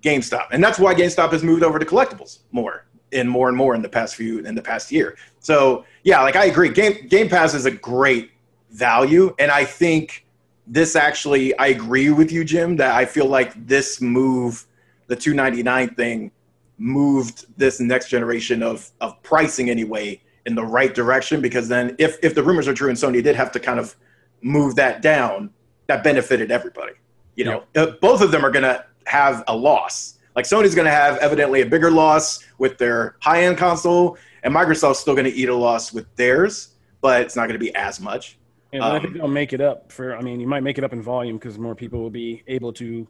GameStop, 0.02 0.48
and 0.52 0.62
that's 0.62 0.78
why 0.78 0.94
GameStop 0.94 1.32
has 1.32 1.42
moved 1.42 1.64
over 1.64 1.78
to 1.78 1.86
collectibles 1.86 2.40
more 2.52 2.86
and 3.10 3.28
more 3.28 3.48
and 3.48 3.56
more 3.56 3.74
in 3.74 3.80
the 3.80 3.88
past 3.88 4.14
few 4.14 4.40
in 4.40 4.54
the 4.54 4.62
past 4.62 4.92
year. 4.92 5.16
So 5.40 5.86
yeah, 6.04 6.22
like 6.22 6.36
I 6.36 6.44
agree, 6.44 6.68
Game 6.68 7.08
Game 7.08 7.28
Pass 7.28 7.54
is 7.54 7.64
a 7.64 7.70
great 7.70 8.30
value, 8.70 9.34
and 9.38 9.50
I 9.50 9.64
think 9.64 10.26
this 10.66 10.94
actually 10.94 11.58
I 11.58 11.68
agree 11.68 12.10
with 12.10 12.30
you, 12.30 12.44
Jim, 12.44 12.76
that 12.76 12.94
I 12.94 13.06
feel 13.06 13.26
like 13.26 13.66
this 13.66 14.02
move, 14.02 14.66
the 15.06 15.16
two 15.16 15.32
ninety 15.32 15.62
nine 15.62 15.94
thing, 15.94 16.30
moved 16.76 17.46
this 17.56 17.80
next 17.80 18.10
generation 18.10 18.62
of 18.62 18.90
of 19.00 19.20
pricing 19.22 19.70
anyway 19.70 20.20
in 20.48 20.54
the 20.54 20.64
right 20.64 20.94
direction 20.94 21.40
because 21.42 21.68
then 21.68 21.94
if 21.98 22.18
if 22.22 22.34
the 22.34 22.42
rumors 22.42 22.66
are 22.66 22.74
true 22.74 22.88
and 22.88 22.98
Sony 22.98 23.22
did 23.22 23.36
have 23.36 23.52
to 23.52 23.60
kind 23.60 23.78
of 23.78 23.94
move 24.42 24.74
that 24.76 25.02
down, 25.02 25.50
that 25.88 26.02
benefited 26.02 26.50
everybody. 26.50 26.94
You 27.36 27.44
know, 27.44 27.64
uh, 27.76 27.92
both 28.00 28.20
of 28.22 28.30
them 28.32 28.44
are 28.44 28.50
going 28.50 28.64
to 28.64 28.84
have 29.06 29.44
a 29.46 29.54
loss. 29.54 30.18
Like 30.34 30.44
Sony's 30.46 30.74
going 30.74 30.86
to 30.86 30.90
have 31.04 31.18
evidently 31.18 31.60
a 31.60 31.66
bigger 31.66 31.90
loss 31.90 32.44
with 32.58 32.78
their 32.78 33.16
high 33.20 33.44
end 33.44 33.58
console, 33.58 34.16
and 34.42 34.52
Microsoft's 34.54 34.98
still 35.00 35.14
going 35.14 35.30
to 35.32 35.36
eat 35.40 35.48
a 35.48 35.54
loss 35.54 35.92
with 35.92 36.06
theirs, 36.16 36.74
but 37.00 37.20
it's 37.22 37.36
not 37.36 37.42
going 37.42 37.58
to 37.60 37.64
be 37.64 37.74
as 37.74 38.00
much. 38.00 38.38
And 38.72 38.82
I 38.82 38.96
Um, 38.96 39.02
think 39.02 39.14
they'll 39.14 39.28
make 39.28 39.52
it 39.52 39.60
up 39.60 39.92
for. 39.92 40.16
I 40.16 40.22
mean, 40.22 40.40
you 40.40 40.46
might 40.46 40.62
make 40.62 40.78
it 40.78 40.84
up 40.84 40.92
in 40.92 41.02
volume 41.02 41.36
because 41.38 41.58
more 41.58 41.74
people 41.74 42.00
will 42.00 42.10
be 42.24 42.42
able 42.46 42.72
to 42.74 43.06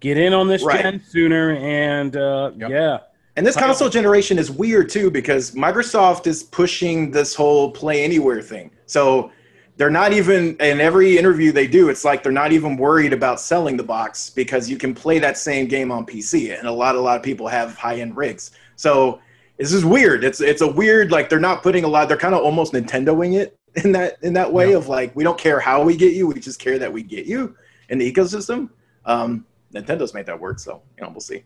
get 0.00 0.16
in 0.18 0.32
on 0.34 0.46
this 0.48 0.62
Right. 0.62 0.82
gen 0.82 1.02
sooner. 1.02 1.52
And 1.52 2.16
uh, 2.16 2.52
Yep. 2.56 2.70
yeah, 2.70 2.98
And 3.36 3.46
this 3.46 3.56
console 3.56 3.90
generation 3.90 4.38
is 4.38 4.50
weird 4.50 4.88
too 4.88 5.10
because 5.10 5.50
Microsoft 5.52 6.26
is 6.26 6.42
pushing 6.42 7.10
this 7.10 7.34
whole 7.34 7.70
play 7.70 8.02
anywhere 8.02 8.40
thing. 8.40 8.70
So 8.86 9.30
they're 9.76 9.90
not 9.90 10.14
even 10.14 10.56
in 10.56 10.80
every 10.80 11.18
interview 11.18 11.52
they 11.52 11.66
do, 11.66 11.90
it's 11.90 12.02
like 12.04 12.22
they're 12.22 12.32
not 12.32 12.52
even 12.52 12.78
worried 12.78 13.12
about 13.12 13.38
selling 13.38 13.76
the 13.76 13.82
box 13.82 14.30
because 14.30 14.70
you 14.70 14.78
can 14.78 14.94
play 14.94 15.18
that 15.18 15.36
same 15.36 15.66
game 15.66 15.92
on 15.92 16.06
PC. 16.06 16.58
And 16.58 16.66
a 16.66 16.72
lot, 16.72 16.94
a 16.94 17.00
lot 17.00 17.16
of 17.18 17.22
people 17.22 17.46
have 17.46 17.76
high 17.76 17.96
end 17.96 18.16
rigs. 18.16 18.52
So 18.76 19.20
this 19.58 19.72
is 19.74 19.84
weird. 19.84 20.24
It's 20.24 20.40
it's 20.40 20.62
a 20.62 20.70
weird 20.72 21.10
like 21.10 21.28
they're 21.28 21.38
not 21.38 21.62
putting 21.62 21.84
a 21.84 21.88
lot. 21.88 22.08
They're 22.08 22.16
kind 22.16 22.34
of 22.34 22.42
almost 22.42 22.72
Nintendoing 22.72 23.34
it 23.38 23.58
in 23.84 23.92
that 23.92 24.16
in 24.22 24.32
that 24.32 24.50
way 24.50 24.70
Yeah. 24.70 24.76
of 24.76 24.88
like 24.88 25.14
we 25.14 25.24
don't 25.24 25.38
care 25.38 25.60
how 25.60 25.82
we 25.82 25.94
get 25.94 26.14
you, 26.14 26.26
we 26.26 26.40
just 26.40 26.58
care 26.58 26.78
that 26.78 26.90
we 26.90 27.02
get 27.02 27.26
you 27.26 27.54
in 27.90 27.98
the 27.98 28.10
ecosystem. 28.10 28.70
Um, 29.04 29.44
Nintendo's 29.74 30.14
made 30.14 30.24
that 30.26 30.40
work, 30.40 30.58
so 30.58 30.80
you 30.96 31.04
know 31.04 31.10
we'll 31.10 31.20
see. 31.20 31.44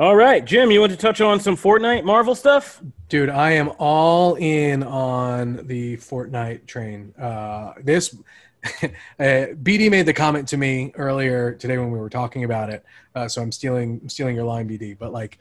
All 0.00 0.14
right, 0.14 0.44
Jim, 0.44 0.70
you 0.70 0.78
want 0.78 0.92
to 0.92 0.96
touch 0.96 1.20
on 1.20 1.40
some 1.40 1.56
Fortnite 1.56 2.04
Marvel 2.04 2.36
stuff? 2.36 2.80
Dude, 3.08 3.28
I 3.28 3.50
am 3.50 3.72
all 3.80 4.36
in 4.36 4.84
on 4.84 5.66
the 5.66 5.96
Fortnite 5.96 6.66
train. 6.66 7.12
Uh, 7.20 7.72
this 7.82 8.16
uh, 8.64 8.86
BD 9.18 9.90
made 9.90 10.06
the 10.06 10.12
comment 10.12 10.46
to 10.48 10.56
me 10.56 10.92
earlier 10.94 11.52
today 11.52 11.78
when 11.78 11.90
we 11.90 11.98
were 11.98 12.08
talking 12.08 12.44
about 12.44 12.70
it. 12.70 12.84
Uh, 13.16 13.26
so 13.26 13.42
I'm 13.42 13.50
stealing 13.50 13.98
I'm 14.00 14.08
stealing 14.08 14.36
your 14.36 14.44
line, 14.44 14.68
BD. 14.68 14.96
But 14.96 15.12
like, 15.12 15.38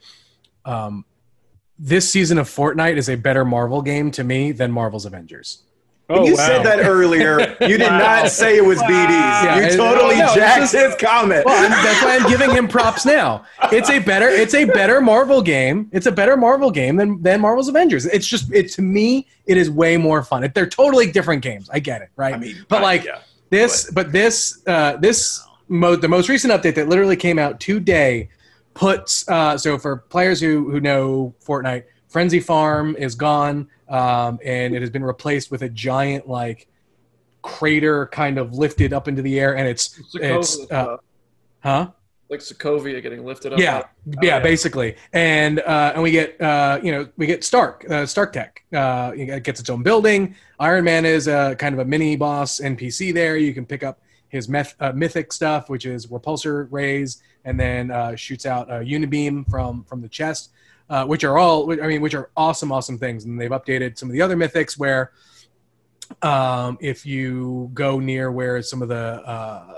um, 0.65 1.05
this 1.77 2.11
season 2.11 2.39
of 2.39 2.49
Fortnite 2.49 2.97
is 2.97 3.09
a 3.09 3.15
better 3.15 3.45
Marvel 3.45 3.83
game 3.83 4.09
to 4.09 4.23
me 4.23 4.53
than 4.53 4.71
Marvel's 4.71 5.05
Avengers. 5.05 5.66
Oh, 6.09 6.25
you 6.25 6.35
wow. 6.35 6.45
said 6.47 6.63
that 6.63 6.79
earlier, 6.85 7.57
you 7.61 7.77
did 7.77 7.81
Wow. 7.81 7.97
not 7.99 8.29
say 8.29 8.55
it 8.55 8.63
was 8.63 8.79
BD's. 8.83 9.09
Yeah, 9.11 9.69
you 9.71 9.75
totally 9.77 10.15
no, 10.17 10.25
it's 10.25 10.35
jacked 10.35 10.59
just- 10.71 10.73
his 10.73 10.95
comment. 10.95 11.45
Well, 11.45 11.65
I'm, 11.65 11.69
that's 11.69 12.01
why 12.01 12.15
I'm 12.17 12.29
giving 12.29 12.49
him 12.51 12.67
props 12.69 13.05
now. 13.05 13.43
It's 13.73 13.89
a 13.89 13.99
better 13.99 14.29
it's 14.29 14.53
a 14.53 14.63
better 14.65 15.01
Marvel 15.01 15.41
game. 15.41 15.89
It's 15.91 16.05
a 16.05 16.11
better 16.11 16.37
Marvel 16.37 16.71
game 16.71 16.95
than 16.95 17.21
than 17.21 17.41
Marvel's 17.41 17.67
Avengers. 17.67 18.05
It's 18.05 18.25
just 18.25 18.51
it 18.53 18.71
to 18.73 18.81
me 18.81 19.27
it 19.45 19.57
is 19.57 19.69
way 19.69 19.97
more 19.97 20.23
fun. 20.23 20.45
It, 20.45 20.53
they're 20.53 20.65
totally 20.69 21.11
different 21.11 21.41
games. 21.41 21.69
I 21.73 21.79
get 21.79 22.01
it, 22.01 22.09
right? 22.15 22.33
I 22.33 22.37
mean, 22.37 22.65
but 22.69 22.79
uh, 22.79 22.83
like 22.83 23.03
yeah. 23.03 23.19
this, 23.49 23.91
but 23.91 24.11
this, 24.13 24.61
uh, 24.67 24.95
this 24.97 25.41
mo- 25.67 25.95
the 25.97 26.07
most 26.07 26.29
recent 26.29 26.53
update 26.53 26.75
that 26.75 26.87
literally 26.87 27.15
came 27.17 27.37
out 27.37 27.59
today 27.59 28.29
puts 28.73 29.27
uh, 29.27 29.57
so 29.57 29.77
for 29.77 29.97
players 29.97 30.39
who 30.39 30.69
who 30.71 30.79
know 30.79 31.33
Fortnite 31.45 31.83
Frenzy 32.07 32.39
Farm 32.39 32.95
is 32.97 33.15
gone, 33.15 33.67
um, 33.89 34.39
and 34.43 34.75
it 34.75 34.81
has 34.81 34.89
been 34.89 35.03
replaced 35.03 35.51
with 35.51 35.61
a 35.61 35.69
giant 35.69 36.27
like 36.27 36.67
crater, 37.41 38.07
kind 38.07 38.37
of 38.37 38.53
lifted 38.53 38.93
up 38.93 39.07
into 39.07 39.21
the 39.21 39.39
air, 39.39 39.55
and 39.55 39.67
it's 39.67 39.99
Sokovia 40.13 40.37
it's 40.39 40.71
uh, 40.71 40.97
huh. 41.61 41.91
like 42.29 42.39
Sokovia 42.39 43.01
getting 43.01 43.25
lifted 43.25 43.53
up. 43.53 43.59
Yeah, 43.59 43.83
Oh, 43.85 43.89
yeah, 44.21 44.37
yeah. 44.37 44.39
basically, 44.39 44.95
and 45.13 45.59
uh, 45.59 45.91
and 45.93 46.03
we 46.03 46.11
get 46.11 46.39
uh, 46.41 46.79
you 46.81 46.91
know 46.91 47.07
we 47.17 47.25
get 47.25 47.43
Stark, 47.43 47.85
uh, 47.89 48.05
Stark 48.05 48.33
Tech. 48.33 48.63
Uh, 48.73 49.11
it 49.15 49.43
gets 49.43 49.59
its 49.59 49.69
own 49.69 49.83
building. 49.83 50.35
Iron 50.59 50.83
Man 50.85 51.05
is 51.05 51.27
a 51.27 51.55
kind 51.57 51.73
of 51.73 51.79
a 51.79 51.85
mini 51.85 52.15
boss 52.15 52.59
NPC 52.59 53.13
there. 53.13 53.37
You 53.37 53.53
can 53.53 53.65
pick 53.65 53.83
up 53.83 53.99
his 54.29 54.49
meth- 54.49 54.75
uh, 54.79 54.91
mythic 54.93 55.31
stuff, 55.31 55.69
which 55.69 55.85
is 55.85 56.07
repulsor 56.07 56.67
rays, 56.71 57.21
and 57.45 57.59
then 57.59 57.91
uh, 57.91 58.15
shoots 58.15 58.45
out 58.45 58.69
a 58.69 58.75
unibeam 58.79 59.49
from 59.49 59.83
from 59.83 60.01
the 60.01 60.09
chest, 60.09 60.51
uh, 60.89 61.05
which 61.05 61.23
are 61.23 61.37
all 61.37 61.71
I 61.71 61.87
mean, 61.87 62.01
which 62.01 62.15
are 62.15 62.29
awesome, 62.35 62.71
awesome 62.71 62.97
things. 62.97 63.25
And 63.25 63.39
they've 63.39 63.51
updated 63.51 63.97
some 63.97 64.09
of 64.09 64.13
the 64.13 64.21
other 64.21 64.35
mythics 64.35 64.77
where 64.77 65.11
um, 66.21 66.77
if 66.81 67.05
you 67.05 67.69
go 67.73 67.99
near 67.99 68.31
where 68.31 68.61
some 68.61 68.81
of 68.81 68.87
the 68.87 68.95
uh, 68.95 69.73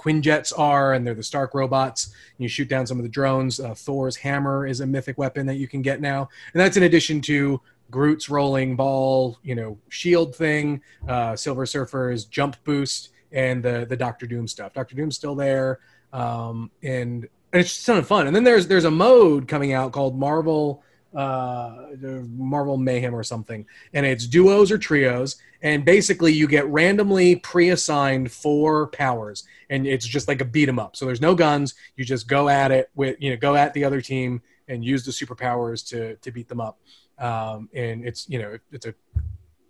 Quinjets 0.00 0.52
are, 0.58 0.94
and 0.94 1.06
they're 1.06 1.14
the 1.14 1.22
Stark 1.22 1.54
robots. 1.54 2.14
You 2.38 2.48
shoot 2.48 2.68
down 2.68 2.86
some 2.86 2.98
of 2.98 3.02
the 3.02 3.08
drones. 3.08 3.60
Uh, 3.60 3.74
Thor's 3.74 4.16
hammer 4.16 4.66
is 4.66 4.80
a 4.80 4.86
mythic 4.86 5.18
weapon 5.18 5.46
that 5.46 5.56
you 5.56 5.68
can 5.68 5.82
get 5.82 6.00
now, 6.00 6.28
and 6.54 6.60
that's 6.60 6.78
in 6.78 6.84
addition 6.84 7.20
to 7.22 7.60
Groot's 7.90 8.30
rolling 8.30 8.76
ball, 8.76 9.38
you 9.42 9.54
know, 9.54 9.76
shield 9.90 10.34
thing, 10.34 10.80
uh, 11.06 11.36
Silver 11.36 11.66
Surfer's 11.66 12.24
jump 12.24 12.56
boost, 12.64 13.10
and 13.32 13.62
the 13.62 13.84
the 13.86 13.96
Doctor 13.96 14.26
Doom 14.26 14.48
stuff. 14.48 14.72
Doctor 14.72 14.94
Doom's 14.94 15.16
still 15.16 15.34
there, 15.34 15.80
um, 16.14 16.70
and, 16.82 17.28
and 17.52 17.60
it's 17.60 17.70
just 17.70 17.82
a 17.82 17.86
ton 17.86 17.98
of 17.98 18.06
fun. 18.06 18.26
And 18.26 18.34
then 18.34 18.44
there's 18.44 18.66
there's 18.66 18.84
a 18.84 18.90
mode 18.90 19.48
coming 19.48 19.72
out 19.72 19.92
called 19.92 20.18
Marvel 20.18 20.82
uh 21.14 21.86
marvel 22.28 22.76
mayhem 22.76 23.14
or 23.14 23.24
something. 23.24 23.66
And 23.92 24.06
it's 24.06 24.26
duos 24.26 24.70
or 24.70 24.78
trios. 24.78 25.36
And 25.62 25.84
basically 25.84 26.32
you 26.32 26.46
get 26.46 26.66
randomly 26.68 27.36
pre-assigned 27.36 28.30
four 28.30 28.86
powers. 28.88 29.44
And 29.70 29.86
it's 29.86 30.06
just 30.06 30.28
like 30.28 30.40
a 30.40 30.44
beat 30.44 30.68
'em 30.68 30.78
up. 30.78 30.94
So 30.94 31.06
there's 31.06 31.20
no 31.20 31.34
guns. 31.34 31.74
You 31.96 32.04
just 32.04 32.28
go 32.28 32.48
at 32.48 32.70
it 32.70 32.90
with 32.94 33.16
you 33.20 33.30
know 33.30 33.36
go 33.36 33.56
at 33.56 33.74
the 33.74 33.84
other 33.84 34.00
team 34.00 34.42
and 34.68 34.84
use 34.84 35.04
the 35.04 35.10
superpowers 35.10 35.86
to 35.88 36.14
to 36.16 36.30
beat 36.30 36.48
them 36.48 36.60
up. 36.60 36.78
Um 37.18 37.68
and 37.74 38.06
it's 38.06 38.28
you 38.28 38.40
know 38.40 38.58
it's 38.70 38.86
a 38.86 38.94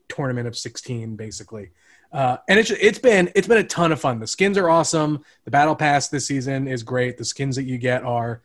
tournament 0.09 0.47
of 0.49 0.59
16 0.59 1.16
basically 1.16 1.71
uh, 2.12 2.38
and 2.49 2.59
it's 2.59 2.70
it's 2.70 2.99
been 2.99 3.31
it's 3.35 3.46
been 3.46 3.59
a 3.59 3.64
ton 3.64 3.92
of 3.92 4.01
fun. 4.01 4.18
The 4.18 4.27
skins 4.27 4.59
are 4.59 4.68
awesome. 4.68 5.25
The 5.44 5.51
battle 5.51 5.77
pass 5.77 6.09
this 6.09 6.27
season 6.27 6.66
is 6.66 6.83
great. 6.83 7.16
The 7.18 7.25
skins 7.25 7.57
that 7.57 7.64
you 7.64 7.79
get 7.79 8.03
are 8.03 8.42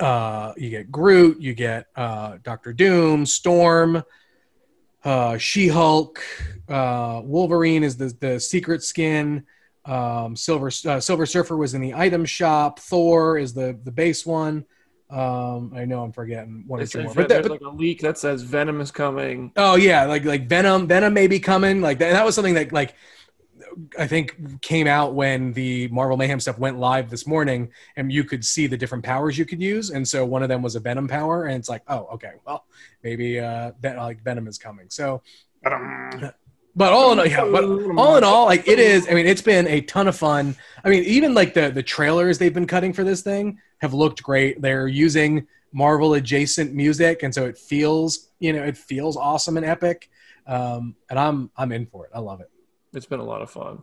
uh, 0.00 0.52
you 0.56 0.70
get 0.70 0.90
Groot, 0.90 1.40
you 1.40 1.54
get 1.54 1.86
uh, 1.96 2.38
Doctor 2.42 2.72
Doom, 2.72 3.26
Storm, 3.26 4.02
uh, 5.04 5.38
She 5.38 5.68
Hulk, 5.68 6.20
uh, 6.68 7.20
Wolverine 7.24 7.84
is 7.84 7.96
the 7.96 8.14
the 8.20 8.40
secret 8.40 8.82
skin. 8.82 9.46
Um, 9.84 10.36
Silver 10.36 10.70
uh, 10.86 11.00
Silver 11.00 11.26
Surfer 11.26 11.56
was 11.56 11.74
in 11.74 11.80
the 11.80 11.94
item 11.94 12.24
shop. 12.24 12.80
Thor 12.80 13.38
is 13.38 13.54
the 13.54 13.78
the 13.84 13.92
base 13.92 14.26
one. 14.26 14.64
Um, 15.10 15.72
I 15.74 15.84
know 15.84 16.02
I'm 16.02 16.12
forgetting 16.12 16.64
one 16.66 16.78
They 16.80 16.84
or 16.84 16.86
two 16.86 17.02
more, 17.02 17.14
Ven- 17.14 17.22
but, 17.22 17.28
that, 17.28 17.42
there's 17.42 17.50
like 17.50 17.60
a 17.62 17.68
leak 17.68 18.00
that 18.02 18.18
says 18.18 18.42
Venom 18.42 18.80
is 18.80 18.90
coming. 18.90 19.52
Oh 19.56 19.76
yeah, 19.76 20.04
like 20.04 20.24
like 20.24 20.46
Venom. 20.48 20.86
Venom 20.86 21.14
may 21.14 21.26
be 21.26 21.40
coming. 21.40 21.80
Like 21.80 21.98
that, 21.98 22.12
that 22.12 22.24
was 22.24 22.34
something 22.34 22.54
that 22.54 22.72
like 22.72 22.94
I 23.98 24.06
think 24.06 24.60
came 24.60 24.86
out 24.86 25.14
when 25.14 25.52
the 25.52 25.88
Marvel 25.88 26.16
Mayhem 26.16 26.40
stuff 26.40 26.58
went 26.58 26.78
live 26.78 27.08
this 27.08 27.26
morning, 27.26 27.70
and 27.96 28.12
you 28.12 28.22
could 28.22 28.44
see 28.44 28.66
the 28.66 28.76
different 28.76 29.04
powers 29.04 29.38
you 29.38 29.46
could 29.46 29.62
use. 29.62 29.90
And 29.90 30.06
so 30.06 30.26
one 30.26 30.42
of 30.42 30.50
them 30.50 30.62
was 30.62 30.76
a 30.76 30.80
Venom 30.80 31.08
power, 31.08 31.46
and 31.46 31.56
it's 31.56 31.68
like, 31.68 31.82
oh, 31.88 32.08
okay, 32.12 32.32
well 32.44 32.66
maybe 33.02 33.40
uh, 33.40 33.72
Ven- 33.80 33.96
like 33.96 34.22
Venom 34.22 34.46
is 34.46 34.58
coming. 34.58 34.86
So, 34.90 35.22
but 36.78 36.92
all 36.92 37.10
in 37.10 37.18
all, 37.18 37.26
yeah, 37.26 37.44
but 37.44 37.64
all 37.98 38.16
in 38.16 38.22
all, 38.22 38.46
like 38.46 38.68
it 38.68 38.78
is. 38.78 39.08
I 39.08 39.14
mean, 39.14 39.26
it's 39.26 39.42
been 39.42 39.66
a 39.66 39.80
ton 39.82 40.06
of 40.06 40.16
fun. 40.16 40.54
I 40.84 40.88
mean, 40.88 41.02
even 41.04 41.34
like 41.34 41.52
the 41.52 41.70
the 41.70 41.82
trailers 41.82 42.38
they've 42.38 42.54
been 42.54 42.68
cutting 42.68 42.92
for 42.92 43.02
this 43.02 43.20
thing 43.20 43.58
have 43.78 43.92
looked 43.92 44.22
great. 44.22 44.62
They're 44.62 44.86
using 44.86 45.48
Marvel 45.72 46.14
adjacent 46.14 46.72
music, 46.72 47.24
and 47.24 47.34
so 47.34 47.46
it 47.46 47.58
feels 47.58 48.28
you 48.38 48.52
know 48.52 48.62
it 48.62 48.76
feels 48.76 49.16
awesome 49.16 49.56
and 49.56 49.66
epic. 49.66 50.08
Um, 50.46 50.94
and 51.10 51.18
I'm 51.18 51.50
I'm 51.56 51.72
in 51.72 51.86
for 51.86 52.06
it. 52.06 52.12
I 52.14 52.20
love 52.20 52.40
it. 52.40 52.50
It's 52.94 53.06
been 53.06 53.20
a 53.20 53.24
lot 53.24 53.42
of 53.42 53.50
fun. 53.50 53.82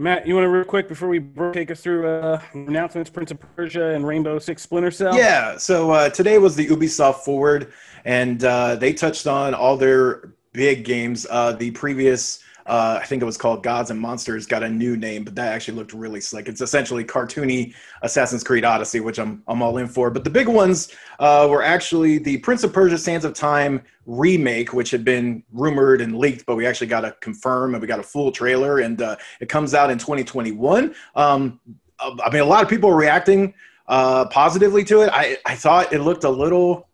Matt, 0.00 0.28
you 0.28 0.34
want 0.34 0.44
to 0.44 0.48
real 0.48 0.64
quick 0.64 0.86
before 0.86 1.08
we 1.08 1.18
break, 1.18 1.54
take 1.54 1.70
us 1.72 1.80
through 1.80 2.06
uh, 2.06 2.40
announcements, 2.52 3.10
Prince 3.10 3.32
of 3.32 3.40
Persia 3.56 3.94
and 3.94 4.06
Rainbow 4.06 4.38
Six 4.38 4.62
Splinter 4.62 4.92
Cell? 4.92 5.16
Yeah. 5.16 5.56
So 5.56 5.90
uh, 5.90 6.10
today 6.10 6.38
was 6.38 6.54
the 6.54 6.68
Ubisoft 6.68 7.24
Forward, 7.24 7.72
and 8.04 8.44
uh, 8.44 8.76
they 8.76 8.92
touched 8.92 9.26
on 9.26 9.54
all 9.54 9.76
their 9.76 10.34
big 10.58 10.84
games. 10.84 11.24
Uh, 11.30 11.52
the 11.52 11.70
previous, 11.70 12.40
uh, 12.66 12.98
I 13.00 13.06
think 13.06 13.22
it 13.22 13.24
was 13.24 13.36
called 13.36 13.62
Gods 13.62 13.92
and 13.92 14.00
Monsters, 14.00 14.44
got 14.44 14.64
a 14.64 14.68
new 14.68 14.96
name, 14.96 15.22
but 15.22 15.36
that 15.36 15.52
actually 15.52 15.74
looked 15.74 15.92
really 15.92 16.20
slick. 16.20 16.48
It's 16.48 16.60
essentially 16.60 17.04
cartoony 17.04 17.74
Assassin's 18.02 18.42
Creed 18.42 18.64
Odyssey, 18.64 18.98
which 18.98 19.20
I'm 19.20 19.40
I'm 19.46 19.62
all 19.62 19.78
in 19.78 19.86
for. 19.86 20.10
But 20.10 20.24
the 20.24 20.30
big 20.30 20.48
ones 20.48 20.92
uh, 21.20 21.46
were 21.48 21.62
actually 21.62 22.18
the 22.18 22.38
Prince 22.38 22.64
of 22.64 22.72
Persia: 22.72 22.98
Sands 22.98 23.24
of 23.24 23.34
Time 23.34 23.80
remake, 24.04 24.72
which 24.72 24.90
had 24.90 25.04
been 25.04 25.44
rumored 25.52 26.00
and 26.00 26.18
leaked, 26.18 26.44
but 26.44 26.56
we 26.56 26.66
actually 26.66 26.88
got 26.88 27.02
to 27.02 27.12
confirm 27.20 27.76
and 27.76 27.80
we 27.80 27.86
got 27.86 28.00
a 28.00 28.02
full 28.02 28.32
trailer, 28.32 28.80
and 28.80 29.00
uh, 29.00 29.14
it 29.40 29.48
comes 29.48 29.74
out 29.74 29.92
in 29.92 29.98
2021. 29.98 30.92
Um, 31.14 31.60
I 32.00 32.30
mean, 32.32 32.42
a 32.42 32.44
lot 32.44 32.64
of 32.64 32.68
people 32.68 32.90
are 32.90 32.96
reacting 32.96 33.54
uh, 33.86 34.24
positively 34.26 34.82
to 34.86 35.02
it. 35.02 35.10
I, 35.12 35.38
I 35.46 35.54
thought 35.54 35.92
it 35.92 36.00
looked 36.00 36.24
a 36.24 36.30
little 36.30 36.88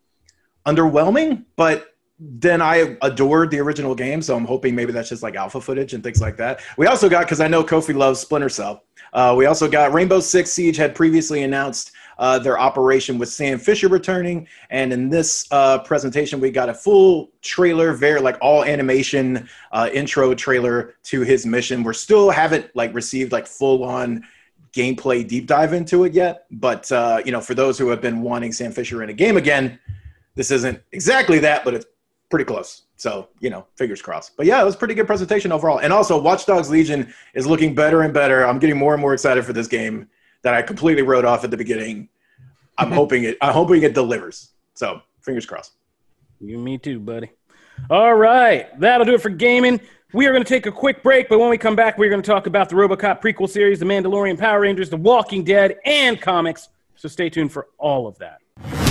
underwhelming, 0.67 1.45
but 1.55 1.94
then 2.17 2.61
I 2.61 2.97
adored 3.01 3.51
the 3.51 3.59
original 3.59 3.93
game, 3.93 4.21
so 4.21 4.37
I'm 4.37 4.45
hoping 4.45 4.73
maybe 4.73 4.93
that's 4.93 5.09
just 5.09 5.21
like 5.21 5.35
alpha 5.35 5.59
footage 5.59 5.93
and 5.93 6.03
things 6.03 6.21
like 6.21 6.37
that. 6.37 6.61
We 6.77 6.87
also 6.87 7.09
got 7.09 7.25
because 7.25 7.41
I 7.41 7.47
know 7.47 7.63
Kofi 7.63 7.93
loves 7.93 8.21
Splinter 8.21 8.49
Cell. 8.49 8.83
Uh, 9.11 9.33
we 9.37 9.45
also 9.45 9.69
got 9.69 9.93
Rainbow 9.93 10.21
Six 10.21 10.51
Siege 10.51 10.77
had 10.77 10.95
previously 10.95 11.43
announced 11.43 11.91
uh, 12.17 12.39
their 12.39 12.57
operation 12.57 13.17
with 13.17 13.27
Sam 13.27 13.59
Fisher 13.59 13.89
returning, 13.89 14.47
and 14.69 14.93
in 14.93 15.09
this 15.09 15.45
uh, 15.51 15.79
presentation 15.79 16.39
we 16.39 16.51
got 16.51 16.69
a 16.69 16.73
full 16.73 17.31
trailer, 17.41 17.91
very 17.91 18.21
like 18.21 18.37
all 18.39 18.63
animation 18.63 19.49
uh, 19.73 19.89
intro 19.91 20.33
trailer 20.33 20.95
to 21.03 21.21
his 21.21 21.45
mission. 21.45 21.83
We're 21.83 21.93
still 21.93 22.29
haven't 22.29 22.73
like 22.75 22.93
received 22.93 23.33
like 23.33 23.45
full 23.45 23.83
on 23.83 24.23
gameplay 24.71 25.27
deep 25.27 25.47
dive 25.47 25.73
into 25.73 26.05
it 26.05 26.13
yet, 26.13 26.45
but 26.49 26.89
uh, 26.93 27.21
you 27.25 27.33
know 27.33 27.41
for 27.41 27.55
those 27.55 27.77
who 27.77 27.89
have 27.89 27.99
been 27.99 28.21
wanting 28.21 28.53
Sam 28.53 28.71
Fisher 28.71 29.03
in 29.03 29.09
a 29.09 29.13
game 29.13 29.35
again, 29.35 29.77
this 30.35 30.49
isn't 30.51 30.81
exactly 30.93 31.39
that, 31.39 31.65
but 31.65 31.73
it's 31.73 31.85
pretty 32.29 32.45
close. 32.45 32.83
So, 32.97 33.29
you 33.39 33.49
know, 33.49 33.65
fingers 33.75 34.01
crossed. 34.01 34.37
But 34.37 34.45
yeah, 34.45 34.61
it 34.61 34.65
was 34.65 34.75
a 34.75 34.77
pretty 34.77 34.93
good 34.93 35.07
presentation 35.07 35.51
overall. 35.51 35.79
And 35.79 35.91
also, 35.91 36.19
Watch 36.19 36.45
Dogs 36.45 36.69
Legion 36.69 37.13
is 37.33 37.45
looking 37.45 37.75
better 37.75 38.01
and 38.01 38.13
better. 38.13 38.45
I'm 38.45 38.59
getting 38.59 38.77
more 38.77 38.93
and 38.93 39.01
more 39.01 39.13
excited 39.13 39.45
for 39.45 39.53
this 39.53 39.67
game 39.67 40.07
that 40.41 40.53
I 40.53 40.61
completely 40.61 41.03
wrote 41.03 41.25
off 41.25 41.43
at 41.43 41.51
the 41.51 41.57
beginning. 41.57 42.09
I'm 42.77 42.91
hoping 42.99 43.23
it. 43.23 43.37
I'm 43.41 43.53
hoping 43.53 43.83
it 43.83 43.93
delivers. 43.93 44.51
So, 44.73 45.01
fingers 45.21 45.45
crossed. 45.45 45.73
You, 46.39 46.57
me 46.57 46.77
too, 46.77 46.99
buddy. 46.99 47.31
All 47.89 48.15
right, 48.15 48.77
that'll 48.79 49.05
do 49.05 49.15
it 49.15 49.21
for 49.21 49.29
gaming. 49.29 49.81
We 50.13 50.27
are 50.27 50.31
going 50.31 50.43
to 50.43 50.47
take 50.47 50.65
a 50.65 50.71
quick 50.71 51.03
break, 51.03 51.27
but 51.27 51.39
when 51.39 51.49
we 51.49 51.57
come 51.57 51.75
back, 51.75 51.97
we're 51.97 52.09
going 52.09 52.21
to 52.21 52.25
talk 52.25 52.47
about 52.47 52.69
the 52.69 52.75
RoboCop 52.75 53.21
prequel 53.21 53.49
series, 53.49 53.79
The 53.79 53.85
Mandalorian, 53.85 54.39
Power 54.39 54.61
Rangers, 54.61 54.89
The 54.89 54.97
Walking 54.97 55.43
Dead, 55.43 55.75
and 55.83 56.21
comics. 56.21 56.69
So 56.95 57.09
stay 57.09 57.29
tuned 57.29 57.51
for 57.51 57.67
all 57.77 58.07
of 58.07 58.17
that. 58.19 58.84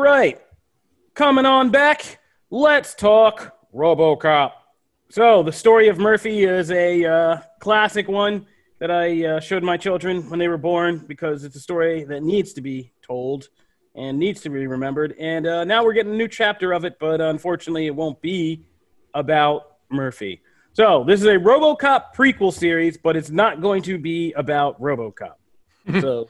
Right, 0.00 0.40
coming 1.14 1.44
on 1.44 1.70
back, 1.70 2.18
let's 2.50 2.94
talk 2.94 3.56
RoboCop. 3.74 4.52
So, 5.10 5.42
the 5.42 5.52
story 5.52 5.88
of 5.88 5.98
Murphy 5.98 6.44
is 6.44 6.70
a 6.70 7.04
uh, 7.04 7.36
classic 7.58 8.08
one 8.08 8.46
that 8.78 8.90
I 8.90 9.26
uh, 9.26 9.40
showed 9.40 9.62
my 9.62 9.76
children 9.76 10.28
when 10.30 10.38
they 10.38 10.48
were 10.48 10.56
born 10.56 11.04
because 11.06 11.44
it's 11.44 11.56
a 11.56 11.60
story 11.60 12.04
that 12.04 12.22
needs 12.22 12.52
to 12.54 12.60
be 12.62 12.92
told 13.02 13.48
and 13.94 14.18
needs 14.18 14.40
to 14.42 14.48
be 14.48 14.66
remembered. 14.66 15.14
And 15.18 15.46
uh, 15.46 15.64
now 15.64 15.84
we're 15.84 15.92
getting 15.92 16.12
a 16.12 16.16
new 16.16 16.28
chapter 16.28 16.72
of 16.72 16.84
it, 16.84 16.98
but 16.98 17.20
unfortunately, 17.20 17.86
it 17.86 17.94
won't 17.94 18.20
be 18.22 18.64
about 19.12 19.76
Murphy. 19.90 20.40
So, 20.72 21.04
this 21.04 21.20
is 21.20 21.26
a 21.26 21.36
RoboCop 21.36 22.14
prequel 22.16 22.52
series, 22.52 22.96
but 22.96 23.16
it's 23.16 23.30
not 23.30 23.60
going 23.60 23.82
to 23.82 23.98
be 23.98 24.32
about 24.32 24.80
RoboCop. 24.80 25.34
so, 26.00 26.28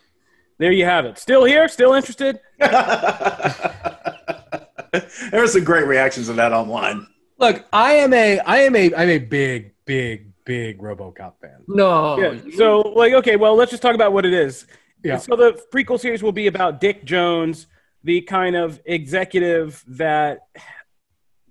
there 0.58 0.72
you 0.72 0.84
have 0.84 1.06
it. 1.06 1.18
Still 1.18 1.44
here? 1.44 1.68
Still 1.68 1.94
interested? 1.94 2.40
there 5.30 5.40
were 5.40 5.46
some 5.46 5.64
great 5.64 5.86
reactions 5.86 6.26
to 6.26 6.34
that 6.34 6.52
online. 6.52 7.06
Look, 7.38 7.64
I 7.72 7.94
am 7.94 8.12
a 8.12 8.38
I 8.40 8.58
am 8.58 8.76
a 8.76 8.94
I'm 8.94 9.08
a 9.08 9.18
big 9.18 9.72
big 9.86 10.32
big 10.44 10.80
RoboCop 10.80 11.34
fan. 11.40 11.62
No. 11.68 12.18
Yeah. 12.18 12.38
So, 12.56 12.80
like, 12.80 13.12
okay, 13.12 13.36
well, 13.36 13.54
let's 13.54 13.70
just 13.70 13.82
talk 13.82 13.94
about 13.94 14.12
what 14.12 14.26
it 14.26 14.32
is. 14.32 14.66
Yeah. 15.04 15.16
So 15.16 15.36
the 15.36 15.60
prequel 15.72 15.98
series 15.98 16.22
will 16.22 16.32
be 16.32 16.48
about 16.48 16.80
Dick 16.80 17.04
Jones, 17.04 17.66
the 18.04 18.20
kind 18.22 18.56
of 18.56 18.80
executive 18.84 19.82
that 19.88 20.40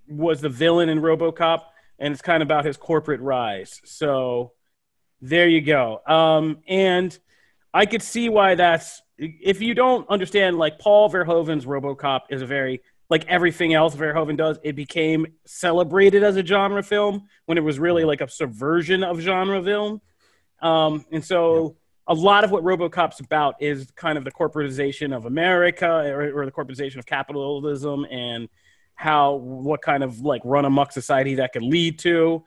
was 0.08 0.42
the 0.42 0.50
villain 0.50 0.90
in 0.90 1.00
RoboCop, 1.00 1.62
and 1.98 2.12
it's 2.12 2.22
kind 2.22 2.44
of 2.44 2.48
about 2.48 2.66
his 2.66 2.78
corporate 2.78 3.22
rise. 3.22 3.82
So 3.86 4.52
there 5.22 5.48
you 5.48 5.62
go. 5.62 6.02
Um, 6.06 6.60
and 6.68 7.18
I 7.74 7.86
could 7.86 8.02
see 8.02 8.30
why 8.30 8.56
that's 8.56 9.02
if 9.20 9.62
you 9.62 9.74
don't 9.74 10.10
understand 10.10 10.58
like 10.58 10.80
Paul 10.80 11.10
Verhoeven's 11.10 11.66
RoboCop 11.66 12.22
is 12.30 12.42
a 12.42 12.46
very 12.46 12.82
like 13.10 13.26
everything 13.28 13.74
else 13.74 13.96
Verhoeven 13.96 14.38
does, 14.38 14.60
it 14.64 14.76
became 14.76 15.26
celebrated 15.46 16.24
as 16.24 16.38
a 16.38 16.46
genre 16.46 16.84
film 16.84 17.28
when 17.46 17.58
it 17.58 17.64
was 17.64 17.80
really 17.80 18.04
like 18.04 18.22
a 18.22 18.30
subversion 18.30 19.04
of 19.04 19.20
genre 19.20 19.64
film. 19.64 20.02
Um, 20.62 21.06
and 21.12 21.26
so 21.26 21.76
a 22.08 22.14
lot 22.14 22.44
of 22.44 22.52
what 22.52 22.64
RoboCop's 22.64 23.20
about 23.20 23.56
is 23.62 23.90
kind 23.96 24.18
of 24.18 24.26
the 24.26 24.32
corporatization 24.32 25.16
of 25.16 25.26
America 25.26 25.88
or, 25.88 26.42
or 26.42 26.46
the 26.46 26.52
corporatization 26.52 26.98
of 26.98 27.06
capitalism 27.06 28.06
and 28.12 28.48
how 28.94 29.36
what 29.36 29.82
kind 29.82 30.04
of 30.04 30.20
like 30.20 30.42
run 30.46 30.66
amok 30.66 30.92
society 30.92 31.36
that 31.36 31.54
could 31.54 31.64
lead 31.64 31.98
to. 32.00 32.44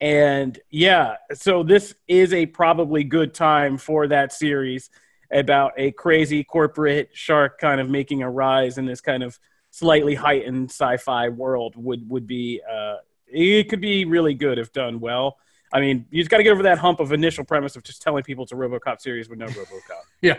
And 0.00 0.58
yeah, 0.70 1.16
so 1.34 1.62
this 1.62 1.94
is 2.08 2.32
a 2.32 2.46
probably 2.46 3.04
good 3.04 3.34
time 3.34 3.76
for 3.76 4.06
that 4.08 4.32
series 4.32 4.90
about 5.30 5.72
a 5.76 5.90
crazy 5.92 6.44
corporate 6.44 7.10
shark 7.12 7.58
kind 7.58 7.80
of 7.80 7.88
making 7.88 8.22
a 8.22 8.30
rise 8.30 8.78
in 8.78 8.86
this 8.86 9.00
kind 9.00 9.22
of 9.22 9.38
slightly 9.70 10.14
heightened 10.14 10.70
sci-fi 10.70 11.28
world 11.28 11.74
would 11.76 12.08
would 12.08 12.26
be 12.26 12.60
uh, 12.70 12.96
it 13.26 13.68
could 13.68 13.80
be 13.80 14.04
really 14.04 14.34
good 14.34 14.58
if 14.58 14.72
done 14.72 15.00
well. 15.00 15.36
I 15.72 15.80
mean, 15.80 16.06
you 16.10 16.22
just 16.22 16.30
got 16.30 16.36
to 16.36 16.44
get 16.44 16.52
over 16.52 16.62
that 16.62 16.78
hump 16.78 17.00
of 17.00 17.12
initial 17.12 17.44
premise 17.44 17.74
of 17.74 17.82
just 17.82 18.00
telling 18.00 18.22
people 18.22 18.44
it's 18.44 18.52
a 18.52 18.56
RoboCop 18.56 19.00
series 19.00 19.28
with 19.28 19.40
no 19.40 19.46
RoboCop. 19.46 20.00
yeah, 20.22 20.36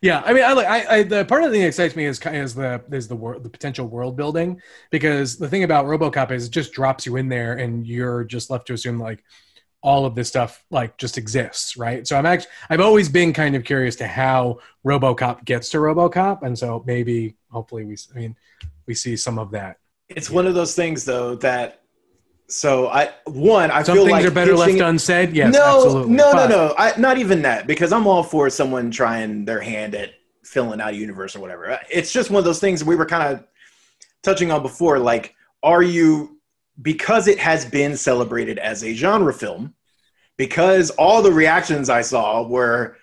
yeah. 0.00 0.22
I 0.24 0.32
mean, 0.32 0.44
I 0.44 0.52
I, 0.52 0.94
I 0.96 1.02
the 1.02 1.24
part 1.24 1.42
of 1.42 1.50
the 1.50 1.54
thing 1.54 1.62
that 1.62 1.68
excites 1.68 1.96
me 1.96 2.06
is 2.06 2.20
is 2.24 2.54
the 2.54 2.82
is 2.90 3.08
the 3.08 3.16
world 3.16 3.42
the 3.42 3.50
potential 3.50 3.86
world 3.86 4.16
building 4.16 4.60
because 4.90 5.36
the 5.36 5.48
thing 5.48 5.64
about 5.64 5.86
RoboCop 5.86 6.30
is 6.30 6.46
it 6.46 6.50
just 6.50 6.72
drops 6.72 7.04
you 7.04 7.16
in 7.16 7.28
there 7.28 7.54
and 7.54 7.86
you're 7.86 8.24
just 8.24 8.48
left 8.48 8.66
to 8.68 8.74
assume 8.74 8.98
like 8.98 9.24
all 9.84 10.06
of 10.06 10.14
this 10.14 10.26
stuff 10.28 10.64
like 10.70 10.96
just 10.96 11.18
exists, 11.18 11.76
right? 11.76 12.06
So 12.08 12.16
I'm 12.16 12.24
actually 12.24 12.50
I've 12.70 12.80
always 12.80 13.08
been 13.08 13.32
kind 13.34 13.54
of 13.54 13.64
curious 13.64 13.94
to 13.96 14.06
how 14.08 14.58
RoboCop 14.84 15.44
gets 15.44 15.68
to 15.70 15.76
RoboCop, 15.76 16.42
and 16.42 16.58
so 16.58 16.82
maybe 16.86 17.36
hopefully 17.52 17.84
we 17.84 17.96
I 18.12 18.18
mean 18.18 18.34
we 18.86 18.94
see 18.94 19.14
some 19.16 19.38
of 19.38 19.50
that. 19.52 19.76
It's 20.08 20.30
one 20.30 20.46
of 20.46 20.54
those 20.54 20.74
things 20.74 21.04
though 21.04 21.34
that 21.36 21.82
so 22.48 22.88
I 22.88 23.10
one 23.26 23.70
I 23.70 23.82
Some 23.82 23.96
feel 23.96 24.04
things 24.06 24.12
like 24.12 24.24
are 24.24 24.30
better 24.30 24.56
left 24.56 24.80
unsaid. 24.80 25.34
Yes, 25.36 25.52
no, 25.52 25.84
absolutely. 25.84 26.14
no, 26.14 26.32
But- 26.32 26.48
no, 26.48 26.68
no. 26.68 26.74
I, 26.78 26.98
not 26.98 27.18
even 27.18 27.42
that 27.42 27.66
because 27.66 27.92
I'm 27.92 28.06
all 28.06 28.22
for 28.22 28.48
someone 28.48 28.90
trying 28.90 29.44
their 29.44 29.60
hand 29.60 29.94
at 29.94 30.10
filling 30.44 30.80
out 30.80 30.94
a 30.94 30.96
universe 30.96 31.36
or 31.36 31.40
whatever. 31.40 31.78
It's 31.90 32.10
just 32.12 32.30
one 32.30 32.38
of 32.38 32.44
those 32.44 32.60
things 32.60 32.82
we 32.82 32.96
were 32.96 33.06
kind 33.06 33.34
of 33.34 33.44
touching 34.22 34.50
on 34.50 34.62
before. 34.62 34.98
Like, 34.98 35.34
are 35.62 35.82
you 35.82 36.33
because 36.80 37.28
it 37.28 37.38
has 37.38 37.64
been 37.64 37.96
celebrated 37.96 38.58
as 38.58 38.82
a 38.82 38.94
genre 38.94 39.32
film? 39.32 39.74
Because 40.36 40.90
all 40.90 41.22
the 41.22 41.32
reactions 41.32 41.88
I 41.88 42.02
saw 42.02 42.46
were, 42.46 42.96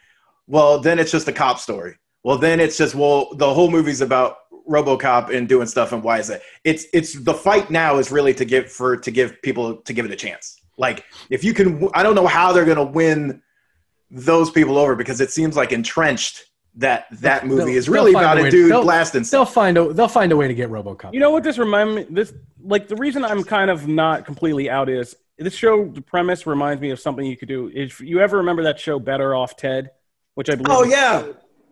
well, 0.47 0.79
then 0.79 0.99
it's 0.99 1.11
just 1.11 1.27
a 1.27 1.33
cop 1.33 1.59
story. 1.59 1.95
Well, 2.23 2.37
then 2.37 2.59
it's 2.59 2.77
just 2.77 2.93
well, 2.93 3.33
the 3.35 3.53
whole 3.53 3.71
movie's 3.71 4.01
about 4.01 4.37
RoboCop 4.69 5.35
and 5.35 5.47
doing 5.47 5.67
stuff. 5.67 5.91
And 5.91 6.03
why 6.03 6.19
is 6.19 6.29
it? 6.29 6.41
It's 6.63 6.85
it's 6.93 7.13
the 7.13 7.33
fight 7.33 7.71
now 7.71 7.97
is 7.97 8.11
really 8.11 8.33
to 8.35 8.45
give 8.45 8.71
for 8.71 8.97
to 8.97 9.11
give 9.11 9.41
people 9.41 9.77
to 9.77 9.93
give 9.93 10.05
it 10.05 10.11
a 10.11 10.15
chance. 10.15 10.59
Like 10.77 11.05
if 11.29 11.43
you 11.43 11.53
can, 11.53 11.89
I 11.93 12.03
don't 12.03 12.15
know 12.15 12.27
how 12.27 12.51
they're 12.51 12.65
gonna 12.65 12.83
win 12.83 13.41
those 14.09 14.51
people 14.51 14.77
over 14.77 14.95
because 14.95 15.21
it 15.21 15.31
seems 15.31 15.55
like 15.55 15.71
entrenched 15.71 16.45
that 16.75 17.07
that 17.19 17.45
movie 17.45 17.65
They'll- 17.65 17.77
is 17.77 17.89
really 17.89 18.11
they'll 18.13 18.21
about 18.21 18.37
a 18.39 18.45
a 18.45 18.49
dude 18.51 18.71
they'll- 18.71 18.83
blasting 18.83 19.21
They'll 19.21 19.45
stuff. 19.45 19.53
find 19.53 19.77
a 19.77 19.91
they'll 19.93 20.07
find 20.07 20.31
a 20.31 20.37
way 20.37 20.47
to 20.47 20.53
get 20.53 20.69
RoboCop. 20.69 21.13
You 21.13 21.19
know 21.19 21.31
what 21.31 21.43
this 21.43 21.57
reminds 21.57 21.95
me? 21.95 22.05
This 22.09 22.33
like 22.63 22.87
the 22.87 22.95
reason 22.95 23.25
I'm 23.25 23.43
kind 23.43 23.69
of 23.69 23.87
not 23.87 24.25
completely 24.25 24.69
out 24.69 24.87
is 24.89 25.15
this 25.37 25.53
show. 25.53 25.85
The 25.85 26.01
premise 26.01 26.45
reminds 26.47 26.81
me 26.81 26.91
of 26.91 26.99
something 26.99 27.25
you 27.25 27.35
could 27.35 27.47
do. 27.49 27.69
If 27.73 27.99
you 27.99 28.19
ever 28.19 28.37
remember 28.37 28.63
that 28.63 28.79
show, 28.79 28.99
Better 28.99 29.35
Off 29.35 29.57
Ted, 29.57 29.91
which 30.35 30.49
I 30.49 30.55
believe 30.55 30.69
Oh 30.77 30.83
yeah, 30.85 31.23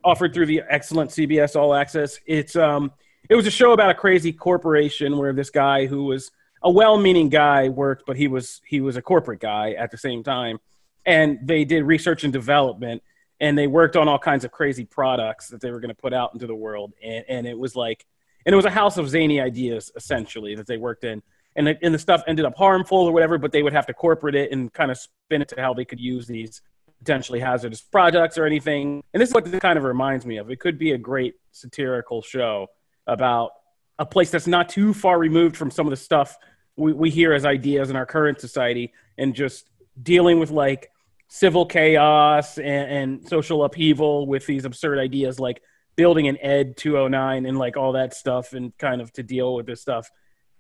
offered 0.04 0.34
through 0.34 0.48
the 0.48 0.64
excellent 0.70 1.12
CBS 1.12 1.56
All 1.56 1.74
Access. 1.74 2.20
It's 2.26 2.56
um, 2.58 2.92
it 3.30 3.36
was 3.36 3.48
a 3.48 3.52
show 3.52 3.72
about 3.72 3.92
a 3.92 3.94
crazy 3.94 4.34
corporation 4.34 5.18
where 5.18 5.32
this 5.34 5.50
guy 5.50 5.86
who 5.86 6.04
was 6.06 6.32
a 6.62 6.70
well-meaning 6.70 7.30
guy 7.30 7.70
worked, 7.70 8.04
but 8.06 8.18
he 8.18 8.28
was 8.28 8.60
he 8.66 8.82
was 8.82 8.98
a 8.98 9.02
corporate 9.02 9.40
guy 9.40 9.72
at 9.74 9.92
the 9.92 9.98
same 9.98 10.24
time, 10.24 10.60
and 11.06 11.40
they 11.44 11.64
did 11.64 11.84
research 11.86 12.26
and 12.26 12.34
development, 12.34 13.02
and 13.40 13.58
they 13.58 13.68
worked 13.68 13.96
on 13.96 14.08
all 14.08 14.20
kinds 14.20 14.44
of 14.46 14.52
crazy 14.52 14.86
products 14.86 15.48
that 15.50 15.62
they 15.62 15.72
were 15.72 15.80
going 15.80 15.90
to 15.90 15.96
put 15.96 16.14
out 16.14 16.34
into 16.34 16.48
the 16.48 16.56
world, 16.56 16.94
and 17.04 17.26
and 17.28 17.48
it 17.48 17.58
was 17.58 17.76
like, 17.76 18.06
and 18.46 18.54
it 18.54 18.56
was 18.56 18.66
a 18.66 18.72
house 18.72 18.98
of 18.98 19.10
zany 19.10 19.40
ideas 19.42 19.92
essentially 19.96 20.56
that 20.56 20.68
they 20.68 20.78
worked 20.78 21.04
in. 21.04 21.22
And 21.56 21.68
the, 21.68 21.78
and 21.82 21.94
the 21.94 22.00
stuff 22.00 22.24
ended 22.28 22.46
up 22.46 22.56
harmful 22.56 23.00
or 23.00 23.12
whatever, 23.12 23.38
but 23.38 23.52
they 23.52 23.64
would 23.64 23.74
have 23.74 23.88
to 23.88 23.94
corporate 23.94 24.36
it 24.36 24.52
and 24.52 24.72
kind 24.72 24.92
of 24.92 24.98
spin 24.98 25.42
it 25.42 25.50
to 25.50 25.60
how 25.60 25.74
they 25.74 25.84
could 25.84 26.00
use 26.00 26.28
these 26.28 26.62
potentially 27.00 27.40
hazardous 27.40 27.82
products 27.82 28.38
or 28.38 28.46
anything. 28.46 29.04
And 29.14 29.20
this 29.20 29.30
is 29.30 29.36
what 29.36 29.46
this 29.46 29.60
kind 29.60 29.78
of 29.78 29.84
reminds 29.84 30.26
me 30.26 30.38
of. 30.38 30.52
It 30.52 30.60
could 30.60 30.78
be 30.78 30.92
a 30.92 30.98
great 30.98 31.36
satirical 31.52 32.22
show 32.22 32.68
about 33.08 33.52
a 33.98 34.06
place 34.06 34.30
that's 34.30 34.48
not 34.48 34.70
too 34.70 34.94
far 34.94 35.18
removed 35.18 35.58
from 35.58 35.72
some 35.72 35.88
of 35.88 35.92
the 35.92 35.98
stuff 35.98 36.38
we, 36.76 36.94
we 36.94 37.10
hear 37.10 37.34
as 37.34 37.46
ideas 37.46 37.90
in 37.90 37.96
our 37.96 38.06
current 38.06 38.40
society 38.40 38.94
and 39.18 39.34
just 39.34 39.70
dealing 40.02 40.40
with 40.40 40.52
like 40.52 40.92
civil 41.30 41.66
chaos 41.66 42.58
and, 42.58 42.68
and 42.68 43.28
social 43.28 43.64
upheaval 43.64 44.28
with 44.28 44.46
these 44.46 44.66
absurd 44.66 45.00
ideas 45.00 45.40
like 45.40 45.62
building 45.96 46.28
an 46.28 46.38
ed 46.42 46.76
209 46.76 47.46
and 47.46 47.58
like 47.58 47.78
all 47.78 47.94
that 47.94 48.14
stuff 48.14 48.54
and 48.54 48.78
kind 48.78 49.00
of 49.00 49.14
to 49.14 49.24
deal 49.24 49.56
with 49.56 49.66
this 49.66 49.80
stuff 49.82 50.10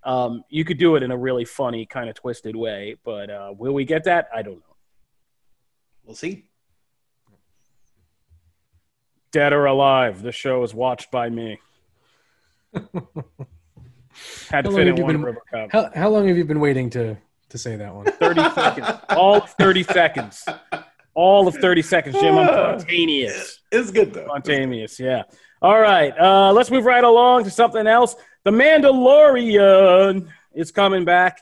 um, 0.05 0.43
you 0.49 0.63
could 0.63 0.77
do 0.77 0.95
it 0.95 1.03
in 1.03 1.11
a 1.11 1.17
really 1.17 1.43
funny 1.43 1.85
kind 1.85 2.07
of 2.09 2.15
twisted 2.15 2.55
way 2.55 2.95
but 3.03 3.29
uh, 3.29 3.51
will 3.57 3.73
we 3.73 3.83
get 3.83 4.05
that 4.05 4.29
i 4.33 4.41
don't 4.41 4.55
know 4.59 4.75
we'll 6.05 6.15
see. 6.15 6.45
Dead 9.31 9.53
or 9.53 9.65
Alive. 9.67 10.23
The 10.23 10.31
show 10.31 10.63
is 10.63 10.73
watched 10.73 11.11
by 11.11 11.29
me. 11.29 11.59
Had 12.73 12.83
to 12.91 12.97
How 14.49 14.61
long 14.63 14.73
fit 14.75 14.81
in 14.81 14.87
have 14.87 14.97
you 14.97 15.03
one 15.05 15.21
been- 15.21 15.35
RoboCop. 15.53 15.71
How 15.71 15.91
how 15.93 16.09
long 16.09 16.27
have 16.27 16.35
you 16.35 16.45
been 16.45 16.59
waiting 16.59 16.89
to 16.91 17.15
to 17.49 17.57
say 17.57 17.75
that 17.75 17.93
one? 17.93 18.05
30 18.05 18.49
seconds. 18.55 18.87
All 19.09 19.37
of 19.37 19.49
30 19.51 19.83
seconds. 19.83 20.45
All 21.13 21.47
of 21.47 21.55
30 21.55 21.81
seconds, 21.81 22.15
Jim. 22.19 22.37
I'm 22.37 22.47
spontaneous. 22.79 23.59
It's 23.71 23.91
good 23.91 24.13
though. 24.13 24.25
Spontaneous, 24.25 24.99
yeah. 24.99 25.23
All 25.61 25.79
right. 25.79 26.17
Uh, 26.17 26.53
let's 26.53 26.71
move 26.71 26.85
right 26.85 27.03
along 27.03 27.43
to 27.43 27.51
something 27.51 27.85
else. 27.87 28.15
The 28.45 28.51
Mandalorian 28.51 30.29
is 30.53 30.71
coming 30.71 31.05
back. 31.05 31.41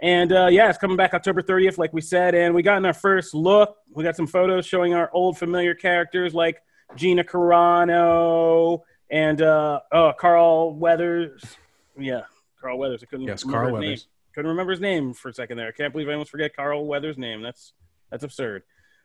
And 0.00 0.32
uh, 0.32 0.48
yeah, 0.50 0.68
it's 0.68 0.78
coming 0.78 0.96
back 0.96 1.14
October 1.14 1.42
30th, 1.42 1.78
like 1.78 1.92
we 1.92 2.00
said. 2.00 2.34
And 2.34 2.54
we 2.54 2.62
got 2.62 2.78
in 2.78 2.84
our 2.84 2.92
first 2.92 3.34
look. 3.34 3.76
We 3.94 4.02
got 4.02 4.16
some 4.16 4.26
photos 4.26 4.66
showing 4.66 4.94
our 4.94 5.08
old 5.12 5.38
familiar 5.38 5.74
characters 5.74 6.34
like 6.34 6.60
Gina 6.96 7.22
Carano 7.22 8.80
and 9.10 9.40
uh, 9.42 9.80
oh, 9.92 10.12
Carl 10.18 10.74
Weathers. 10.74 11.44
Yeah, 11.96 12.22
Carl 12.60 12.78
Weathers. 12.78 13.02
I 13.04 13.06
couldn't 13.06 13.26
Yes, 13.26 13.44
Carl 13.44 13.66
his 13.66 13.72
name. 13.74 13.90
Weathers. 13.90 14.06
Couldn't 14.34 14.50
remember 14.50 14.72
his 14.72 14.80
name 14.80 15.14
for 15.14 15.28
a 15.28 15.34
second 15.34 15.58
there. 15.58 15.68
I 15.68 15.72
can't 15.72 15.92
believe 15.92 16.08
I 16.08 16.12
almost 16.12 16.30
forget 16.30 16.56
Carl 16.56 16.86
Weathers' 16.86 17.18
name. 17.18 17.42
That's 17.42 17.72
that's 18.10 18.24
absurd. 18.24 18.62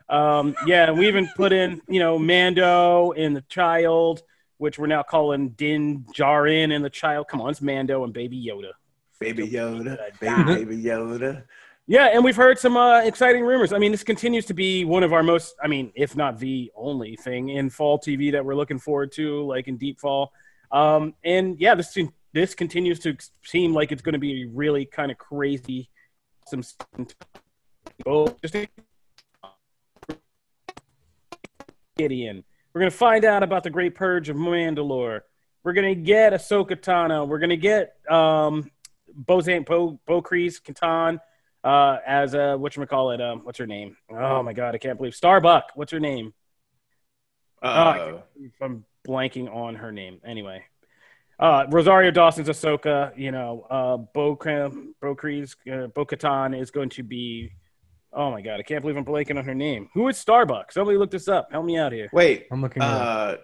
Um, 0.09 0.55
yeah, 0.65 0.91
we 0.91 1.07
even 1.07 1.29
put 1.35 1.51
in, 1.51 1.81
you 1.89 1.99
know, 1.99 2.17
Mando 2.17 3.11
and 3.11 3.35
the 3.35 3.41
child, 3.41 4.23
which 4.57 4.79
we're 4.79 4.87
now 4.87 5.03
calling 5.03 5.49
Din 5.49 6.05
Djarin 6.15 6.73
and 6.73 6.83
the 6.83 6.89
child. 6.89 7.27
Come 7.27 7.41
on, 7.41 7.49
it's 7.49 7.61
Mando 7.61 8.03
and 8.03 8.13
Baby 8.13 8.43
Yoda. 8.43 8.71
Baby 9.19 9.47
Yoda, 9.47 9.97
baby, 10.19 10.65
baby 10.65 10.83
Yoda. 10.83 11.43
Yeah, 11.89 12.07
and 12.07 12.23
we've 12.23 12.35
heard 12.35 12.59
some 12.59 12.75
uh, 12.75 13.01
exciting 13.01 13.43
rumors. 13.43 13.71
I 13.71 13.79
mean, 13.79 13.91
this 13.91 14.03
continues 14.03 14.45
to 14.47 14.53
be 14.53 14.83
one 14.83 15.03
of 15.03 15.13
our 15.13 15.23
most, 15.23 15.55
I 15.63 15.67
mean, 15.67 15.93
if 15.95 16.17
not 16.17 16.37
the 16.37 16.69
only 16.75 17.15
thing 17.15 17.49
in 17.49 17.69
fall 17.69 17.97
TV 17.97 18.33
that 18.33 18.43
we're 18.43 18.55
looking 18.55 18.77
forward 18.77 19.13
to, 19.13 19.45
like 19.45 19.69
in 19.69 19.77
deep 19.77 19.99
fall. 19.99 20.33
Um, 20.69 21.15
and 21.23 21.57
yeah, 21.59 21.75
this 21.75 21.97
this 22.33 22.55
continues 22.55 22.99
to 22.99 23.17
seem 23.43 23.73
like 23.73 23.91
it's 23.91 24.01
going 24.01 24.13
to 24.13 24.19
be 24.19 24.45
really 24.45 24.85
kind 24.85 25.11
of 25.11 25.17
crazy. 25.17 25.89
Some 26.45 26.63
oh, 28.05 28.35
just 28.41 28.55
Gideon. 31.97 32.43
We're 32.73 32.81
going 32.81 32.91
to 32.91 32.97
find 32.97 33.25
out 33.25 33.43
about 33.43 33.63
the 33.63 33.69
Great 33.69 33.95
Purge 33.95 34.29
of 34.29 34.37
Mandalore. 34.37 35.21
We're 35.63 35.73
going 35.73 35.95
to 35.95 36.01
get 36.01 36.33
Ahsoka 36.33 36.75
Tano. 36.75 37.27
We're 37.27 37.39
going 37.39 37.49
to 37.49 37.57
get 37.57 37.95
um, 38.09 38.69
Bozan 39.25 39.65
Bo 39.65 39.99
Bo 40.05 40.21
Kryze 40.21 40.61
Katan 40.61 41.19
uh, 41.63 41.97
as 42.05 42.33
a 42.33 42.57
what 42.57 42.75
you 42.75 42.85
call 42.85 43.11
it? 43.11 43.21
Um, 43.21 43.41
what's 43.43 43.57
her 43.57 43.67
name? 43.67 43.97
Oh 44.09 44.43
my 44.43 44.53
god, 44.53 44.75
I 44.75 44.77
can't 44.77 44.97
believe 44.97 45.15
Starbuck. 45.15 45.71
What's 45.75 45.91
her 45.91 45.99
name? 45.99 46.33
Uh, 47.61 48.19
I'm 48.61 48.85
blanking 49.05 49.53
on 49.53 49.75
her 49.75 49.91
name. 49.91 50.21
Anyway, 50.23 50.63
uh, 51.39 51.65
Rosario 51.69 52.12
Dawson's 52.12 52.50
Ahsoka. 52.50 53.17
You 53.17 53.32
know, 53.32 53.65
uh, 53.69 53.97
Bo 53.97 54.36
Bo 54.36 55.15
Kryze 55.15 55.56
uh, 55.71 55.88
Bo 55.88 56.06
Katan 56.06 56.60
is 56.60 56.71
going 56.71 56.89
to 56.89 57.04
be. 57.04 57.52
Oh 58.13 58.32
my 58.32 58.41
god, 58.41 58.60
I 58.60 58.63
can't 58.63 58.82
believe 58.82 58.97
I'm 58.97 59.06
blanking 59.06 59.38
on 59.38 59.45
her 59.45 59.54
name. 59.56 59.89
Who 59.93 60.08
is 60.08 60.23
Starbucks? 60.23 60.71
Somebody 60.71 60.97
look 60.97 61.12
this 61.12 61.28
up. 61.28 61.50
Help 61.52 61.65
me 61.65 61.78
out 61.78 61.91
here. 61.91 62.10
wait, 62.13 62.47
I'm 62.52 62.62
looking. 62.62 62.82
uh, 62.82 63.38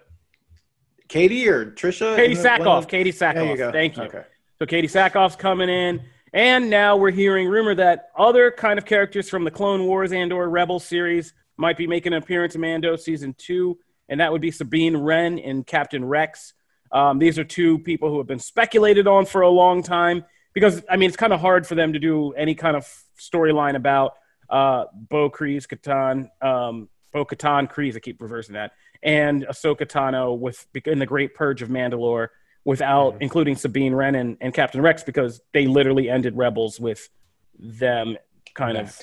Katie 1.08 1.48
or 1.48 1.66
Trisha? 1.72 2.16
Katie 2.16 2.32
Isn't 2.32 2.46
it 2.46 2.60
one 2.60 2.82
Sackhoff. 2.82 2.88
Katie 2.88 3.10
There 3.10 3.44
you 3.44 3.56
go. 3.56 3.70
Thank 3.70 3.96
you. 3.96 4.04
Okay. 4.04 4.24
So 4.58 4.66
Katee 4.66 4.84
Sackhoff's 4.84 5.36
coming 5.36 5.68
in. 5.68 6.02
And 6.32 6.68
now 6.68 6.96
we're 6.96 7.12
hearing 7.12 7.48
rumor 7.48 7.76
that 7.76 8.08
other 8.16 8.50
kind 8.50 8.76
of 8.76 8.84
characters 8.84 9.30
from 9.30 9.44
the 9.44 9.52
Clone 9.52 9.84
Wars 9.84 10.10
and 10.12 10.32
or 10.32 10.48
Rebel 10.48 10.80
series 10.80 11.32
might 11.56 11.76
be 11.76 11.86
making 11.86 12.12
an 12.12 12.20
appearance 12.20 12.56
in 12.56 12.60
Mando 12.60 12.96
season 12.96 13.36
two, 13.38 13.78
and 14.08 14.18
that 14.20 14.32
would 14.32 14.40
be 14.40 14.50
Sabine 14.50 14.96
Wren 14.96 15.38
and 15.38 15.64
Captain 15.64 16.04
Rex. 16.04 16.54
Um, 16.94 17.18
these 17.18 17.38
are 17.38 17.44
two 17.44 17.78
people 17.80 18.08
who 18.08 18.18
have 18.18 18.26
been 18.26 18.38
speculated 18.38 19.06
on 19.06 19.26
for 19.26 19.42
a 19.42 19.48
long 19.50 19.82
time 19.82 20.24
because 20.54 20.82
I 20.88 20.96
mean 20.96 21.08
it's 21.08 21.16
kind 21.16 21.32
of 21.32 21.40
hard 21.40 21.66
for 21.66 21.74
them 21.74 21.92
to 21.92 21.98
do 21.98 22.32
any 22.32 22.54
kind 22.54 22.76
of 22.76 22.86
storyline 23.18 23.74
about 23.74 24.14
uh, 24.48 24.84
Bo 25.10 25.28
Kryze 25.28 25.66
Katan, 25.66 26.28
um, 26.40 26.88
Bo 27.12 27.24
Katan 27.24 27.70
Kryze. 27.70 27.96
I 27.96 27.98
keep 27.98 28.22
reversing 28.22 28.54
that, 28.54 28.72
and 29.02 29.44
Ahsoka 29.46 29.86
Tano 29.86 30.38
with 30.38 30.64
in 30.86 30.98
the 31.00 31.06
Great 31.06 31.34
Purge 31.34 31.62
of 31.62 31.68
Mandalore 31.68 32.28
without 32.64 33.14
Mhm. 33.14 33.22
including 33.22 33.56
Sabine 33.56 33.92
Wren 33.94 34.14
and, 34.14 34.38
and 34.40 34.54
Captain 34.54 34.80
Rex 34.80 35.02
because 35.02 35.42
they 35.52 35.66
literally 35.66 36.08
ended 36.08 36.34
Rebels 36.36 36.80
with 36.80 37.10
them 37.58 38.16
kind 38.54 38.78
of 38.78 38.98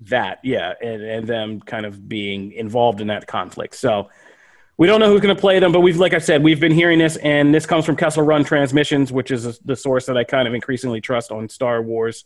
that, 0.00 0.40
yeah, 0.42 0.72
and, 0.82 1.02
and 1.02 1.26
them 1.26 1.60
kind 1.60 1.86
of 1.86 2.08
being 2.08 2.52
involved 2.52 3.00
in 3.00 3.06
that 3.08 3.26
conflict. 3.26 3.74
So 3.76 4.08
we 4.76 4.86
don't 4.86 5.00
know 5.00 5.08
who's 5.08 5.20
going 5.20 5.34
to 5.34 5.40
play 5.40 5.58
them, 5.60 5.72
but 5.72 5.80
we've, 5.80 5.98
like 5.98 6.14
I 6.14 6.18
said, 6.18 6.42
we've 6.42 6.60
been 6.60 6.72
hearing 6.72 6.98
this, 6.98 7.16
and 7.18 7.54
this 7.54 7.64
comes 7.64 7.84
from 7.84 7.96
Kessel 7.96 8.24
Run 8.24 8.44
Transmissions, 8.44 9.12
which 9.12 9.30
is 9.30 9.58
the 9.60 9.76
source 9.76 10.06
that 10.06 10.16
I 10.16 10.24
kind 10.24 10.48
of 10.48 10.54
increasingly 10.54 11.00
trust 11.00 11.30
on 11.30 11.48
Star 11.48 11.80
Wars 11.80 12.24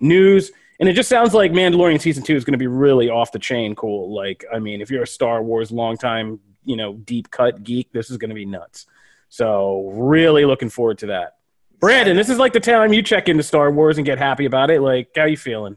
news. 0.00 0.50
And 0.78 0.88
it 0.88 0.94
just 0.94 1.10
sounds 1.10 1.34
like 1.34 1.52
Mandalorian 1.52 2.00
season 2.00 2.22
two 2.22 2.34
is 2.34 2.44
going 2.44 2.52
to 2.52 2.58
be 2.58 2.66
really 2.66 3.10
off 3.10 3.32
the 3.32 3.38
chain 3.38 3.74
cool. 3.74 4.14
Like, 4.14 4.46
I 4.50 4.58
mean, 4.58 4.80
if 4.80 4.90
you're 4.90 5.02
a 5.02 5.06
Star 5.06 5.42
Wars 5.42 5.70
longtime, 5.70 6.40
you 6.64 6.76
know, 6.76 6.94
deep 6.94 7.30
cut 7.30 7.62
geek, 7.62 7.92
this 7.92 8.10
is 8.10 8.16
going 8.16 8.30
to 8.30 8.34
be 8.34 8.46
nuts. 8.46 8.86
So 9.28 9.90
really 9.92 10.46
looking 10.46 10.70
forward 10.70 10.98
to 10.98 11.06
that. 11.08 11.36
Brandon, 11.80 12.16
this 12.16 12.30
is 12.30 12.38
like 12.38 12.54
the 12.54 12.60
time 12.60 12.94
you 12.94 13.02
check 13.02 13.28
into 13.28 13.42
Star 13.42 13.70
Wars 13.70 13.98
and 13.98 14.06
get 14.06 14.18
happy 14.18 14.46
about 14.46 14.70
it. 14.70 14.80
Like, 14.80 15.10
how 15.14 15.24
you 15.24 15.36
feeling? 15.36 15.76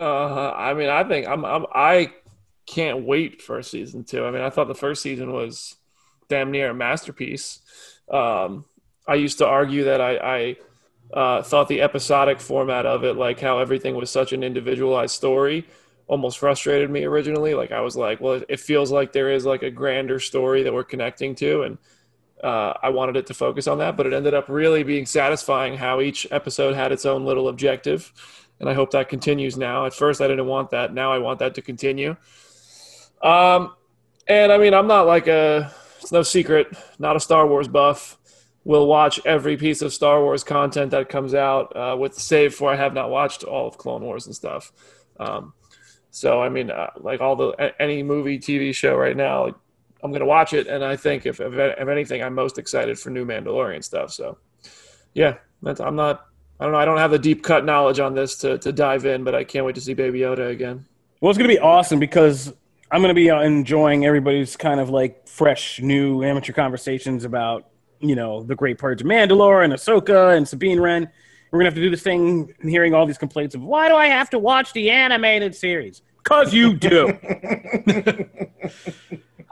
Uh, 0.00 0.50
I 0.56 0.74
mean, 0.74 0.88
I 0.88 1.04
think 1.04 1.28
I'm, 1.28 1.44
I'm 1.44 1.66
I 1.72 2.12
can't 2.70 3.04
wait 3.04 3.42
for 3.42 3.60
season 3.62 4.04
two. 4.04 4.24
I 4.24 4.30
mean, 4.30 4.42
I 4.42 4.50
thought 4.50 4.68
the 4.68 4.74
first 4.74 5.02
season 5.02 5.32
was 5.32 5.74
damn 6.28 6.52
near 6.52 6.70
a 6.70 6.74
masterpiece. 6.74 7.58
Um, 8.08 8.64
I 9.08 9.14
used 9.16 9.38
to 9.38 9.46
argue 9.46 9.84
that 9.84 10.00
I, 10.00 10.16
I 10.16 10.56
uh, 11.12 11.42
thought 11.42 11.66
the 11.66 11.82
episodic 11.82 12.40
format 12.40 12.86
of 12.86 13.02
it, 13.02 13.16
like 13.16 13.40
how 13.40 13.58
everything 13.58 13.96
was 13.96 14.08
such 14.08 14.32
an 14.32 14.44
individualized 14.44 15.16
story, 15.16 15.66
almost 16.06 16.38
frustrated 16.38 16.90
me 16.90 17.04
originally. 17.04 17.54
Like 17.54 17.72
I 17.72 17.80
was 17.80 17.96
like, 17.96 18.20
well, 18.20 18.40
it 18.48 18.60
feels 18.60 18.92
like 18.92 19.12
there 19.12 19.32
is 19.32 19.44
like 19.44 19.64
a 19.64 19.70
grander 19.70 20.20
story 20.20 20.62
that 20.62 20.72
we're 20.72 20.84
connecting 20.84 21.34
to, 21.36 21.62
and 21.62 21.78
uh, 22.44 22.74
I 22.80 22.90
wanted 22.90 23.16
it 23.16 23.26
to 23.26 23.34
focus 23.34 23.66
on 23.66 23.78
that. 23.78 23.96
But 23.96 24.06
it 24.06 24.12
ended 24.12 24.34
up 24.34 24.48
really 24.48 24.84
being 24.84 25.06
satisfying 25.06 25.76
how 25.76 26.00
each 26.00 26.24
episode 26.30 26.76
had 26.76 26.92
its 26.92 27.04
own 27.04 27.24
little 27.24 27.48
objective, 27.48 28.12
and 28.60 28.68
I 28.68 28.74
hope 28.74 28.92
that 28.92 29.08
continues 29.08 29.56
now. 29.56 29.86
At 29.86 29.94
first, 29.94 30.20
I 30.20 30.28
didn't 30.28 30.46
want 30.46 30.70
that. 30.70 30.94
Now 30.94 31.12
I 31.12 31.18
want 31.18 31.40
that 31.40 31.56
to 31.56 31.62
continue. 31.62 32.16
Um, 33.22 33.74
and 34.26 34.52
I 34.52 34.58
mean, 34.58 34.74
I'm 34.74 34.86
not 34.86 35.06
like 35.06 35.26
a. 35.26 35.72
It's 36.00 36.12
no 36.12 36.22
secret, 36.22 36.68
not 36.98 37.14
a 37.14 37.20
Star 37.20 37.46
Wars 37.46 37.68
buff 37.68 38.16
will 38.64 38.86
watch 38.86 39.20
every 39.24 39.56
piece 39.56 39.82
of 39.82 39.92
Star 39.92 40.22
Wars 40.22 40.44
content 40.44 40.90
that 40.90 41.08
comes 41.08 41.34
out, 41.34 41.74
uh, 41.74 41.96
with 41.98 42.14
save 42.14 42.54
for 42.54 42.70
I 42.70 42.76
have 42.76 42.92
not 42.94 43.10
watched 43.10 43.42
all 43.42 43.66
of 43.66 43.78
Clone 43.78 44.02
Wars 44.02 44.26
and 44.26 44.34
stuff. 44.34 44.72
Um, 45.18 45.54
so 46.10 46.42
I 46.42 46.48
mean, 46.48 46.70
uh, 46.70 46.90
like 46.98 47.20
all 47.20 47.36
the 47.36 47.72
any 47.80 48.02
movie, 48.02 48.38
TV 48.38 48.74
show 48.74 48.96
right 48.96 49.16
now, 49.16 49.54
I'm 50.02 50.12
gonna 50.12 50.26
watch 50.26 50.52
it, 50.52 50.66
and 50.66 50.84
I 50.84 50.96
think 50.96 51.26
if 51.26 51.40
if, 51.40 51.52
if 51.54 51.88
anything, 51.88 52.22
I'm 52.22 52.34
most 52.34 52.58
excited 52.58 52.98
for 52.98 53.10
new 53.10 53.24
Mandalorian 53.24 53.84
stuff. 53.84 54.12
So 54.12 54.38
yeah, 55.14 55.36
I'm 55.64 55.96
not. 55.96 56.26
I 56.58 56.64
don't 56.64 56.72
know. 56.72 56.78
I 56.78 56.84
don't 56.84 56.98
have 56.98 57.10
the 57.10 57.18
deep 57.18 57.42
cut 57.42 57.64
knowledge 57.64 58.00
on 58.00 58.14
this 58.14 58.36
to, 58.38 58.58
to 58.58 58.70
dive 58.70 59.06
in, 59.06 59.24
but 59.24 59.34
I 59.34 59.44
can't 59.44 59.64
wait 59.64 59.76
to 59.76 59.80
see 59.80 59.94
Baby 59.94 60.20
Yoda 60.20 60.50
again. 60.50 60.84
Well, 61.20 61.30
it's 61.30 61.38
to 61.38 61.48
be 61.48 61.58
awesome 61.58 61.98
because 61.98 62.52
I'm 62.90 63.00
going 63.00 63.10
to 63.10 63.14
be 63.14 63.30
uh, 63.30 63.40
enjoying 63.40 64.04
everybody's 64.04 64.56
kind 64.56 64.80
of 64.80 64.90
like 64.90 65.28
fresh, 65.28 65.80
new 65.80 66.24
amateur 66.24 66.52
conversations 66.52 67.24
about, 67.24 67.68
you 68.00 68.16
know, 68.16 68.42
the 68.42 68.56
Great 68.56 68.78
Purge 68.78 69.00
of 69.00 69.06
Mandalore 69.06 69.64
and 69.64 69.72
Ahsoka 69.72 70.36
and 70.36 70.46
Sabine 70.46 70.80
Wren. 70.80 71.08
We're 71.50 71.58
going 71.58 71.66
to 71.66 71.70
have 71.70 71.74
to 71.76 71.82
do 71.82 71.90
this 71.90 72.02
thing 72.02 72.52
and 72.60 72.70
hearing 72.70 72.94
all 72.94 73.06
these 73.06 73.18
complaints 73.18 73.54
of 73.54 73.62
why 73.62 73.88
do 73.88 73.94
I 73.94 74.06
have 74.06 74.30
to 74.30 74.38
watch 74.38 74.72
the 74.72 74.90
animated 74.90 75.54
series? 75.54 76.02
Because 76.18 76.52
you 76.52 76.74
do. 76.74 77.08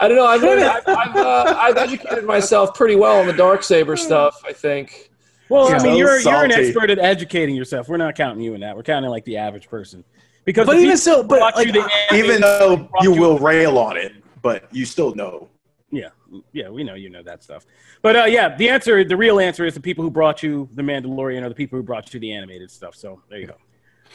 I 0.00 0.06
don't 0.06 0.16
know. 0.16 0.26
I've 0.26 0.44
I've, 0.44 0.88
I've, 0.88 1.16
uh, 1.16 1.56
I've 1.58 1.76
educated 1.76 2.24
myself 2.24 2.74
pretty 2.74 2.94
well 2.94 3.18
on 3.18 3.26
the 3.26 3.32
dark 3.32 3.62
saber 3.62 3.96
stuff. 4.06 4.40
I 4.46 4.52
think. 4.52 5.10
Well, 5.48 5.74
I 5.74 5.82
mean, 5.82 5.96
you're, 5.96 6.20
you're 6.20 6.44
an 6.44 6.52
expert 6.52 6.90
at 6.90 6.98
educating 6.98 7.56
yourself. 7.56 7.88
We're 7.88 7.96
not 7.96 8.14
counting 8.14 8.42
you 8.42 8.52
in 8.54 8.60
that. 8.60 8.76
We're 8.76 8.82
counting 8.82 9.10
like 9.10 9.24
the 9.24 9.38
average 9.38 9.68
person. 9.68 10.04
Because 10.48 10.66
But 10.66 10.76
even 10.76 10.86
people 10.86 10.96
still- 10.96 11.22
but, 11.24 11.40
like, 11.40 11.66
you, 11.66 11.72
the 11.74 11.80
I- 11.82 12.06
animated 12.10 12.24
Even 12.24 12.40
though 12.40 12.76
brought 12.78 13.04
you 13.04 13.12
will 13.12 13.38
rail 13.38 13.76
on 13.76 13.98
it, 13.98 14.14
but 14.40 14.64
you 14.74 14.86
still 14.86 15.14
know. 15.14 15.46
Yeah, 15.90 16.08
yeah, 16.54 16.70
we 16.70 16.84
know 16.84 16.94
you 16.94 17.10
know 17.10 17.22
that 17.22 17.42
stuff. 17.42 17.66
But 18.00 18.16
uh, 18.16 18.24
yeah, 18.24 18.56
the 18.56 18.70
answer, 18.70 19.04
the 19.04 19.14
real 19.14 19.40
answer 19.40 19.66
is 19.66 19.74
the 19.74 19.80
people 19.82 20.02
who 20.02 20.10
brought 20.10 20.42
you 20.42 20.66
the 20.74 20.80
Mandalorian 20.80 21.42
are 21.42 21.50
the 21.50 21.54
people 21.54 21.76
who 21.78 21.82
brought 21.82 22.14
you 22.14 22.18
the 22.20 22.32
animated 22.32 22.70
stuff. 22.70 22.94
So 22.94 23.20
there 23.28 23.40
you 23.40 23.46
go. 23.48 23.56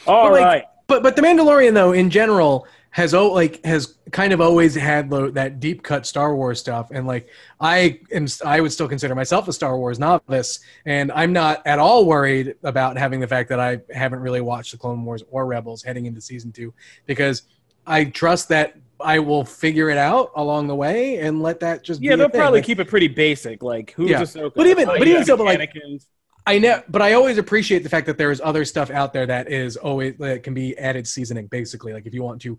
All 0.08 0.30
But, 0.30 0.40
like. 0.40 0.64
But 0.88 1.04
but 1.04 1.14
the 1.14 1.22
Mandalorian 1.22 1.72
though 1.72 1.92
in 1.92 2.10
general 2.10 2.66
has 2.94 3.12
oh 3.12 3.32
like 3.32 3.64
has 3.64 3.96
kind 4.12 4.32
of 4.32 4.40
always 4.40 4.72
had 4.76 5.10
lo- 5.10 5.28
that 5.28 5.58
deep 5.58 5.82
cut 5.82 6.06
Star 6.06 6.36
Wars 6.36 6.60
stuff 6.60 6.92
and 6.92 7.08
like 7.08 7.26
I 7.60 7.98
am 8.12 8.28
I 8.46 8.60
would 8.60 8.70
still 8.72 8.86
consider 8.86 9.16
myself 9.16 9.48
a 9.48 9.52
Star 9.52 9.76
Wars 9.76 9.98
novice 9.98 10.60
and 10.86 11.10
I'm 11.10 11.32
not 11.32 11.60
at 11.66 11.80
all 11.80 12.04
worried 12.06 12.54
about 12.62 12.96
having 12.96 13.18
the 13.18 13.26
fact 13.26 13.48
that 13.48 13.58
I 13.58 13.80
haven't 13.92 14.20
really 14.20 14.40
watched 14.40 14.70
the 14.70 14.78
Clone 14.78 15.04
Wars 15.04 15.24
or 15.32 15.44
Rebels 15.44 15.82
heading 15.82 16.06
into 16.06 16.20
season 16.20 16.52
2 16.52 16.72
because 17.06 17.42
I 17.84 18.04
trust 18.04 18.48
that 18.50 18.76
I 19.00 19.18
will 19.18 19.44
figure 19.44 19.90
it 19.90 19.98
out 19.98 20.30
along 20.36 20.68
the 20.68 20.76
way 20.76 21.18
and 21.18 21.42
let 21.42 21.58
that 21.60 21.82
just 21.82 22.00
Yeah, 22.00 22.10
be 22.10 22.14
a 22.14 22.16
they'll 22.18 22.28
probably 22.28 22.60
Like, 22.60 22.66
keep 22.66 22.78
it 22.78 22.86
pretty 22.86 23.08
basic. 23.08 23.60
Like 23.64 23.90
who's 23.96 24.10
Yeah. 24.10 24.22
Ahsoka? 24.22 24.52
But 24.54 24.68
even- 24.68 24.86
but 24.86 25.08
even 25.08 25.24
so, 25.24 25.36
but, 25.36 25.46
like- 25.46 25.58
Anakin's- 25.58 26.06
I 26.46 26.58
know, 26.58 26.82
but 26.88 27.00
I 27.00 27.14
always 27.14 27.38
appreciate 27.38 27.82
the 27.82 27.88
fact 27.88 28.06
that 28.06 28.18
there 28.18 28.30
is 28.30 28.40
other 28.44 28.64
stuff 28.66 28.90
out 28.90 29.12
there 29.14 29.26
that 29.26 29.50
is 29.50 29.76
always 29.76 30.16
that 30.18 30.42
can 30.42 30.52
be 30.54 30.76
added 30.76 31.06
seasoning. 31.06 31.46
Basically, 31.46 31.92
like 31.94 32.06
if 32.06 32.12
you 32.12 32.22
want 32.22 32.42
to 32.42 32.58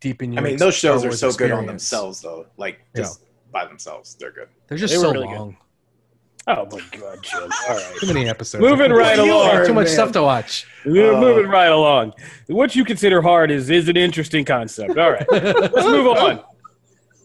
deepen 0.00 0.32
your. 0.32 0.42
I 0.42 0.44
mean, 0.48 0.56
those 0.56 0.74
shows 0.74 1.04
are 1.04 1.08
Wars 1.08 1.20
so 1.20 1.32
good 1.32 1.52
on 1.52 1.66
themselves, 1.66 2.20
though. 2.20 2.46
Like 2.56 2.80
just 2.96 3.22
by 3.52 3.66
themselves, 3.66 4.16
they're 4.16 4.32
good. 4.32 4.48
They're 4.66 4.78
just 4.78 4.92
They 4.94 5.00
so 5.00 5.12
really 5.12 5.28
good. 5.28 5.36
long. 5.38 5.56
oh 6.48 6.66
my 6.72 6.98
god, 6.98 7.18
Jim. 7.22 7.42
All 7.42 7.48
right. 7.76 7.96
Too 8.00 8.06
many 8.08 8.28
episodes. 8.28 8.60
Moving 8.62 8.90
right 8.90 9.14
Too 9.16 9.22
along, 9.22 9.66
Too 9.66 9.72
much 9.72 9.86
man. 9.86 9.94
stuff 9.94 10.12
to 10.12 10.22
watch. 10.22 10.66
We're 10.84 11.14
Uh, 11.14 11.20
moving 11.20 11.46
right 11.48 11.70
along. 11.70 12.14
What 12.48 12.74
you 12.74 12.84
consider 12.84 13.22
hard 13.22 13.52
is 13.52 13.70
is 13.70 13.88
an 13.88 13.96
interesting 13.96 14.44
concept. 14.44 14.98
All 14.98 15.12
right, 15.12 15.24
let's 15.30 15.72
move 15.86 16.08
on. 16.08 16.42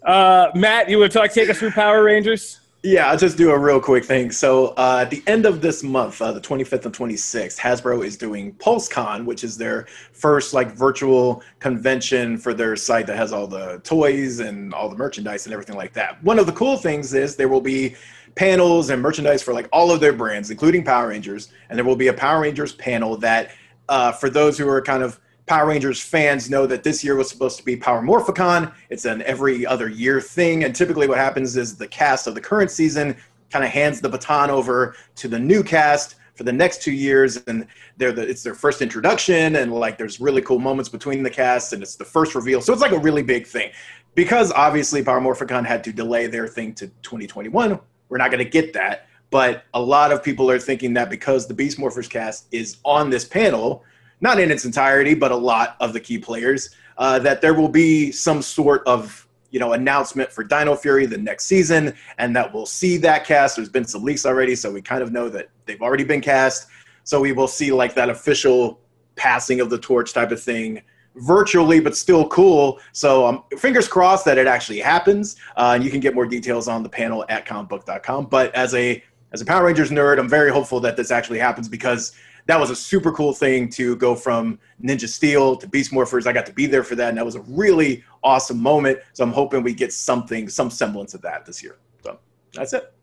Uh, 0.04 0.50
Matt, 0.56 0.90
you 0.90 0.98
want 0.98 1.12
to 1.12 1.20
talk? 1.20 1.32
Take 1.32 1.48
us 1.50 1.60
through 1.60 1.70
Power 1.72 2.04
Rangers. 2.04 2.60
Yeah, 2.84 3.12
I'll 3.12 3.18
just 3.18 3.38
do 3.38 3.52
a 3.52 3.58
real 3.60 3.80
quick 3.80 4.04
thing. 4.04 4.32
So, 4.32 4.70
uh, 4.70 5.02
at 5.04 5.12
the 5.12 5.22
end 5.28 5.46
of 5.46 5.62
this 5.62 5.84
month, 5.84 6.20
uh, 6.20 6.32
the 6.32 6.42
25th 6.42 6.84
and 6.84 6.96
26th, 6.96 7.60
Hasbro 7.60 8.04
is 8.04 8.18
doing 8.18 8.54
PulseCon, 8.56 9.26
which 9.26 9.44
is 9.44 9.56
their 9.56 9.86
first 10.14 10.56
like 10.56 10.72
virtual 10.72 11.44
convention 11.60 12.40
for 12.40 12.56
their 12.56 12.76
site 12.76 13.06
that 13.06 13.18
has 13.18 13.32
all 13.34 13.46
the 13.46 13.80
toys 13.84 14.40
and 14.40 14.74
all 14.74 14.90
the 14.90 14.96
merchandise 14.96 15.46
and 15.46 15.54
everything 15.54 15.76
like 15.76 15.94
that. 15.94 16.24
One 16.24 16.40
of 16.40 16.48
the 16.48 16.54
cool 16.54 16.76
things 16.76 17.14
is 17.14 17.36
there 17.36 17.50
will 17.50 17.62
be 17.62 17.96
panels 18.34 18.90
and 18.90 19.00
merchandise 19.00 19.44
for 19.44 19.54
like 19.54 19.70
all 19.72 19.92
of 19.92 20.00
their 20.00 20.14
brands, 20.14 20.50
including 20.50 20.84
Power 20.84 21.10
Rangers, 21.10 21.50
and 21.70 21.78
there 21.78 21.86
will 21.86 21.96
be 21.96 22.08
a 22.08 22.14
Power 22.14 22.42
Rangers 22.42 22.74
panel 22.74 23.16
that, 23.18 23.52
uh, 23.90 24.12
for 24.12 24.28
those 24.28 24.58
who 24.58 24.68
are 24.68 24.82
kind 24.82 25.04
of 25.04 25.20
Power 25.46 25.68
Rangers 25.68 26.02
fans 26.02 26.50
know 26.50 26.66
that 26.68 26.84
this 26.84 27.04
year 27.04 27.16
was 27.16 27.30
supposed 27.30 27.58
to 27.58 27.66
be 27.66 27.76
Power 27.76 28.02
Morphicon. 28.02 28.74
It's 28.90 29.06
an 29.06 29.22
every 29.24 29.66
other 29.66 29.90
year 29.90 30.22
thing. 30.22 30.64
And 30.64 30.76
typically, 30.76 31.08
what 31.08 31.18
happens 31.18 31.58
is 31.58 31.76
the 31.76 31.88
cast 31.88 32.28
of 32.28 32.36
the 32.36 32.42
current 32.42 32.72
season 32.72 33.16
kind 33.50 33.66
of 33.66 33.72
hands 33.72 34.00
the 34.00 34.10
baton 34.10 34.50
over 34.50 34.96
to 35.16 35.28
the 35.28 35.40
new 35.40 35.62
cast 35.62 36.16
for 36.36 36.44
the 36.44 36.54
next 36.54 36.82
two 36.82 36.94
years. 36.94 37.38
And 37.48 37.68
they're 37.98 38.14
the, 38.14 38.22
it's 38.22 38.44
their 38.44 38.54
first 38.54 38.82
introduction. 38.82 39.58
And 39.58 39.74
like 39.74 39.98
there's 39.98 40.22
really 40.22 40.42
cool 40.42 40.60
moments 40.60 40.90
between 40.90 41.24
the 41.24 41.30
cast. 41.30 41.74
And 41.74 41.84
it's 41.84 41.96
the 41.96 42.06
first 42.06 42.34
reveal. 42.34 42.62
So 42.62 42.72
it's 42.72 42.82
like 42.82 42.94
a 42.94 43.00
really 43.00 43.24
big 43.24 43.46
thing. 43.46 43.72
Because 44.16 44.52
obviously, 44.52 45.04
Power 45.04 45.22
Morphicon 45.22 45.66
had 45.66 45.84
to 45.86 45.94
delay 45.94 46.28
their 46.28 46.48
thing 46.48 46.74
to 46.76 46.88
2021, 47.02 47.80
we're 48.10 48.18
not 48.18 48.30
going 48.30 48.44
to 48.44 48.50
get 48.50 48.74
that. 48.74 49.08
But 49.30 49.64
a 49.74 49.82
lot 49.82 50.12
of 50.12 50.22
people 50.22 50.52
are 50.52 50.60
thinking 50.60 50.94
that 50.96 51.10
because 51.10 51.48
the 51.48 51.54
Beast 51.54 51.78
Morphers 51.78 52.10
cast 52.10 52.48
is 52.52 52.78
on 52.84 53.10
this 53.10 53.24
panel, 53.24 53.86
not 54.22 54.40
in 54.40 54.52
its 54.52 54.66
entirety, 54.66 55.14
but 55.14 55.32
a 55.32 55.36
lot 55.36 55.76
of 55.80 55.94
the 55.94 56.00
key 56.00 56.18
players, 56.18 56.70
uh, 56.98 57.20
that 57.20 57.42
there 57.42 57.54
will 57.54 57.70
be 57.70 58.12
some 58.12 58.42
sort 58.42 58.84
of 58.88 59.28
you 59.50 59.60
know 59.60 59.74
announcement 59.74 60.32
for 60.32 60.44
Dino 60.44 60.76
Fury 60.76 61.06
the 61.06 61.18
next 61.18 61.46
season, 61.46 61.94
and 62.18 62.36
that 62.36 62.54
we'll 62.54 62.66
see 62.66 62.98
that 62.98 63.26
cast. 63.26 63.58
There's 63.58 63.70
been 63.70 63.86
some 63.86 64.04
leaks 64.04 64.26
already, 64.26 64.56
so 64.56 64.72
we 64.72 64.82
kind 64.82 65.04
of 65.04 65.12
know 65.12 65.28
that 65.30 65.50
they've 65.66 65.82
already 65.82 66.04
been 66.04 66.22
cast. 66.22 66.68
So 67.04 67.20
we 67.20 67.32
will 67.32 67.48
see 67.48 67.72
like 67.72 67.94
that 67.96 68.10
official 68.10 68.80
passing 69.16 69.60
of 69.60 69.70
the 69.70 69.78
torch 69.78 70.14
type 70.14 70.32
of 70.32 70.42
thing 70.42 70.82
virtually, 71.16 71.80
but 71.80 71.96
still 71.96 72.28
cool. 72.30 72.80
So 72.94 73.28
um, 73.28 73.44
fingers 73.58 73.88
crossed 73.88 74.26
that 74.26 74.38
it 74.38 74.48
actually 74.48 74.80
happens. 74.80 75.36
Uh, 75.58 75.74
and 75.76 75.84
you 75.84 75.92
can 75.92 76.00
get 76.00 76.16
more 76.16 76.26
details 76.26 76.68
on 76.68 76.84
the 76.84 76.90
panel 76.90 77.26
at 77.30 77.46
comicbook.com. 77.46 78.28
But 78.28 78.54
as 78.56 78.74
a 78.74 79.04
as 79.34 79.40
a 79.40 79.46
Power 79.46 79.66
Rangers 79.66 79.92
nerd, 79.92 80.20
I'm 80.20 80.28
very 80.28 80.52
hopeful 80.52 80.82
that 80.82 80.98
this 80.98 81.10
actually 81.10 81.40
happens 81.40 81.70
because 81.70 82.12
that 82.48 82.60
was 82.60 82.70
a 82.70 82.76
super 82.76 83.12
cool 83.12 83.34
thing 83.34 83.70
to 83.70 83.96
go 83.98 84.16
from 84.16 84.60
Ninja 84.84 85.08
Steel 85.08 85.56
to 85.58 85.68
Beast 85.68 85.92
Morphers. 85.92 86.28
I 86.28 86.34
got 86.34 86.46
to 86.48 86.54
be 86.54 86.66
there 86.66 86.84
for 86.84 86.96
that, 86.96 87.10
and 87.10 87.18
that 87.18 87.26
was 87.26 87.36
a 87.36 87.42
really 87.42 88.04
awesome 88.24 88.62
moment. 88.62 89.00
So 89.14 89.24
I'm 89.24 89.32
hoping 89.32 89.64
we 89.64 89.74
get 89.74 89.94
something, 89.94 90.50
some 90.50 90.70
semblance 90.70 91.14
of 91.14 91.22
that 91.22 91.46
this 91.46 91.64
year. 91.64 91.78
So 92.04 92.20
that's 92.54 92.74
it. 92.74 92.94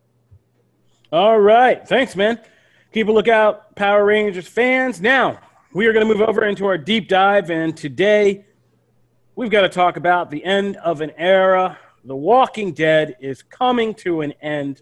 All 1.11 1.39
right. 1.39 1.87
Thanks, 1.87 2.15
man. 2.15 2.39
Keep 2.93 3.07
a 3.07 3.11
lookout, 3.11 3.75
Power 3.75 4.05
Rangers 4.05 4.47
fans. 4.47 5.01
Now, 5.01 5.39
we 5.73 5.85
are 5.85 5.93
going 5.93 6.07
to 6.07 6.11
move 6.11 6.27
over 6.27 6.45
into 6.45 6.65
our 6.65 6.77
deep 6.77 7.07
dive, 7.07 7.51
and 7.51 7.77
today 7.77 8.45
we've 9.35 9.51
got 9.51 9.61
to 9.61 9.69
talk 9.69 9.97
about 9.97 10.31
the 10.31 10.43
end 10.43 10.77
of 10.77 11.01
an 11.01 11.11
era. 11.17 11.77
The 12.03 12.15
Walking 12.15 12.73
Dead 12.73 13.15
is 13.19 13.43
coming 13.43 13.93
to 13.95 14.21
an 14.21 14.33
end. 14.41 14.81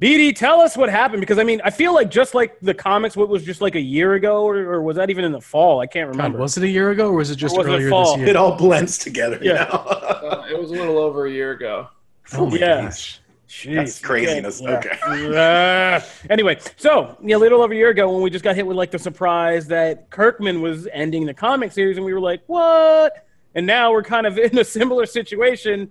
BD, 0.00 0.36
tell 0.36 0.60
us 0.60 0.76
what 0.76 0.90
happened 0.90 1.20
because 1.20 1.38
I 1.38 1.42
mean, 1.44 1.60
I 1.64 1.70
feel 1.70 1.94
like 1.94 2.10
just 2.10 2.34
like 2.34 2.60
the 2.60 2.74
comics, 2.74 3.16
what 3.16 3.30
was 3.30 3.42
just 3.44 3.62
like 3.62 3.76
a 3.76 3.80
year 3.80 4.12
ago, 4.14 4.44
or, 4.44 4.56
or 4.58 4.82
was 4.82 4.96
that 4.96 5.08
even 5.08 5.24
in 5.24 5.32
the 5.32 5.40
fall? 5.40 5.80
I 5.80 5.86
can't 5.86 6.10
remember. 6.10 6.36
God, 6.36 6.42
was 6.42 6.56
it 6.58 6.64
a 6.64 6.68
year 6.68 6.90
ago 6.90 7.08
or 7.08 7.14
was 7.14 7.30
it 7.30 7.36
just 7.36 7.54
Or 7.56 7.58
was 7.60 7.66
it 7.68 7.70
earlier 7.70 7.88
fall? 7.88 8.12
this 8.12 8.18
year? 8.20 8.28
It 8.28 8.36
all 8.36 8.56
blends 8.56 8.98
together. 8.98 9.38
you 9.40 9.52
Yeah. 9.52 9.64
know? 9.64 9.70
Uh, 9.70 10.46
it 10.50 10.58
was 10.58 10.70
a 10.70 10.74
little 10.74 10.98
over 10.98 11.26
a 11.26 11.30
year 11.30 11.52
ago. 11.52 11.88
Oh 12.34 12.44
my 12.50 12.58
Yeah. 12.58 12.82
gosh. 12.82 13.20
Jeez, 13.48 13.74
That's 13.76 13.98
craziness. 14.00 14.60
Okay. 14.60 14.98
Uh, 15.34 16.00
anyway, 16.28 16.58
so 16.76 17.16
yeah, 17.22 17.36
a 17.36 17.38
little 17.38 17.62
over 17.62 17.72
a 17.72 17.76
year 17.76 17.88
ago 17.88 18.12
when 18.12 18.20
we 18.20 18.28
just 18.28 18.44
got 18.44 18.54
hit 18.54 18.66
with 18.66 18.76
like 18.76 18.90
the 18.90 18.98
surprise 18.98 19.66
that 19.68 20.10
Kirkman 20.10 20.60
was 20.60 20.86
ending 20.92 21.24
the 21.24 21.32
comic 21.32 21.72
series, 21.72 21.96
and 21.96 22.04
we 22.04 22.12
were 22.12 22.20
like, 22.20 22.42
"What?" 22.48 23.26
And 23.54 23.64
now 23.66 23.92
we're 23.92 24.02
kind 24.02 24.26
of 24.26 24.36
in 24.46 24.58
a 24.58 24.64
similar 24.64 25.06
situation, 25.06 25.90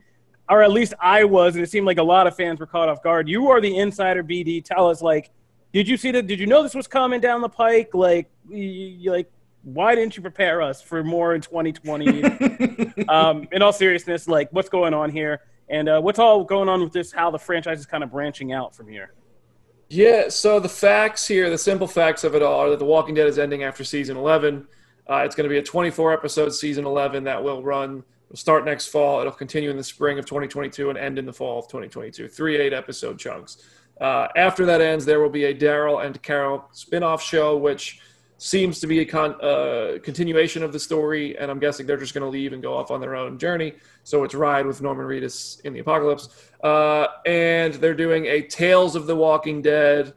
or 0.50 0.62
at 0.62 0.72
least 0.72 0.94
I 1.00 1.24
was, 1.24 1.56
and 1.56 1.64
it 1.64 1.70
seemed 1.70 1.86
like 1.86 1.98
a 1.98 2.04
lot 2.04 2.28
of 2.28 2.36
fans 2.36 2.60
were 2.60 2.68
caught 2.68 2.90
off 2.90 3.02
guard. 3.02 3.28
You 3.28 3.50
are 3.50 3.60
the 3.60 3.78
insider, 3.78 4.24
BD. 4.24 4.64
Tell 4.64 4.90
us, 4.90 5.02
like, 5.02 5.32
did 5.74 5.88
you 5.88 5.98
see 5.98 6.12
that? 6.12 6.28
Did 6.28 6.40
you 6.40 6.48
know 6.48 6.64
this 6.64 6.76
was 6.76 6.88
coming 6.88 7.20
down 7.20 7.42
the 7.42 7.50
pike? 7.50 7.94
Like, 7.94 8.30
you, 8.50 9.12
like, 9.12 9.32
why 9.64 9.96
didn't 9.96 10.16
you 10.16 10.22
prepare 10.22 10.62
us 10.62 10.82
for 10.82 11.04
more 11.04 11.34
in 11.36 11.42
2020? 11.42 13.04
um, 13.10 13.48
in 13.52 13.62
all 13.62 13.74
seriousness, 13.74 14.28
like, 14.28 14.50
what's 14.52 14.70
going 14.70 14.94
on 14.94 15.10
here? 15.10 15.42
And 15.68 15.90
uh, 15.90 16.00
what's 16.00 16.20
all 16.20 16.44
going 16.44 16.70
on 16.70 16.82
with 16.82 16.94
this? 16.94 17.12
How 17.12 17.32
the 17.32 17.40
franchise 17.40 17.80
is 17.80 17.86
kind 17.88 18.04
of 18.04 18.12
branching 18.12 18.54
out 18.54 18.76
from 18.76 18.88
here? 18.88 19.14
Yeah, 19.90 20.30
so 20.30 20.60
the 20.60 20.70
facts 20.70 21.28
here, 21.28 21.50
the 21.50 21.58
simple 21.58 21.88
facts 21.88 22.24
of 22.24 22.36
it 22.36 22.42
all 22.42 22.60
are 22.60 22.70
that 22.72 22.80
The 22.80 22.86
Walking 22.86 23.16
Dead 23.16 23.28
is 23.28 23.38
ending 23.38 23.64
after 23.64 23.84
season 23.84 24.18
11. 24.18 24.68
Uh, 25.08 25.18
it's 25.18 25.36
going 25.36 25.44
to 25.44 25.50
be 25.50 25.60
a 25.60 25.64
24 25.64 26.14
episode 26.14 26.50
season 26.50 26.86
11 26.86 27.24
that 27.26 27.44
will 27.44 27.62
run, 27.62 28.04
will 28.30 28.38
start 28.38 28.66
next 28.66 28.88
fall. 28.88 29.20
It'll 29.20 29.32
continue 29.32 29.70
in 29.70 29.78
the 29.78 29.84
spring 29.84 30.20
of 30.20 30.26
2022 30.26 30.90
and 30.90 30.98
end 30.98 31.20
in 31.20 31.26
the 31.26 31.34
fall 31.34 31.60
of 31.60 31.68
2022. 31.68 32.28
Three 32.28 32.58
eight 32.58 32.74
episode 32.74 33.20
chunks. 33.20 33.64
Uh, 34.00 34.28
after 34.36 34.66
that 34.66 34.82
ends, 34.82 35.06
there 35.06 35.20
will 35.20 35.30
be 35.30 35.46
a 35.46 35.56
Daryl 35.56 36.06
and 36.06 36.22
Carol 36.22 36.68
spin 36.72 37.04
off 37.04 37.22
show, 37.22 37.56
which 37.56 38.02
seems 38.38 38.80
to 38.82 38.88
be 38.88 39.00
a 39.00 39.06
con- 39.06 39.40
uh, 39.42 39.98
continuation 40.04 40.62
of 40.64 40.74
the 40.74 40.80
story. 40.80 41.38
And 41.38 41.50
I'm 41.50 41.60
guessing 41.60 41.86
they're 41.86 41.98
just 41.98 42.14
going 42.14 42.24
to 42.24 42.30
leave 42.30 42.52
and 42.52 42.62
go 42.62 42.76
off 42.76 42.92
on 42.92 43.00
their 43.00 43.16
own 43.16 43.38
journey. 43.38 43.74
So 44.04 44.24
it's 44.24 44.36
Ride 44.36 44.66
with 44.66 44.82
Norman 44.82 45.06
Reedus 45.06 45.62
in 45.62 45.74
the 45.74 45.80
Apocalypse. 45.80 46.50
Uh, 46.62 47.08
and 47.26 47.76
they're 47.76 47.94
doing 47.94 48.26
a 48.26 48.42
Tales 48.42 48.96
of 48.96 49.08
the 49.08 49.16
Walking 49.16 49.62
Dead 49.62 50.14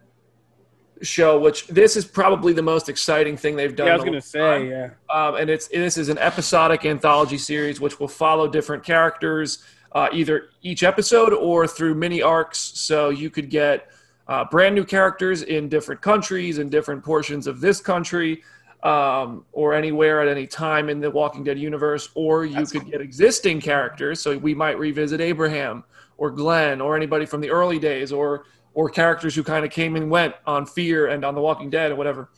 show, 1.03 1.39
which 1.39 1.67
this 1.69 1.97
is 1.97 2.05
probably 2.05 2.53
the 2.53 2.63
most 2.63 2.89
exciting 2.89 3.37
thing 3.37 3.57
they've 3.57 3.75
done. 3.75 3.87
Yeah, 3.87 3.93
I 3.93 3.97
was 3.97 4.05
gonna 4.05 4.13
long 4.13 4.21
time. 4.21 4.69
say, 4.69 4.69
yeah. 4.69 4.91
Um, 5.11 5.37
and 5.37 5.51
it's 5.51 5.69
this 5.69 5.97
is 5.97 6.09
an 6.09 6.19
episodic 6.19 6.85
anthology 6.85 7.39
series 7.39 7.81
which 7.81 8.01
will 8.01 8.09
follow 8.09 8.49
different 8.49 8.85
characters, 8.85 9.65
uh, 9.93 10.09
either 10.13 10.51
each 10.63 10.83
episode 10.83 11.33
or 11.33 11.67
through 11.67 11.95
mini 11.95 12.23
arcs. 12.23 12.59
So 12.59 13.11
you 13.11 13.31
could 13.31 13.51
get 13.51 13.91
uh, 14.27 14.45
brand 14.45 14.75
new 14.75 14.85
characters 14.85 15.43
in 15.43 15.69
different 15.69 16.01
countries 16.01 16.59
in 16.59 16.69
different 16.69 17.03
portions 17.03 17.47
of 17.47 17.61
this 17.61 17.81
country, 17.81 18.43
um, 18.83 19.45
or 19.53 19.75
anywhere 19.75 20.21
at 20.21 20.29
any 20.29 20.47
time 20.47 20.89
in 20.89 21.01
the 21.01 21.11
Walking 21.11 21.43
Dead 21.43 21.59
universe, 21.59 22.11
or 22.15 22.45
you 22.45 22.55
That's 22.55 22.73
could 22.73 22.91
get 22.91 23.01
existing 23.01 23.61
characters. 23.61 24.21
So 24.21 24.37
we 24.39 24.55
might 24.55 24.79
revisit 24.79 25.21
Abraham 25.21 25.85
or 26.17 26.31
Glenn 26.31 26.81
or 26.81 26.97
anybody 26.97 27.27
from 27.27 27.41
the 27.41 27.51
early 27.51 27.79
days, 27.79 28.13
or 28.13 28.45
or 28.79 28.89
characters 28.89 29.35
who 29.35 29.43
kind 29.43 29.65
of 29.65 29.73
came 29.73 29.97
and 29.97 30.09
went 30.09 30.33
on 30.47 30.65
Fear 30.65 31.09
and 31.09 31.25
on 31.25 31.35
The 31.35 31.41
Walking 31.41 31.69
Dead 31.69 31.91
or 31.91 31.97
whatever. 31.97 32.31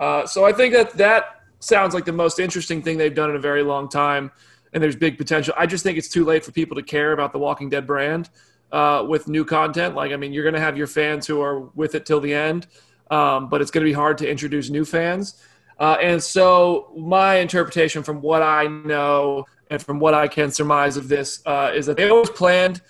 Uh, 0.00 0.24
so 0.24 0.42
I 0.42 0.50
think 0.50 0.72
that 0.72 0.94
that 0.94 1.42
sounds 1.60 1.92
like 1.92 2.06
the 2.06 2.12
most 2.12 2.38
interesting 2.38 2.80
thing 2.80 2.96
they've 2.96 3.14
done 3.14 3.28
in 3.28 3.36
a 3.36 3.38
very 3.38 3.62
long 3.62 3.90
time, 3.90 4.32
and 4.72 4.82
there's 4.82 4.96
big 4.96 5.18
potential. 5.18 5.52
I 5.54 5.66
just 5.66 5.84
think 5.84 5.98
it's 5.98 6.08
too 6.08 6.24
late 6.24 6.46
for 6.46 6.50
people 6.50 6.76
to 6.76 6.82
care 6.82 7.12
about 7.12 7.34
the 7.34 7.38
Walking 7.38 7.68
Dead 7.68 7.86
brand 7.86 8.30
uh, 8.72 9.04
with 9.06 9.28
new 9.28 9.44
content. 9.44 9.94
Like, 9.94 10.12
I 10.12 10.16
mean, 10.16 10.32
you're 10.32 10.44
going 10.44 10.54
to 10.54 10.60
have 10.60 10.78
your 10.78 10.86
fans 10.86 11.26
who 11.26 11.42
are 11.42 11.60
with 11.60 11.94
it 11.94 12.06
till 12.06 12.20
the 12.20 12.32
end, 12.32 12.68
um, 13.10 13.50
but 13.50 13.60
it's 13.60 13.70
going 13.70 13.84
to 13.84 13.90
be 13.90 13.92
hard 13.92 14.16
to 14.16 14.26
introduce 14.26 14.70
new 14.70 14.86
fans. 14.86 15.42
Uh, 15.78 15.98
and 16.00 16.22
so, 16.22 16.90
my 16.96 17.34
interpretation 17.34 18.02
from 18.02 18.22
what 18.22 18.42
I 18.42 18.66
know 18.66 19.44
and 19.68 19.82
from 19.82 19.98
what 19.98 20.14
I 20.14 20.26
can 20.26 20.50
surmise 20.50 20.96
of 20.96 21.08
this 21.08 21.42
uh, 21.44 21.70
is 21.74 21.84
that 21.84 21.98
they 21.98 22.08
always 22.08 22.30
planned 22.30 22.80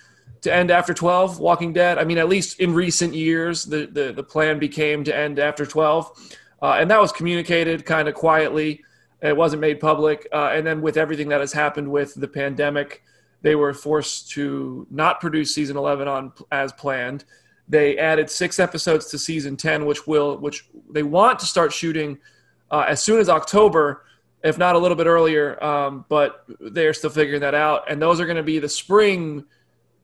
to 0.43 0.53
end 0.53 0.70
after 0.70 0.93
12 0.93 1.38
walking 1.38 1.72
dead. 1.72 1.99
I 1.99 2.05
mean 2.05 2.18
at 2.18 2.28
least 2.28 2.61
in 2.61 2.74
recent 2.74 3.14
years 3.14 3.64
the, 3.64 3.86
the, 3.86 4.12
the 4.12 4.22
plan 4.22 4.59
became 4.59 5.05
to 5.05 5.16
end 5.16 5.38
after 5.38 5.64
12 5.64 6.36
uh, 6.61 6.76
and 6.78 6.90
that 6.90 7.01
was 7.01 7.11
communicated 7.12 7.84
kind 7.86 8.09
of 8.09 8.14
quietly. 8.14 8.84
It 9.20 9.36
wasn't 9.36 9.61
made 9.61 9.80
public. 9.80 10.28
Uh, 10.32 10.51
and 10.53 10.66
then 10.66 10.82
with 10.82 10.97
everything 10.97 11.28
that 11.28 11.40
has 11.40 11.53
happened 11.53 11.90
with 11.90 12.14
the 12.14 12.28
pandemic 12.28 13.03
they 13.43 13.55
were 13.57 13.74
forced 13.74 14.30
to 14.30 14.86
not 14.90 15.20
produce 15.20 15.53
season 15.53 15.76
11 15.76 16.07
on 16.07 16.32
as 16.53 16.72
planned. 16.72 17.24
They 17.68 17.99
added 17.99 18.30
six 18.30 18.61
episodes 18.61 19.07
to 19.07 19.18
season 19.18 19.57
10 19.57 19.86
which 19.86 20.07
will 20.07 20.38
which 20.38 20.66
they 20.90 21.03
want 21.03 21.38
to 21.40 21.47
start 21.47 21.72
shooting 21.72 22.18
uh, 22.70 22.84
as 22.88 23.03
soon 23.03 23.20
as 23.20 23.28
october 23.28 24.05
if 24.43 24.59
not 24.59 24.74
a 24.74 24.78
little 24.78 24.97
bit 24.97 25.07
earlier. 25.07 25.62
Um, 25.62 26.05
but 26.09 26.45
they're 26.61 26.95
still 26.95 27.11
figuring 27.11 27.40
that 27.40 27.55
out. 27.55 27.90
And 27.90 28.01
those 28.01 28.20
are 28.20 28.26
going 28.26 28.36
to 28.36 28.43
be 28.43 28.59
the 28.59 28.68
spring 28.68 29.45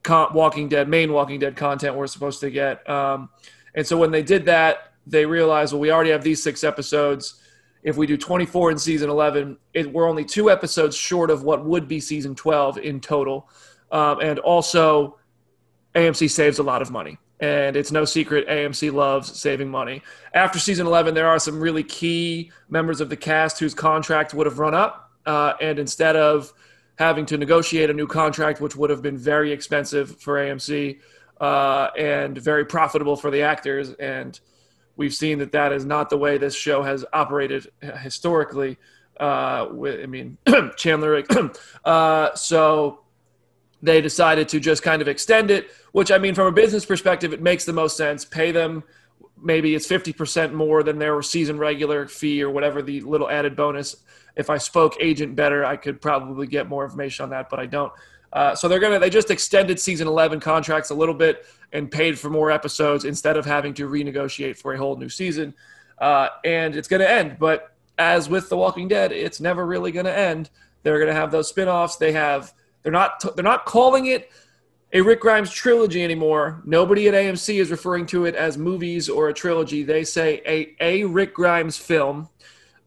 con- 0.09 0.33
Walking 0.33 0.69
Dead, 0.69 0.89
main 0.89 1.13
Walking 1.13 1.39
Dead 1.39 1.55
content 1.55 1.95
we're 1.95 2.07
supposed 2.07 2.41
to 2.41 2.51
get. 2.51 2.89
Um, 2.89 3.29
and 3.75 3.87
so 3.87 3.99
when 3.99 4.11
they 4.11 4.23
did 4.23 4.47
that, 4.47 4.95
they 5.07 5.27
realized, 5.27 5.75
well, 5.75 5.81
we 5.81 5.91
already 5.91 6.11
have 6.11 6.25
these 6.25 6.43
six 6.43 6.65
episodes. 6.65 7.43
If 7.83 7.99
we 7.99 8.07
do 8.07 8.17
24 8.17 8.71
in 8.71 8.79
season 8.79 9.11
11, 9.11 9.59
it, 9.75 9.93
we're 9.93 10.09
only 10.09 10.25
two 10.25 10.51
episodes 10.51 10.97
short 10.97 11.31
of 11.31 11.43
what 11.43 11.65
would 11.65 11.87
be 11.87 12.01
season 12.01 12.35
12 12.35 12.79
in 12.79 13.01
total. 13.01 13.51
Um, 13.93 14.21
and 14.21 14.39
also, 14.39 15.19
AMC 15.95 16.31
saves 16.31 16.59
a 16.59 16.63
lot 16.63 16.81
of 16.81 16.91
money. 16.91 17.19
And 17.41 17.77
it's 17.77 17.93
no 17.93 18.07
secret 18.07 18.49
AMC 18.49 18.93
loves 18.93 19.39
saving 19.39 19.69
money. 19.69 20.03
After 20.33 20.59
season 20.59 20.87
11, 20.87 21.15
there 21.15 21.29
are 21.29 21.39
some 21.39 21.61
really 21.61 21.85
key 21.85 22.51
members 22.71 23.03
of 23.03 23.11
the 23.11 23.17
cast 23.17 23.59
whose 23.59 23.75
contract 23.75 24.33
would 24.33 24.47
have 24.47 24.59
run 24.59 24.75
up. 24.75 25.13
Uh, 25.27 25.53
and 25.61 25.79
instead 25.79 26.17
of 26.17 26.53
having 26.99 27.25
to 27.25 27.39
negotiate 27.39 27.91
a 27.91 27.95
new 27.95 28.09
contract, 28.09 28.61
which 28.61 28.75
would 28.75 28.91
have 28.91 29.03
been 29.03 29.17
very 29.17 29.53
expensive 29.53 30.21
for 30.21 30.35
AMC 30.35 30.99
uh, 31.41 31.89
and 31.97 32.37
very 32.37 32.65
profitable 32.65 33.15
for 33.15 33.31
the 33.31 33.43
actors. 33.43 33.93
And 33.95 34.39
we've 34.97 35.15
seen 35.15 35.39
that 35.39 35.53
that 35.53 35.73
is 35.73 35.85
not 35.85 36.11
the 36.11 36.19
way 36.19 36.39
this 36.39 36.57
show 36.57 36.83
has 36.83 37.05
operated 37.13 37.71
historically. 37.81 38.79
Uh, 39.19 39.69
with, 39.71 40.01
I 40.03 40.07
mean, 40.07 40.39
Chandler. 40.77 41.23
uh, 41.85 42.35
so 42.35 43.01
they 43.81 44.01
decided 44.01 44.49
to 44.49 44.59
just 44.59 44.83
kind 44.83 45.01
of 45.01 45.07
extend 45.07 45.53
it, 45.53 45.71
which 45.93 46.11
I 46.11 46.19
mean, 46.19 46.35
from 46.35 46.49
a 46.49 46.53
business 46.53 46.85
perspective, 46.85 47.33
it 47.33 47.41
makes 47.41 47.65
the 47.65 47.73
most 47.73 47.97
sense. 47.97 48.25
Pay 48.25 48.51
them. 48.51 48.83
Maybe 49.41 49.77
it's 49.77 49.87
50% 49.87 50.53
more 50.53 50.83
than 50.83 50.99
their 50.99 51.23
season 51.23 51.59
regular 51.59 52.09
fee 52.09 52.43
or 52.43 52.51
whatever 52.51 52.83
the 52.83 53.03
little 53.03 53.31
added 53.31 53.55
bonus 53.55 53.97
if 54.39 54.49
I 54.49 54.57
spoke 54.57 54.97
agent 55.01 55.35
better, 55.35 55.65
I 55.65 55.77
could 55.77 56.01
probably 56.01 56.47
get 56.47 56.69
more 56.69 56.85
information 56.85 57.25
on 57.25 57.31
that, 57.31 57.51
but 57.51 57.59
I 57.59 57.67
don't. 57.67 57.93
Uh, 58.33 58.55
so 58.55 58.69
they're 58.69 58.79
gonna 58.79 58.99
they 58.99 59.11
just 59.11 59.31
extended 59.31 59.81
season 59.81 60.07
11 60.07 60.39
contracts 60.41 60.91
a 60.91 60.95
little 60.95 61.15
bit 61.15 61.45
and 61.73 61.91
paid 61.91 62.19
for 62.19 62.31
more 62.31 62.51
episodes 62.51 63.05
instead 63.05 63.37
of 63.37 63.45
having 63.45 63.75
to 63.75 63.89
renegotiate 63.89 64.57
for 64.57 64.73
a 64.73 64.79
whole 64.79 64.97
new 64.97 65.09
season. 65.09 65.53
Uh, 65.99 66.29
and 66.45 66.77
it's 66.77 66.89
gonna 66.89 67.05
end, 67.05 67.37
but 67.39 67.75
as 67.99 68.29
with 68.29 68.49
The 68.49 68.57
Walking 68.57 68.87
Dead, 68.87 69.11
it's 69.11 69.41
never 69.41 69.67
really 69.67 69.91
gonna 69.91 70.11
end. 70.11 70.51
They're 70.85 71.01
gonna 71.01 71.15
have 71.15 71.33
those 71.33 71.49
spin-offs. 71.49 71.97
They 71.97 72.13
have 72.13 72.55
they're 72.83 72.93
not 72.93 73.25
they're 73.35 73.43
not 73.43 73.67
calling 73.67 74.07
it 74.07 74.31
a 74.93 75.01
Rick 75.01 75.21
Grimes 75.21 75.51
trilogy 75.51 76.05
anymore. 76.05 76.63
Nobody 76.65 77.09
at 77.09 77.15
AMC 77.15 77.61
is 77.61 77.71
referring 77.71 78.07
to 78.07 78.25
it 78.27 78.37
as 78.37 78.57
movies 78.57 79.09
or 79.09 79.29
a 79.29 79.35
trilogy. 79.35 79.83
They 79.83 80.05
say 80.05 80.43
a 80.47 80.77
a 80.81 81.05
Rick 81.05 81.35
Grimes 81.35 81.77
film 81.77 82.29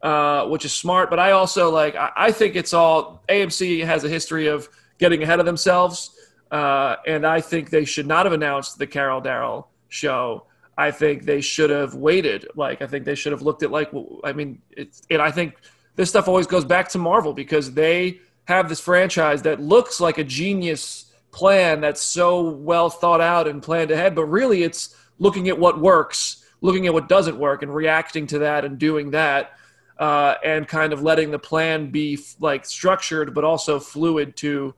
uh, 0.04 0.48
which 0.48 0.66
is 0.66 0.74
smart. 0.74 1.10
But 1.10 1.20
I 1.20 1.32
also 1.32 1.70
like 1.70 1.96
I, 1.96 2.12
I 2.16 2.32
think 2.32 2.56
it's 2.56 2.74
all 2.74 3.24
AMC 3.30 3.86
has 3.86 4.04
a 4.04 4.10
history 4.10 4.48
of 4.48 4.70
getting 4.98 5.24
ahead 5.24 5.40
of 5.40 5.46
themselves, 5.46 6.12
uh, 6.52 6.98
and 7.06 7.26
I 7.26 7.42
think 7.42 7.70
they 7.70 7.86
should 7.86 8.08
not 8.08 8.26
have 8.26 8.34
announced 8.34 8.78
the 8.78 8.88
Carol 8.88 9.22
Daryl 9.22 9.66
show. 9.90 10.46
I 10.78 10.92
think 10.92 11.24
they 11.26 11.42
should 11.42 11.70
have 11.70 11.96
waited. 11.96 12.48
Like 12.56 12.82
I 12.82 12.88
think 12.88 13.06
they 13.06 13.16
should 13.16 13.32
have 13.32 13.42
looked 13.42 13.64
at 13.64 13.72
like 13.72 13.92
I 14.24 14.34
mean, 14.34 14.62
it's 14.72 15.02
and 15.10 15.22
I 15.22 15.32
think 15.32 15.56
this 15.96 16.10
stuff 16.10 16.28
always 16.28 16.48
goes 16.48 16.66
back 16.66 16.90
to 16.90 16.98
Marvel 16.98 17.34
because 17.34 17.74
they 17.74 18.20
have 18.46 18.70
this 18.70 18.80
franchise 18.80 19.42
that 19.44 19.62
looks 19.62 20.00
like 20.00 20.18
a 20.18 20.24
genius 20.24 21.12
plan 21.32 21.80
that's 21.80 22.02
so 22.02 22.50
well 22.50 22.90
thought 22.90 23.22
out 23.22 23.48
and 23.48 23.62
planned 23.64 23.92
ahead, 23.92 24.16
but 24.16 24.26
really 24.26 24.64
it's 24.64 24.96
looking 25.20 25.48
at 25.48 25.58
what 25.58 25.80
works 25.80 26.42
looking 26.62 26.86
at 26.86 26.94
what 26.94 27.10
doesn't 27.10 27.38
work 27.38 27.64
and 27.64 27.74
reacting 27.74 28.28
to 28.28 28.40
that 28.40 28.64
and 28.64 28.78
doing 28.78 29.12
that, 29.12 29.58
uh, 30.02 30.34
and 30.44 30.68
kind 30.68 30.92
of 30.94 31.04
letting 31.04 31.30
the 31.32 31.38
plan 31.40 31.92
be 31.92 32.18
like 32.40 32.66
structured 32.66 33.34
but 33.36 33.44
also 33.44 33.80
fluid 33.80 34.36
to 34.36 34.74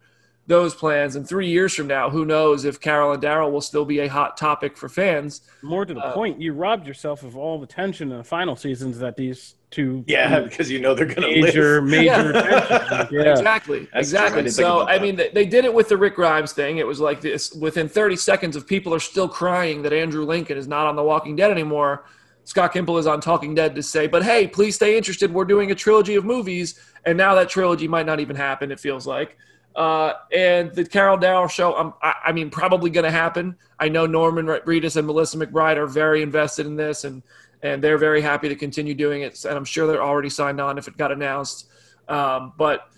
those 0.47 0.75
plans. 0.75 1.15
And 1.15 1.25
three 1.25 1.47
years 1.47 1.73
from 1.73 1.87
now, 1.87 2.09
who 2.09 2.25
knows 2.25 2.65
if 2.65 2.81
Carol 2.81 3.13
and 3.13 3.23
Daryl 3.23 3.49
will 3.49 3.61
still 3.61 3.85
be 3.85 3.99
a 3.99 4.07
hot 4.09 4.35
topic 4.35 4.75
for 4.75 4.89
fans? 4.89 5.39
More 5.61 5.85
to 5.85 5.93
the 5.93 6.01
Uh, 6.01 6.13
point, 6.13 6.41
you 6.41 6.51
robbed 6.51 6.85
yourself 6.85 7.23
of 7.23 7.37
all 7.37 7.57
the 7.57 7.65
tension 7.65 8.11
in 8.11 8.17
the 8.17 8.23
final 8.25 8.57
seasons 8.57 8.99
that 8.99 9.15
these 9.15 9.55
two 9.71 10.03
Yeah, 10.05 10.41
because 10.41 10.69
you 10.69 10.81
know 10.81 10.93
they're 10.93 11.05
gonna 11.05 11.27
major 11.29 11.79
live. 11.81 11.89
major 11.89 12.03
Yeah. 12.33 12.59
tensions. 12.59 13.11
Yeah. 13.13 13.31
Exactly. 13.31 13.79
That's 13.93 14.07
exactly. 14.09 14.49
So 14.49 14.85
I 14.85 14.99
mean, 14.99 15.15
they, 15.15 15.29
they 15.29 15.45
did 15.45 15.63
it 15.63 15.73
with 15.73 15.87
the 15.87 15.95
Rick 15.95 16.15
Grimes 16.15 16.51
thing. 16.51 16.77
It 16.79 16.85
was 16.85 16.99
like 16.99 17.21
this 17.21 17.53
within 17.53 17.87
30 17.87 18.17
seconds 18.17 18.57
of 18.57 18.67
people 18.67 18.93
are 18.93 18.99
still 18.99 19.29
crying 19.29 19.83
that 19.83 19.93
Andrew 19.93 20.25
Lincoln 20.25 20.57
is 20.57 20.67
not 20.67 20.85
on 20.87 20.97
The 20.97 21.03
Walking 21.03 21.37
Dead 21.37 21.49
anymore. 21.51 22.03
Scott 22.45 22.73
Gimple 22.73 22.99
is 22.99 23.07
on 23.07 23.21
Talking 23.21 23.55
Dead 23.55 23.75
to 23.75 23.83
say, 23.83 24.07
but 24.07 24.23
hey, 24.23 24.47
please 24.47 24.75
stay 24.75 24.97
interested. 24.97 25.33
We're 25.33 25.45
doing 25.45 25.71
a 25.71 25.75
trilogy 25.75 26.15
of 26.15 26.25
movies, 26.25 26.79
and 27.05 27.17
now 27.17 27.35
that 27.35 27.49
trilogy 27.49 27.87
might 27.87 28.05
not 28.05 28.19
even 28.19 28.35
happen. 28.35 28.71
It 28.71 28.79
feels 28.79 29.07
like. 29.07 29.37
Uh, 29.75 30.13
and 30.31 30.71
the 30.75 30.85
Carol 30.85 31.17
Dow 31.17 31.47
show, 31.47 31.75
um, 31.75 31.93
I, 32.01 32.13
I 32.25 32.31
mean, 32.31 32.49
probably 32.49 32.89
going 32.89 33.05
to 33.05 33.11
happen. 33.11 33.55
I 33.79 33.89
know 33.89 34.05
Norman 34.05 34.45
Reedus 34.45 34.97
and 34.97 35.07
Melissa 35.07 35.37
McBride 35.37 35.77
are 35.77 35.87
very 35.87 36.21
invested 36.21 36.65
in 36.65 36.75
this, 36.75 37.05
and 37.05 37.23
and 37.63 37.81
they're 37.81 37.97
very 37.97 38.21
happy 38.21 38.49
to 38.49 38.55
continue 38.55 38.93
doing 38.93 39.21
it. 39.21 39.43
And 39.45 39.55
I'm 39.55 39.65
sure 39.65 39.87
they're 39.87 40.03
already 40.03 40.29
signed 40.29 40.59
on 40.59 40.77
if 40.77 40.87
it 40.87 40.97
got 40.97 41.11
announced. 41.11 41.69
Um, 42.09 42.53
but 42.57 42.89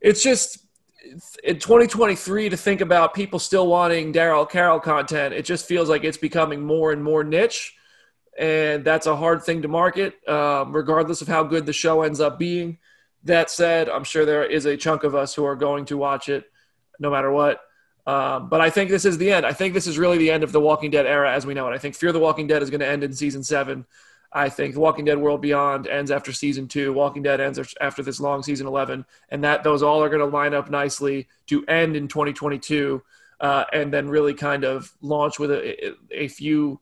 it's 0.00 0.22
just 0.22 0.66
in 1.44 1.58
2023 1.58 2.48
to 2.48 2.56
think 2.56 2.80
about 2.80 3.14
people 3.14 3.38
still 3.38 3.66
wanting 3.66 4.12
Daryl 4.12 4.48
Carol 4.48 4.80
content. 4.80 5.34
It 5.34 5.44
just 5.44 5.66
feels 5.66 5.88
like 5.88 6.02
it's 6.04 6.16
becoming 6.16 6.62
more 6.62 6.92
and 6.92 7.04
more 7.04 7.22
niche, 7.24 7.76
and 8.38 8.84
that's 8.84 9.06
a 9.06 9.16
hard 9.16 9.42
thing 9.42 9.62
to 9.62 9.68
market, 9.68 10.16
um, 10.28 10.74
regardless 10.74 11.22
of 11.22 11.28
how 11.28 11.42
good 11.42 11.66
the 11.66 11.72
show 11.72 12.02
ends 12.02 12.20
up 12.20 12.38
being. 12.38 12.78
That 13.24 13.50
said, 13.50 13.88
I'm 13.88 14.04
sure 14.04 14.24
there 14.24 14.44
is 14.44 14.66
a 14.66 14.76
chunk 14.76 15.04
of 15.04 15.14
us 15.14 15.34
who 15.34 15.44
are 15.44 15.56
going 15.56 15.86
to 15.86 15.96
watch 15.96 16.28
it, 16.28 16.44
no 16.98 17.10
matter 17.10 17.30
what. 17.30 17.60
Um, 18.06 18.48
but 18.48 18.60
I 18.60 18.70
think 18.70 18.90
this 18.90 19.04
is 19.04 19.18
the 19.18 19.32
end. 19.32 19.44
I 19.44 19.52
think 19.52 19.74
this 19.74 19.86
is 19.86 19.98
really 19.98 20.18
the 20.18 20.30
end 20.30 20.44
of 20.44 20.52
the 20.52 20.60
Walking 20.60 20.90
Dead 20.90 21.06
era 21.06 21.32
as 21.32 21.44
we 21.44 21.54
know 21.54 21.66
it. 21.68 21.74
I 21.74 21.78
think 21.78 21.96
Fear 21.96 22.12
the 22.12 22.20
Walking 22.20 22.46
Dead 22.46 22.62
is 22.62 22.70
going 22.70 22.80
to 22.80 22.86
end 22.86 23.02
in 23.02 23.12
season 23.12 23.42
seven. 23.42 23.84
I 24.32 24.48
think 24.48 24.76
Walking 24.76 25.04
Dead 25.04 25.18
World 25.18 25.40
Beyond 25.40 25.88
ends 25.88 26.10
after 26.10 26.32
season 26.32 26.68
two. 26.68 26.92
Walking 26.92 27.22
Dead 27.22 27.40
ends 27.40 27.58
after 27.80 28.02
this 28.02 28.20
long 28.20 28.42
season 28.42 28.66
11. 28.66 29.04
And 29.30 29.42
that 29.42 29.64
those 29.64 29.82
all 29.82 30.02
are 30.02 30.08
going 30.08 30.20
to 30.20 30.26
line 30.26 30.54
up 30.54 30.70
nicely 30.70 31.26
to 31.46 31.64
end 31.66 31.96
in 31.96 32.06
2022 32.06 33.02
uh, 33.40 33.64
and 33.72 33.92
then 33.92 34.08
really 34.08 34.34
kind 34.34 34.64
of 34.64 34.92
launch 35.00 35.38
with 35.38 35.50
a, 35.50 35.94
a 36.10 36.28
few 36.28 36.80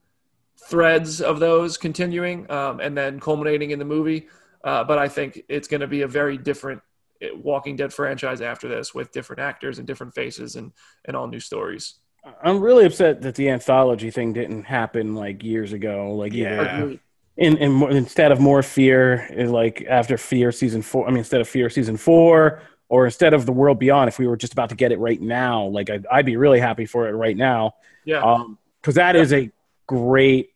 threads 0.67 1.21
of 1.21 1.41
those 1.41 1.77
continuing 1.77 2.51
um, 2.51 2.81
and 2.81 2.97
then 2.97 3.21
culminating 3.21 3.71
in 3.71 3.79
the 3.79 3.85
movie. 3.85 4.29
Uh, 4.63 4.83
but 4.83 4.99
I 4.99 5.09
think 5.09 5.43
it's 5.49 5.69
going 5.69 5.83
to 5.83 5.87
be 5.87 6.03
a 6.03 6.09
very 6.09 6.39
different 6.39 6.81
uh, 7.23 7.37
Walking 7.37 7.77
Dead 7.77 7.93
franchise 7.93 8.41
after 8.41 8.69
this 8.69 8.95
with 8.95 9.13
different 9.13 9.41
actors 9.41 9.79
and 9.79 9.87
different 9.87 10.15
faces 10.15 10.57
and, 10.57 10.73
and 11.05 11.17
all 11.17 11.27
new 11.27 11.41
stories. 11.41 11.95
I'm 12.43 12.61
really 12.61 12.87
upset 12.87 13.21
that 13.23 13.35
the 13.35 13.51
anthology 13.51 14.11
thing 14.11 14.33
didn't 14.33 14.65
happen 14.65 15.15
like 15.15 15.45
years 15.45 15.75
ago. 15.75 16.15
Like 16.15 16.33
Yeah. 16.33 16.93
In, 17.37 17.57
in 17.59 17.83
instead 17.91 18.31
of 18.31 18.41
more 18.41 18.63
fear, 18.63 19.29
eh, 19.37 19.47
like 19.47 19.85
after 19.89 20.17
fear 20.17 20.53
season 20.53 20.83
four. 20.83 21.07
I 21.07 21.11
mean, 21.11 21.19
instead 21.19 21.41
of 21.41 21.49
fear 21.49 21.69
season 21.69 21.97
four, 21.97 22.63
or 22.89 23.07
instead 23.07 23.35
of 23.35 23.45
the 23.45 23.53
world 23.53 23.79
beyond, 23.79 24.09
if 24.09 24.19
we 24.19 24.27
were 24.27 24.37
just 24.37 24.53
about 24.53 24.69
to 24.69 24.77
get 24.77 24.93
it 24.93 24.99
right 25.01 25.21
now, 25.21 25.65
like 25.65 25.91
I'd, 25.91 26.07
I'd 26.07 26.27
be 26.27 26.37
really 26.37 26.61
happy 26.61 26.87
for 26.87 27.09
it 27.09 27.13
right 27.13 27.37
now. 27.37 27.75
Yeah. 28.05 28.23
Um, 28.23 28.57
because 28.81 28.95
that 28.95 29.17
is 29.17 29.33
a 29.33 29.51
great 29.87 30.51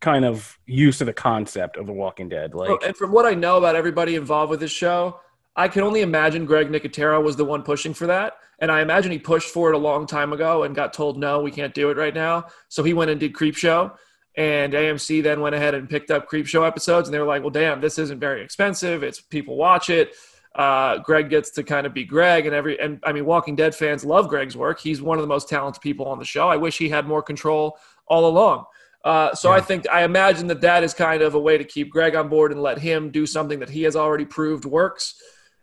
kind 0.00 0.24
of 0.24 0.58
use 0.66 1.00
of 1.00 1.06
the 1.06 1.12
concept 1.12 1.76
of 1.76 1.86
the 1.86 1.92
Walking 1.92 2.28
Dead. 2.28 2.54
Like, 2.54 2.68
Well, 2.68 2.78
and 2.84 2.96
from 2.96 3.12
what 3.12 3.26
I 3.26 3.34
know 3.34 3.56
about 3.56 3.76
everybody 3.76 4.14
involved 4.14 4.50
with 4.50 4.60
this 4.60 4.70
show, 4.70 5.20
I 5.56 5.68
can 5.68 5.82
only 5.82 6.02
imagine 6.02 6.44
Greg 6.44 6.70
Nicotero 6.70 7.22
was 7.22 7.36
the 7.36 7.44
one 7.44 7.62
pushing 7.62 7.94
for 7.94 8.06
that. 8.06 8.34
And 8.58 8.70
I 8.70 8.80
imagine 8.80 9.10
he 9.12 9.18
pushed 9.18 9.50
for 9.50 9.70
it 9.70 9.74
a 9.74 9.78
long 9.78 10.06
time 10.06 10.32
ago 10.32 10.62
and 10.62 10.74
got 10.74 10.92
told, 10.92 11.18
no, 11.18 11.40
we 11.40 11.50
can't 11.50 11.74
do 11.74 11.90
it 11.90 11.96
right 11.96 12.14
now. 12.14 12.46
So 12.68 12.82
he 12.82 12.94
went 12.94 13.10
and 13.10 13.20
did 13.20 13.34
Creep 13.34 13.56
Show. 13.56 13.92
And 14.36 14.74
AMC 14.74 15.22
then 15.22 15.40
went 15.40 15.54
ahead 15.54 15.74
and 15.74 15.88
picked 15.88 16.10
up 16.10 16.26
Creep 16.26 16.46
Show 16.46 16.64
episodes. 16.64 17.08
And 17.08 17.14
they 17.14 17.18
were 17.18 17.26
like, 17.26 17.42
well, 17.42 17.50
damn, 17.50 17.80
this 17.80 17.98
isn't 17.98 18.20
very 18.20 18.42
expensive. 18.42 19.02
It's 19.02 19.20
people 19.20 19.56
watch 19.56 19.88
it. 19.88 20.14
Uh, 20.54 20.98
Greg 20.98 21.28
gets 21.30 21.50
to 21.52 21.62
kind 21.62 21.86
of 21.86 21.94
be 21.94 22.04
Greg. 22.04 22.46
And 22.46 22.54
every, 22.54 22.78
and 22.78 23.00
I 23.02 23.12
mean, 23.12 23.24
Walking 23.24 23.56
Dead 23.56 23.74
fans 23.74 24.04
love 24.04 24.28
Greg's 24.28 24.56
work. 24.56 24.78
He's 24.78 25.00
one 25.00 25.18
of 25.18 25.22
the 25.22 25.28
most 25.28 25.48
talented 25.48 25.82
people 25.82 26.06
on 26.06 26.18
the 26.18 26.24
show. 26.24 26.48
I 26.48 26.56
wish 26.56 26.76
he 26.78 26.88
had 26.88 27.06
more 27.06 27.22
control 27.22 27.78
all 28.06 28.28
along. 28.28 28.66
Uh, 29.06 29.32
so 29.34 29.52
I 29.52 29.60
think 29.60 29.80
I 29.88 30.02
imagine 30.02 30.46
that 30.48 30.60
that 30.62 30.82
is 30.82 30.92
kind 30.92 31.22
of 31.22 31.34
a 31.34 31.38
way 31.48 31.56
to 31.56 31.64
keep 31.64 31.86
Greg 31.90 32.16
on 32.16 32.28
board 32.28 32.50
and 32.50 32.60
let 32.60 32.78
him 32.88 33.10
do 33.10 33.24
something 33.24 33.58
that 33.60 33.70
he 33.70 33.82
has 33.84 33.94
already 33.94 34.24
proved 34.24 34.64
works. 34.64 35.14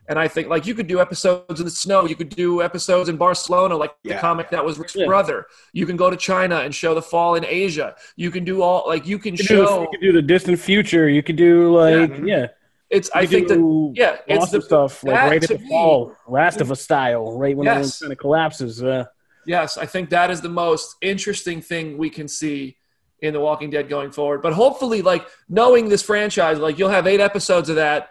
And 0.09 0.17
I 0.17 0.27
think 0.33 0.47
like 0.47 0.65
you 0.65 0.75
could 0.75 0.87
do 0.87 1.01
episodes 1.01 1.59
in 1.61 1.65
the 1.65 1.71
snow, 1.85 2.05
you 2.05 2.15
could 2.15 2.29
do 2.29 2.61
episodes 2.61 3.07
in 3.09 3.17
Barcelona, 3.17 3.75
like 3.75 3.93
the 4.03 4.15
comic 4.15 4.49
that 4.51 4.63
was 4.63 4.77
Rick's 4.79 4.95
Yeah. 4.95 5.07
brother. 5.07 5.45
You 5.73 5.85
can 5.85 5.97
go 6.03 6.09
to 6.09 6.15
China 6.15 6.57
and 6.65 6.73
show 6.73 6.93
the 6.93 7.01
fall 7.01 7.35
in 7.35 7.43
Asia. 7.45 7.95
You 8.15 8.31
can 8.31 8.43
do 8.45 8.61
all 8.61 8.85
like 8.87 9.05
you 9.05 9.17
can 9.19 9.33
you, 9.33 9.37
could 9.39 9.47
do, 9.47 9.65
show. 9.65 9.81
you 9.81 9.87
could 9.91 10.01
do 10.01 10.11
the 10.13 10.21
distant 10.21 10.59
future. 10.59 11.09
You 11.09 11.21
could 11.23 11.35
do 11.35 11.53
like 11.77 12.11
Yeah. 12.19 12.25
yeah. 12.25 12.47
It's 12.89 13.09
You 13.13 13.21
I 13.21 13.25
think 13.25 13.47
that 13.49 13.59
yeah, 13.95 14.17
it's 14.27 14.43
awesome 14.43 14.59
the 14.59 14.65
stuff 14.65 15.03
like 15.03 15.15
that 15.15 15.29
right 15.29 15.43
at 15.43 15.49
the 15.49 15.57
me- 15.59 15.67
fall, 15.69 16.15
Last 16.27 16.61
of 16.61 16.71
Us 16.71 16.81
style, 16.81 17.37
right 17.37 17.55
when 17.57 17.67
everyone 17.67 17.83
Yes. 17.87 17.99
kind 17.99 18.11
of 18.13 18.17
collapses. 18.19 18.81
Uh, 18.83 19.03
Yes, 19.45 19.77
I 19.77 19.85
think 19.85 20.09
that 20.11 20.31
is 20.31 20.39
the 20.39 20.47
most 20.65 20.95
interesting 21.01 21.59
thing 21.61 21.97
we 21.97 22.09
can 22.09 22.27
see 22.29 22.77
in 23.23 23.33
The 23.33 23.39
Walking 23.39 23.69
Dead 23.69 23.89
going 23.89 24.11
forward. 24.11 24.41
But 24.41 24.53
hopefully, 24.53 25.01
like 25.01 25.25
knowing 25.47 25.89
this 25.89 26.03
franchise, 26.03 26.59
like 26.59 26.77
you'll 26.77 26.89
have 26.89 27.07
eight 27.07 27.21
episodes 27.21 27.69
of 27.69 27.77
that. 27.77 28.09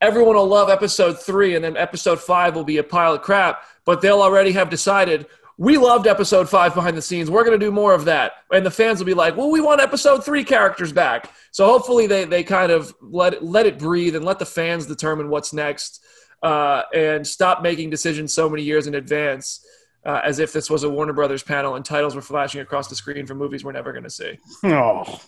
Everyone 0.00 0.36
will 0.36 0.46
love 0.46 0.70
episode 0.70 1.20
three, 1.20 1.54
and 1.54 1.64
then 1.64 1.76
episode 1.76 2.20
five 2.20 2.54
will 2.54 2.64
be 2.64 2.78
a 2.78 2.84
pile 2.84 3.14
of 3.14 3.22
crap. 3.22 3.62
But 3.84 4.00
they'll 4.00 4.22
already 4.22 4.52
have 4.52 4.70
decided 4.70 5.26
we 5.58 5.76
loved 5.76 6.06
episode 6.06 6.48
five 6.48 6.72
behind 6.72 6.96
the 6.96 7.02
scenes. 7.02 7.30
We're 7.30 7.44
going 7.44 7.58
to 7.58 7.64
do 7.64 7.72
more 7.72 7.92
of 7.92 8.06
that, 8.06 8.32
and 8.50 8.64
the 8.64 8.70
fans 8.70 9.00
will 9.00 9.06
be 9.06 9.14
like, 9.14 9.36
"Well, 9.36 9.50
we 9.50 9.60
want 9.60 9.80
episode 9.80 10.24
three 10.24 10.44
characters 10.44 10.92
back." 10.92 11.30
So 11.50 11.66
hopefully, 11.66 12.06
they 12.06 12.24
they 12.24 12.42
kind 12.42 12.72
of 12.72 12.94
let 13.02 13.34
it, 13.34 13.42
let 13.42 13.66
it 13.66 13.78
breathe 13.78 14.16
and 14.16 14.24
let 14.24 14.38
the 14.38 14.46
fans 14.46 14.86
determine 14.86 15.28
what's 15.28 15.52
next, 15.52 16.02
uh, 16.42 16.84
and 16.94 17.26
stop 17.26 17.60
making 17.60 17.90
decisions 17.90 18.32
so 18.32 18.48
many 18.48 18.62
years 18.62 18.86
in 18.86 18.94
advance 18.94 19.62
uh, 20.08 20.22
as 20.24 20.38
if 20.38 20.54
this 20.54 20.70
was 20.70 20.84
a 20.84 20.88
Warner 20.88 21.12
Brothers 21.12 21.42
panel 21.42 21.74
and 21.74 21.84
titles 21.84 22.14
were 22.14 22.22
flashing 22.22 22.62
across 22.62 22.88
the 22.88 22.94
screen 22.94 23.26
for 23.26 23.34
movies 23.34 23.62
we're 23.62 23.72
never 23.72 23.92
going 23.92 24.04
to 24.04 24.10
see. 24.10 24.38
oh, 24.64 25.20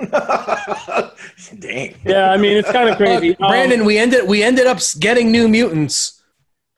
Dang. 1.58 1.94
yeah. 2.02 2.30
I 2.30 2.38
mean, 2.38 2.56
it's 2.56 2.72
kind 2.72 2.88
of 2.88 2.96
crazy. 2.96 3.36
Uh, 3.38 3.48
Brandon, 3.48 3.84
we 3.84 3.98
ended 3.98 4.26
we 4.26 4.42
ended 4.42 4.66
up 4.66 4.78
getting 4.98 5.30
new 5.30 5.48
mutants. 5.48 6.22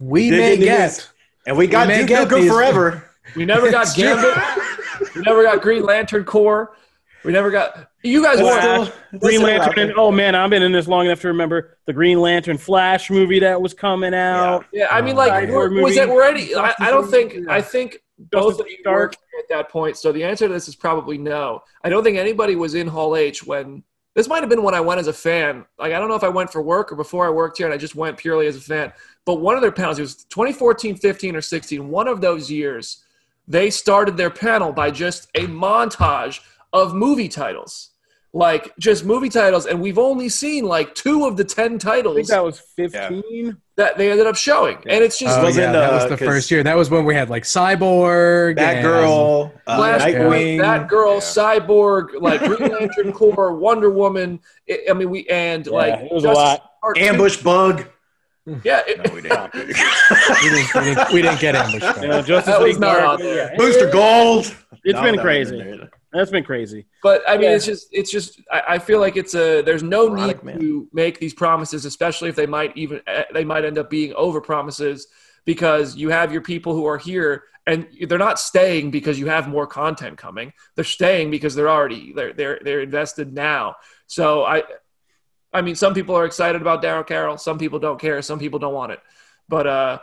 We 0.00 0.32
may 0.32 0.56
get 0.56 0.64
get. 0.64 1.10
And 1.46 1.56
we 1.56 1.68
got 1.68 1.86
may 1.86 2.04
Duke 2.04 2.28
Nukem 2.28 2.48
forever. 2.48 3.08
We 3.36 3.44
never 3.44 3.70
got 3.70 3.86
Gambit. 3.96 4.36
we 5.14 5.22
never 5.22 5.44
got 5.44 5.62
Green 5.62 5.84
Lantern 5.84 6.24
Corps. 6.24 6.74
We 7.24 7.32
never 7.32 7.50
got. 7.50 7.90
You 8.02 8.22
guys 8.22 8.40
were. 8.40 8.58
still- 8.58 9.18
Green 9.18 9.42
Lantern. 9.42 9.78
And, 9.78 9.92
oh 9.96 10.10
man, 10.10 10.34
I've 10.34 10.50
been 10.50 10.62
in 10.62 10.72
this 10.72 10.88
long 10.88 11.06
enough 11.06 11.20
to 11.20 11.28
remember 11.28 11.76
the 11.86 11.92
Green 11.92 12.20
Lantern 12.20 12.56
Flash 12.58 13.10
movie 13.10 13.40
that 13.40 13.60
was 13.60 13.74
coming 13.74 14.14
out. 14.14 14.64
Yeah, 14.72 14.88
I 14.90 15.02
mean, 15.02 15.16
like, 15.16 15.32
Cyborg 15.32 15.82
was 15.82 15.96
it 15.96 16.08
already? 16.08 16.54
I, 16.54 16.74
I 16.78 16.90
don't 16.90 17.10
think. 17.10 17.34
Yeah. 17.34 17.40
I 17.48 17.60
think 17.60 17.98
both 18.18 18.52
Justice 18.58 18.60
of 18.60 18.70
you 18.70 18.82
Dark. 18.84 19.14
at 19.38 19.48
that 19.50 19.68
point. 19.68 19.96
So 19.96 20.12
the 20.12 20.24
answer 20.24 20.46
to 20.46 20.52
this 20.52 20.68
is 20.68 20.76
probably 20.76 21.18
no. 21.18 21.62
I 21.84 21.88
don't 21.88 22.02
think 22.04 22.16
anybody 22.16 22.56
was 22.56 22.74
in 22.74 22.86
Hall 22.86 23.16
H 23.16 23.44
when. 23.44 23.82
This 24.16 24.26
might 24.26 24.40
have 24.40 24.48
been 24.50 24.64
when 24.64 24.74
I 24.74 24.80
went 24.80 24.98
as 24.98 25.06
a 25.06 25.12
fan. 25.12 25.64
Like, 25.78 25.92
I 25.92 26.00
don't 26.00 26.08
know 26.08 26.16
if 26.16 26.24
I 26.24 26.28
went 26.28 26.50
for 26.50 26.60
work 26.60 26.90
or 26.90 26.96
before 26.96 27.24
I 27.26 27.30
worked 27.30 27.58
here 27.58 27.68
and 27.68 27.72
I 27.72 27.76
just 27.76 27.94
went 27.94 28.16
purely 28.16 28.48
as 28.48 28.56
a 28.56 28.60
fan. 28.60 28.92
But 29.24 29.36
one 29.36 29.54
of 29.54 29.62
their 29.62 29.70
panels, 29.70 30.00
it 30.00 30.02
was 30.02 30.24
2014, 30.24 30.96
15, 30.96 31.36
or 31.36 31.40
16, 31.40 31.88
one 31.88 32.08
of 32.08 32.20
those 32.20 32.50
years, 32.50 33.04
they 33.46 33.70
started 33.70 34.16
their 34.16 34.28
panel 34.28 34.72
by 34.72 34.90
just 34.90 35.28
a 35.36 35.42
montage 35.46 36.40
of 36.72 36.94
movie 36.94 37.28
titles. 37.28 37.90
Like, 38.32 38.72
just 38.78 39.04
movie 39.04 39.28
titles. 39.28 39.66
And 39.66 39.80
we've 39.80 39.98
only 39.98 40.28
seen 40.28 40.64
like 40.64 40.94
two 40.94 41.26
of 41.26 41.36
the 41.36 41.42
10 41.42 41.74
I 41.74 41.78
titles 41.78 42.14
think 42.14 42.28
that 42.28 42.44
was 42.44 42.60
fifteen. 42.76 43.56
that 43.76 43.98
they 43.98 44.08
ended 44.12 44.28
up 44.28 44.36
showing. 44.36 44.76
And 44.86 45.02
it's 45.02 45.18
just. 45.18 45.36
Oh, 45.36 45.42
wasn't, 45.42 45.64
yeah, 45.64 45.72
that 45.72 45.92
was 45.92 46.08
the 46.08 46.16
first 46.16 46.48
year. 46.48 46.62
That 46.62 46.76
was 46.76 46.90
when 46.90 47.04
we 47.04 47.12
had 47.12 47.28
like 47.28 47.42
Cyborg, 47.42 48.50
and- 48.50 48.84
Batgirl, 48.86 49.52
uh, 49.66 49.98
Nightwing. 49.98 50.60
that 50.60 50.86
girl, 50.86 51.14
Yeah. 51.14 51.18
Cyborg, 51.20 52.20
like 52.20 52.40
Green 52.44 52.70
Lantern 52.78 53.12
Corps, 53.12 53.52
Wonder 53.56 53.90
Woman. 53.90 54.38
I 54.70 54.78
I 54.90 54.92
mean, 54.92 55.10
we 55.10 55.26
and 55.26 55.66
Yeah, 55.66 55.72
like 55.72 56.00
it 56.00 56.12
was 56.12 56.22
a 56.24 56.30
lot. 56.30 56.70
Part 56.80 56.98
two. 56.98 57.02
Ambush 57.02 57.38
Bug. 57.38 57.84
Yeah, 58.62 58.82
it- 58.86 59.04
No, 59.04 59.12
we 59.12 59.22
didn't. 59.22 59.54
we, 59.54 59.60
didn't, 59.64 60.74
we, 60.74 60.80
didn't, 60.84 61.12
we 61.14 61.22
didn't 61.22 61.40
get 61.40 61.56
ambushed. 61.56 62.00
You 62.02 62.08
know, 62.08 62.22
Justice 62.30 62.46
That 62.54 62.60
was 62.60 62.70
League 62.74 62.80
not 62.80 62.94
Dark. 62.96 63.20
out. 63.20 63.24
Yeah, 63.24 63.56
Booster 63.56 63.90
Gold. 63.90 64.54
It's 64.84 64.94
No, 64.94 65.02
been 65.02 65.16
that 65.16 65.22
crazy. 65.22 65.80
Wasn't 66.12 66.12
there. 66.12 66.20
That's 66.22 66.30
been 66.32 66.44
crazy. 66.44 66.86
but 67.02 67.22
I 67.28 67.32
mean, 67.36 67.50
Yeah. 67.50 67.56
it's 67.56 67.66
just, 67.66 67.88
it's 67.92 68.10
just. 68.10 68.40
I, 68.50 68.62
I 68.68 68.78
feel 68.78 69.00
like 69.00 69.16
it's 69.16 69.34
a. 69.34 69.62
There's 69.62 69.82
no 69.82 70.06
Erotic 70.08 70.42
need 70.42 70.44
man. 70.44 70.60
to 70.60 70.88
make 70.92 71.18
these 71.18 71.34
promises, 71.34 71.84
especially 71.84 72.28
if 72.28 72.36
they 72.36 72.46
might 72.46 72.76
even 72.76 73.00
eh, 73.06 73.24
they 73.32 73.44
might 73.44 73.64
end 73.64 73.78
up 73.78 73.90
being 73.90 74.12
over 74.14 74.40
promises. 74.40 75.06
because 75.46 75.96
you 75.96 76.10
have 76.10 76.32
your 76.32 76.42
people 76.42 76.74
who 76.74 76.84
are 76.86 76.98
here 76.98 77.44
and 77.66 77.86
they're 78.08 78.18
not 78.18 78.38
staying 78.38 78.90
because 78.90 79.18
you 79.18 79.26
have 79.26 79.48
more 79.48 79.66
content 79.66 80.18
coming. 80.18 80.52
They're 80.74 80.84
staying 80.84 81.30
because 81.30 81.54
they're 81.54 81.68
already 81.70 82.12
they're 82.12 82.32
they're 82.34 82.58
they're 82.62 82.80
invested 82.82 83.32
now. 83.32 83.76
So 84.06 84.44
I 84.44 84.62
I 85.52 85.62
mean 85.62 85.74
some 85.76 85.94
people 85.94 86.14
are 86.14 86.26
excited 86.26 86.60
about 86.60 86.82
Daryl 86.82 87.06
Carol, 87.06 87.38
some 87.38 87.58
people 87.58 87.78
don't 87.78 88.00
care, 88.00 88.20
some 88.22 88.38
people 88.38 88.58
don't 88.58 88.74
want 88.74 88.92
it. 88.92 89.00
But 89.48 89.66
uh 89.66 89.98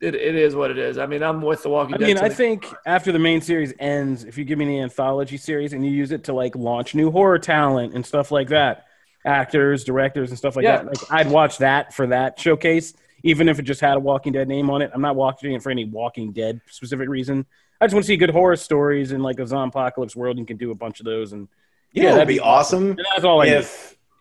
it, 0.00 0.14
it 0.14 0.34
is 0.34 0.54
what 0.54 0.70
it 0.70 0.78
is. 0.78 0.96
I 0.98 1.06
mean, 1.06 1.22
I'm 1.22 1.42
with 1.42 1.62
The 1.62 1.68
Walking 1.70 1.92
Dead. 1.96 2.02
I 2.04 2.06
Dead. 2.06 2.14
mean, 2.14 2.18
I 2.18 2.28
to 2.28 2.28
the- 2.28 2.34
think 2.34 2.66
after 2.86 3.10
the 3.12 3.18
main 3.18 3.40
series 3.40 3.72
ends, 3.78 4.24
if 4.24 4.38
you 4.38 4.44
give 4.44 4.58
me 4.58 4.64
the 4.66 4.80
anthology 4.80 5.36
series 5.36 5.72
and 5.72 5.84
you 5.84 5.90
use 5.90 6.12
it 6.12 6.24
to 6.24 6.32
like 6.32 6.54
launch 6.56 6.94
new 6.94 7.10
horror 7.10 7.38
talent 7.38 7.94
and 7.94 8.04
stuff 8.06 8.30
like 8.30 8.48
that, 8.48 8.86
actors, 9.24 9.84
directors, 9.84 10.30
and 10.30 10.38
stuff 10.38 10.56
like 10.56 10.62
Yeah. 10.64 10.78
that, 10.82 10.86
like 10.86 11.12
I'd 11.12 11.30
watch 11.30 11.58
that 11.58 11.92
for 11.92 12.06
that 12.08 12.38
showcase, 12.38 12.94
even 13.24 13.48
if 13.48 13.58
it 13.58 13.62
just 13.62 13.80
had 13.80 13.96
a 13.96 14.00
Walking 14.00 14.32
Dead 14.32 14.46
name 14.48 14.70
on 14.70 14.82
it. 14.82 14.90
I'm 14.94 15.02
not 15.02 15.16
watching 15.16 15.52
it 15.54 15.62
for 15.62 15.70
any 15.70 15.84
Walking 15.84 16.32
Dead 16.32 16.60
specific 16.68 17.08
reason. 17.08 17.44
I 17.80 17.86
just 17.86 17.94
want 17.94 18.04
to 18.04 18.08
see 18.08 18.16
good 18.16 18.30
horror 18.30 18.56
stories 18.56 19.12
in 19.12 19.22
like 19.22 19.38
a 19.40 19.46
zombie 19.46 19.70
apocalypse 19.70 20.14
world. 20.16 20.36
and 20.36 20.40
You 20.40 20.46
can 20.46 20.56
do 20.56 20.70
a 20.70 20.74
bunch 20.74 21.00
of 21.00 21.06
those, 21.06 21.32
and 21.32 21.48
You 21.92 22.02
know, 22.02 22.08
Yeah, 22.10 22.14
that'd 22.14 22.28
be 22.28 22.34
be 22.34 22.40
awesome 22.40 22.90
and 22.90 23.06
that's 23.14 23.24
all 23.24 23.40
I 23.42 23.46
need. 23.46 23.66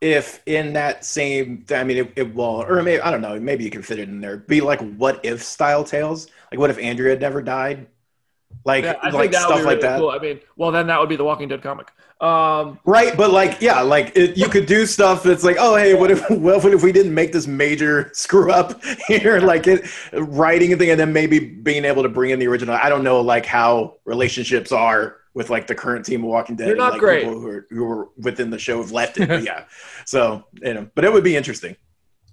If 0.01 0.41
in 0.45 0.73
that 0.73 1.03
same 1.03 1.65
I 1.71 1.83
mean 1.83 1.97
it, 1.97 2.13
it 2.15 2.35
will 2.35 2.63
or 2.67 2.83
maybe 2.83 3.01
I 3.01 3.09
don't 3.09 3.21
know 3.21 3.39
maybe 3.39 3.63
you 3.63 3.71
can 3.71 3.81
fit 3.81 3.99
it 3.99 4.07
in 4.07 4.21
there 4.21 4.37
be 4.37 4.61
like 4.61 4.79
what 4.97 5.19
if 5.23 5.43
style 5.43 5.83
tales? 5.83 6.27
Like 6.51 6.59
what 6.59 6.69
if 6.69 6.77
Andrea 6.77 7.11
had 7.11 7.21
never 7.21 7.41
died? 7.41 7.87
Like 8.65 8.83
yeah, 8.83 8.95
I 9.01 9.09
like 9.09 9.33
stuff 9.33 9.49
would 9.49 9.59
be 9.59 9.63
like 9.63 9.81
that. 9.81 9.99
cool. 9.99 10.09
I 10.09 10.19
mean, 10.19 10.39
well, 10.55 10.71
then 10.71 10.87
that 10.87 10.99
would 10.99 11.09
be 11.09 11.15
the 11.15 11.23
Walking 11.23 11.47
Dead 11.47 11.61
comic. 11.61 11.91
Um, 12.19 12.79
right 12.83 13.15
but 13.15 13.29
like 13.29 13.61
yeah 13.61 13.81
like 13.81 14.11
it, 14.15 14.35
you 14.35 14.49
could 14.49 14.65
do 14.65 14.87
stuff 14.87 15.21
that's 15.21 15.43
like 15.43 15.57
oh 15.59 15.75
hey 15.75 15.93
what 15.93 16.09
if 16.09 16.27
well, 16.31 16.59
what 16.61 16.73
if 16.73 16.81
we 16.81 16.91
didn't 16.91 17.13
make 17.13 17.31
this 17.31 17.45
major 17.45 18.09
screw 18.13 18.51
up 18.51 18.83
here? 19.07 19.39
Like 19.39 19.67
it 19.67 19.87
writing 20.13 20.73
a 20.73 20.77
thing 20.77 20.89
and 20.89 20.99
then 20.99 21.13
maybe 21.13 21.39
being 21.39 21.85
able 21.85 22.03
to 22.03 22.09
bring 22.09 22.31
in 22.31 22.39
the 22.39 22.47
original. 22.47 22.75
I 22.75 22.89
don't 22.89 23.03
know 23.03 23.21
like 23.21 23.45
how 23.45 23.97
relationships 24.05 24.71
are 24.71 25.17
with 25.37 25.51
like 25.51 25.67
the 25.67 25.75
current 25.75 26.03
team 26.03 26.23
of 26.23 26.29
Walking 26.29 26.55
Dead 26.55 26.65
They're 26.65 26.73
and, 26.73 26.79
not 26.79 26.91
like 26.93 26.99
great. 26.99 27.23
people 27.23 27.39
who 27.39 27.47
are 27.47 27.67
who 27.69 27.89
are 27.89 28.09
within 28.17 28.49
the 28.49 28.57
show 28.57 28.81
have 28.81 28.91
left 28.91 29.19
it 29.19 29.29
but 29.29 29.43
yeah 29.51 29.65
so 30.05 30.43
you 30.61 30.73
know 30.73 30.89
but 30.95 31.05
it 31.05 31.13
would 31.13 31.23
be 31.23 31.35
interesting 31.37 31.75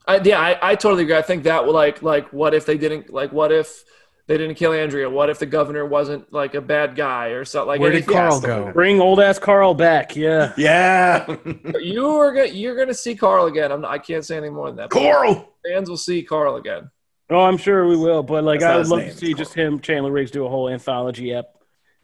I, 0.06 0.18
yeah, 0.18 0.38
I, 0.38 0.72
I 0.72 0.74
totally 0.74 1.04
agree. 1.04 1.16
I 1.16 1.22
think 1.22 1.44
that 1.44 1.64
would 1.64 1.72
like 1.72 2.02
like 2.02 2.30
what 2.30 2.52
if 2.52 2.66
they 2.66 2.76
didn't 2.76 3.10
like 3.10 3.32
what 3.32 3.50
if 3.52 3.84
they 4.26 4.36
didn't 4.36 4.56
kill 4.56 4.72
Andrea? 4.72 5.08
What 5.08 5.30
if 5.30 5.38
the 5.38 5.46
governor 5.46 5.84
wasn't 5.86 6.30
like 6.30 6.54
a 6.54 6.60
bad 6.60 6.94
guy 6.94 7.28
or 7.28 7.44
something? 7.44 7.68
Like 7.68 7.80
Where 7.80 7.90
did 7.90 8.06
Carl 8.06 8.40
go? 8.40 8.70
bring 8.72 9.00
old 9.00 9.20
ass 9.20 9.38
Carl 9.38 9.74
back. 9.74 10.14
Yeah, 10.14 10.52
Yeah. 10.58 11.36
you 11.80 12.06
are 12.06 12.32
gonna 12.34 12.48
you're 12.48 12.76
gonna 12.76 12.92
see 12.94 13.14
Carl 13.14 13.46
again. 13.46 13.72
I'm 13.72 13.80
not, 13.80 13.90
I 13.90 13.98
can't 13.98 14.24
say 14.24 14.36
any 14.36 14.50
more 14.50 14.66
than 14.66 14.76
that. 14.76 14.90
Carl 14.90 15.54
Fans 15.66 15.88
will 15.88 15.96
see 15.96 16.22
Carl 16.22 16.56
again. 16.56 16.90
oh, 17.30 17.40
I'm 17.44 17.56
sure 17.56 17.86
we 17.86 17.96
will. 17.96 18.22
But 18.22 18.44
like, 18.44 18.60
That's 18.60 18.74
I 18.74 18.76
would 18.76 18.88
love 18.88 18.98
name, 19.00 19.10
to 19.10 19.16
see 19.16 19.30
it's 19.30 19.38
just 19.38 19.54
him, 19.54 19.80
Chandler 19.80 20.12
Riggs, 20.12 20.30
do 20.30 20.44
a 20.44 20.50
whole 20.50 20.68
anthology 20.68 21.32
ep 21.32 21.53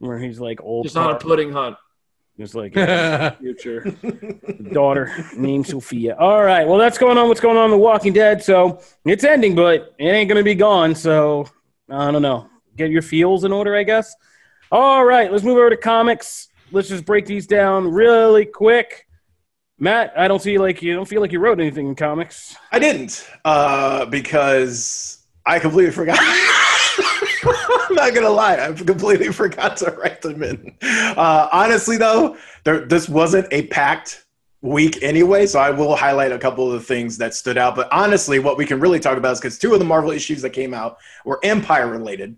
where 0.00 0.18
he's 0.18 0.40
like 0.40 0.60
old, 0.62 0.84
Just 0.84 0.96
on 0.96 1.14
a 1.14 1.18
pudding 1.18 1.52
hunt. 1.52 1.76
just 2.38 2.54
like. 2.54 2.72
future 3.38 3.94
daughter 4.72 5.14
named 5.36 5.66
Sophia. 5.66 6.16
All 6.18 6.42
right. 6.42 6.66
Well, 6.66 6.78
that's 6.78 6.98
going 6.98 7.16
on. 7.18 7.28
What's 7.28 7.40
going 7.40 7.56
on 7.56 7.66
in 7.66 7.70
The 7.70 7.78
Walking 7.78 8.12
Dead? 8.12 8.42
So 8.42 8.80
it's 9.04 9.24
ending, 9.24 9.54
but 9.54 9.94
it 9.98 10.06
ain't 10.06 10.28
going 10.28 10.38
to 10.38 10.44
be 10.44 10.54
gone. 10.54 10.94
So 10.94 11.46
I 11.88 12.10
don't 12.10 12.22
know. 12.22 12.48
Get 12.76 12.90
your 12.90 13.02
feels 13.02 13.44
in 13.44 13.52
order, 13.52 13.76
I 13.76 13.82
guess. 13.84 14.14
All 14.72 15.04
right. 15.04 15.30
Let's 15.30 15.44
move 15.44 15.58
over 15.58 15.70
to 15.70 15.76
comics. 15.76 16.48
Let's 16.72 16.88
just 16.88 17.04
break 17.04 17.26
these 17.26 17.46
down 17.46 17.90
really 17.90 18.46
quick. 18.46 19.06
Matt, 19.78 20.12
I 20.16 20.28
don't 20.28 20.40
see 20.42 20.58
like 20.58 20.82
you 20.82 20.94
don't 20.94 21.08
feel 21.08 21.20
like 21.20 21.32
you 21.32 21.40
wrote 21.40 21.58
anything 21.58 21.88
in 21.88 21.94
comics. 21.94 22.54
I 22.70 22.78
didn't 22.78 23.26
uh, 23.44 24.04
because 24.06 25.26
I 25.44 25.58
completely 25.58 25.92
forgot. 25.92 26.18
I'm 27.88 27.94
not 27.94 28.14
gonna 28.14 28.30
lie, 28.30 28.58
I 28.58 28.72
completely 28.72 29.28
forgot 29.32 29.76
to 29.78 29.90
write 29.92 30.22
them 30.22 30.42
in. 30.42 30.74
Uh, 30.82 31.48
honestly, 31.52 31.96
though, 31.96 32.36
there, 32.64 32.84
this 32.86 33.08
wasn't 33.08 33.46
a 33.50 33.66
packed 33.68 34.24
week 34.62 35.02
anyway, 35.02 35.46
so 35.46 35.58
I 35.58 35.70
will 35.70 35.96
highlight 35.96 36.32
a 36.32 36.38
couple 36.38 36.70
of 36.70 36.78
the 36.78 36.86
things 36.86 37.16
that 37.18 37.34
stood 37.34 37.56
out. 37.56 37.74
But 37.74 37.88
honestly, 37.92 38.38
what 38.38 38.58
we 38.58 38.66
can 38.66 38.80
really 38.80 39.00
talk 39.00 39.16
about 39.16 39.32
is 39.32 39.40
because 39.40 39.58
two 39.58 39.72
of 39.72 39.78
the 39.78 39.84
Marvel 39.84 40.10
issues 40.10 40.42
that 40.42 40.50
came 40.50 40.74
out 40.74 40.98
were 41.24 41.40
Empire 41.42 41.88
related, 41.88 42.36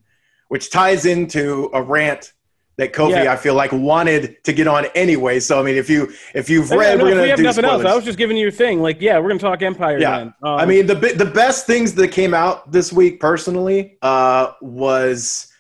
which 0.49 0.71
ties 0.71 1.05
into 1.05 1.71
a 1.75 1.83
rant 1.83 2.33
that 2.77 2.93
Kofi 2.93 3.11
Yeah. 3.25 3.33
I 3.33 3.37
feel 3.37 3.55
like 3.55 3.73
wanted 3.73 4.43
to 4.45 4.53
get 4.53 4.67
on 4.67 4.87
anyway. 4.95 5.41
So 5.41 5.61
I 5.61 5.63
mean, 5.63 5.77
if 5.77 5.91
you 5.91 6.13
if 6.35 6.49
you've 6.49 6.71
read, 6.71 6.99
no, 6.99 7.05
we're 7.05 7.11
if 7.11 7.23
we 7.23 7.29
have 7.29 7.37
do 7.37 7.43
nothing 7.43 7.65
else. 7.65 7.85
I 7.85 7.95
was 7.95 8.05
just 8.05 8.19
giving 8.19 8.37
you 8.37 8.49
a 8.49 8.53
thing. 8.53 8.81
Like, 8.81 9.01
yeah, 9.01 9.19
we're 9.19 9.29
gonna 9.29 9.41
talk 9.41 9.63
Empire. 9.63 9.99
Yeah. 9.99 10.19
Then. 10.19 10.35
Um, 10.43 10.61
I 10.61 10.67
mean, 10.67 10.87
the 10.87 10.95
the 10.95 11.31
best 11.33 11.67
things 11.67 11.95
that 11.95 12.09
came 12.09 12.35
out 12.35 12.71
this 12.73 12.93
week, 12.93 13.21
personally, 13.21 13.99
uh, 14.03 14.53
was, 14.61 15.53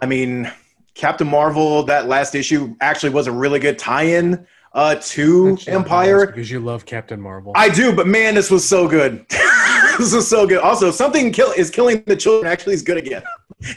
I 0.00 0.06
mean, 0.06 0.50
Captain 0.94 1.26
Marvel. 1.26 1.82
That 1.84 2.06
last 2.06 2.34
issue 2.34 2.76
actually 2.80 3.10
was 3.10 3.26
a 3.26 3.32
really 3.32 3.58
good 3.58 3.78
tie-in 3.78 4.46
uh, 4.72 4.96
to 4.96 5.58
Empire. 5.66 6.26
because 6.26 6.50
you 6.50 6.60
love 6.60 6.86
Captain 6.86 7.20
Marvel. 7.20 7.52
I 7.56 7.68
do, 7.68 7.92
but 7.92 8.06
man, 8.06 8.34
this 8.34 8.50
was 8.50 8.66
so 8.66 8.88
good. 8.88 9.26
this 10.00 10.14
was 10.14 10.28
so 10.28 10.46
good. 10.46 10.58
Also, 10.58 10.90
something 10.90 11.32
kill 11.32 11.52
is 11.52 11.70
killing 11.70 12.02
the 12.06 12.16
children. 12.16 12.50
Actually, 12.50 12.74
is 12.74 12.82
good 12.82 12.96
again. 12.96 13.22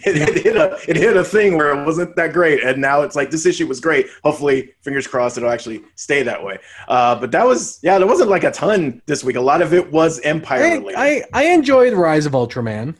It, 0.06 0.16
it 0.16 0.44
hit 0.46 0.56
a 0.56 0.80
it 0.88 0.96
hit 0.96 1.18
a 1.18 1.26
thing 1.26 1.58
where 1.58 1.78
it 1.78 1.86
wasn't 1.86 2.16
that 2.16 2.32
great, 2.32 2.64
and 2.64 2.80
now 2.82 3.02
it's 3.02 3.18
like 3.18 3.30
this 3.30 3.46
issue 3.46 3.68
was 3.68 3.82
great. 3.82 4.08
Hopefully, 4.24 4.74
fingers 4.80 5.08
crossed, 5.08 5.36
it'll 5.36 5.50
actually 5.50 5.84
stay 5.96 6.24
that 6.24 6.42
way. 6.42 6.58
Uh, 6.88 7.20
but 7.20 7.32
that 7.32 7.46
was 7.46 7.80
yeah, 7.84 7.98
there 7.98 8.08
wasn't 8.08 8.30
like 8.30 8.46
a 8.46 8.52
ton 8.52 9.02
this 9.08 9.26
week. 9.26 9.36
A 9.36 9.42
lot 9.42 9.62
of 9.62 9.74
it 9.74 9.92
was 9.92 10.22
Empire 10.22 10.64
I, 10.64 10.74
related. 10.76 10.98
I, 10.98 11.24
I 11.34 11.44
enjoyed 11.48 11.92
Rise 11.92 12.26
of 12.26 12.32
Ultraman. 12.32 12.96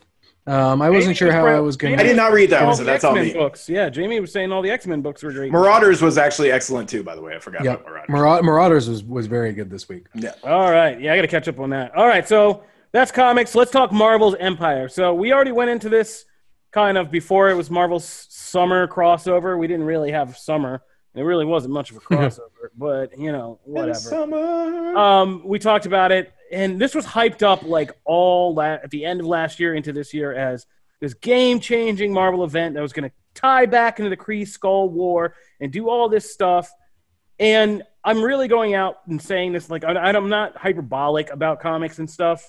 Um, 0.46 0.82
I 0.82 0.90
wasn't 0.90 1.16
sure 1.16 1.32
how 1.32 1.46
I 1.46 1.58
was 1.58 1.78
going 1.78 1.96
to... 1.96 2.04
I 2.04 2.06
did 2.06 2.18
not 2.18 2.32
read 2.32 2.50
that 2.50 2.60
all 2.60 2.68
one, 2.68 2.76
so 2.76 2.84
the 2.84 2.90
that's 2.90 3.02
all 3.02 3.16
X-Men 3.16 3.28
me. 3.28 3.32
books. 3.32 3.66
Yeah, 3.66 3.88
Jamie 3.88 4.20
was 4.20 4.30
saying 4.30 4.52
all 4.52 4.60
the 4.60 4.70
X 4.70 4.86
Men 4.86 5.00
books 5.00 5.22
were 5.22 5.32
great. 5.32 5.50
Marauders 5.50 6.02
was 6.02 6.18
actually 6.18 6.52
excellent 6.52 6.86
too, 6.86 7.02
by 7.02 7.14
the 7.14 7.22
way. 7.22 7.34
I 7.34 7.38
forgot 7.38 7.64
Yep. 7.64 7.80
about 7.80 8.08
Marauders. 8.10 8.44
Marauders 8.44 8.88
was, 8.90 9.02
was 9.04 9.26
very 9.26 9.54
good 9.54 9.70
this 9.70 9.88
week. 9.88 10.04
Yeah. 10.14 10.34
All 10.44 10.70
right. 10.70 11.00
Yeah, 11.00 11.14
I 11.14 11.16
got 11.16 11.22
to 11.22 11.28
catch 11.28 11.48
up 11.48 11.60
on 11.60 11.70
that. 11.70 11.94
All 11.94 12.06
right. 12.06 12.28
So 12.28 12.62
that's 12.94 13.10
comics. 13.10 13.56
Let's 13.56 13.72
talk 13.72 13.90
Marvel's 13.90 14.36
Empire. 14.38 14.88
So 14.88 15.12
we 15.14 15.32
already 15.32 15.50
went 15.50 15.68
into 15.68 15.88
this 15.88 16.26
kind 16.70 16.96
of 16.96 17.10
before 17.10 17.50
it 17.50 17.54
was 17.54 17.68
Marvel's 17.68 18.04
summer 18.30 18.86
crossover. 18.86 19.58
We 19.58 19.66
didn't 19.66 19.84
really 19.84 20.12
have 20.12 20.36
summer. 20.38 20.80
It 21.16 21.22
really 21.22 21.44
wasn't 21.44 21.74
much 21.74 21.90
of 21.90 21.96
a 21.96 22.00
crossover, 22.08 22.70
but 22.78 23.18
you 23.18 23.32
know, 23.32 23.58
whatever. 23.64 23.98
summer. 23.98 24.96
Um, 24.96 25.42
we 25.44 25.58
talked 25.58 25.86
about 25.86 26.12
it, 26.12 26.32
and 26.52 26.80
this 26.80 26.94
was 26.94 27.04
hyped 27.04 27.42
up 27.42 27.64
like 27.64 27.90
all 28.04 28.54
la- 28.54 28.74
at 28.74 28.90
the 28.90 29.04
end 29.04 29.18
of 29.18 29.26
last 29.26 29.58
year 29.58 29.74
into 29.74 29.92
this 29.92 30.14
year 30.14 30.32
as 30.32 30.64
this 31.00 31.14
game-changing 31.14 32.12
Marvel 32.12 32.44
event 32.44 32.76
that 32.76 32.80
was 32.80 32.92
going 32.92 33.10
to 33.10 33.14
tie 33.34 33.66
back 33.66 33.98
into 33.98 34.08
the 34.08 34.16
Kree 34.16 34.46
Skull 34.46 34.88
War 34.88 35.34
and 35.58 35.72
do 35.72 35.88
all 35.88 36.08
this 36.08 36.32
stuff. 36.32 36.70
And 37.40 37.82
I'm 38.04 38.22
really 38.22 38.46
going 38.46 38.74
out 38.74 38.98
and 39.08 39.20
saying 39.20 39.52
this 39.52 39.68
like 39.68 39.82
I, 39.82 39.94
I'm 39.94 40.28
not 40.28 40.56
hyperbolic 40.56 41.30
about 41.30 41.58
comics 41.58 41.98
and 41.98 42.08
stuff. 42.08 42.48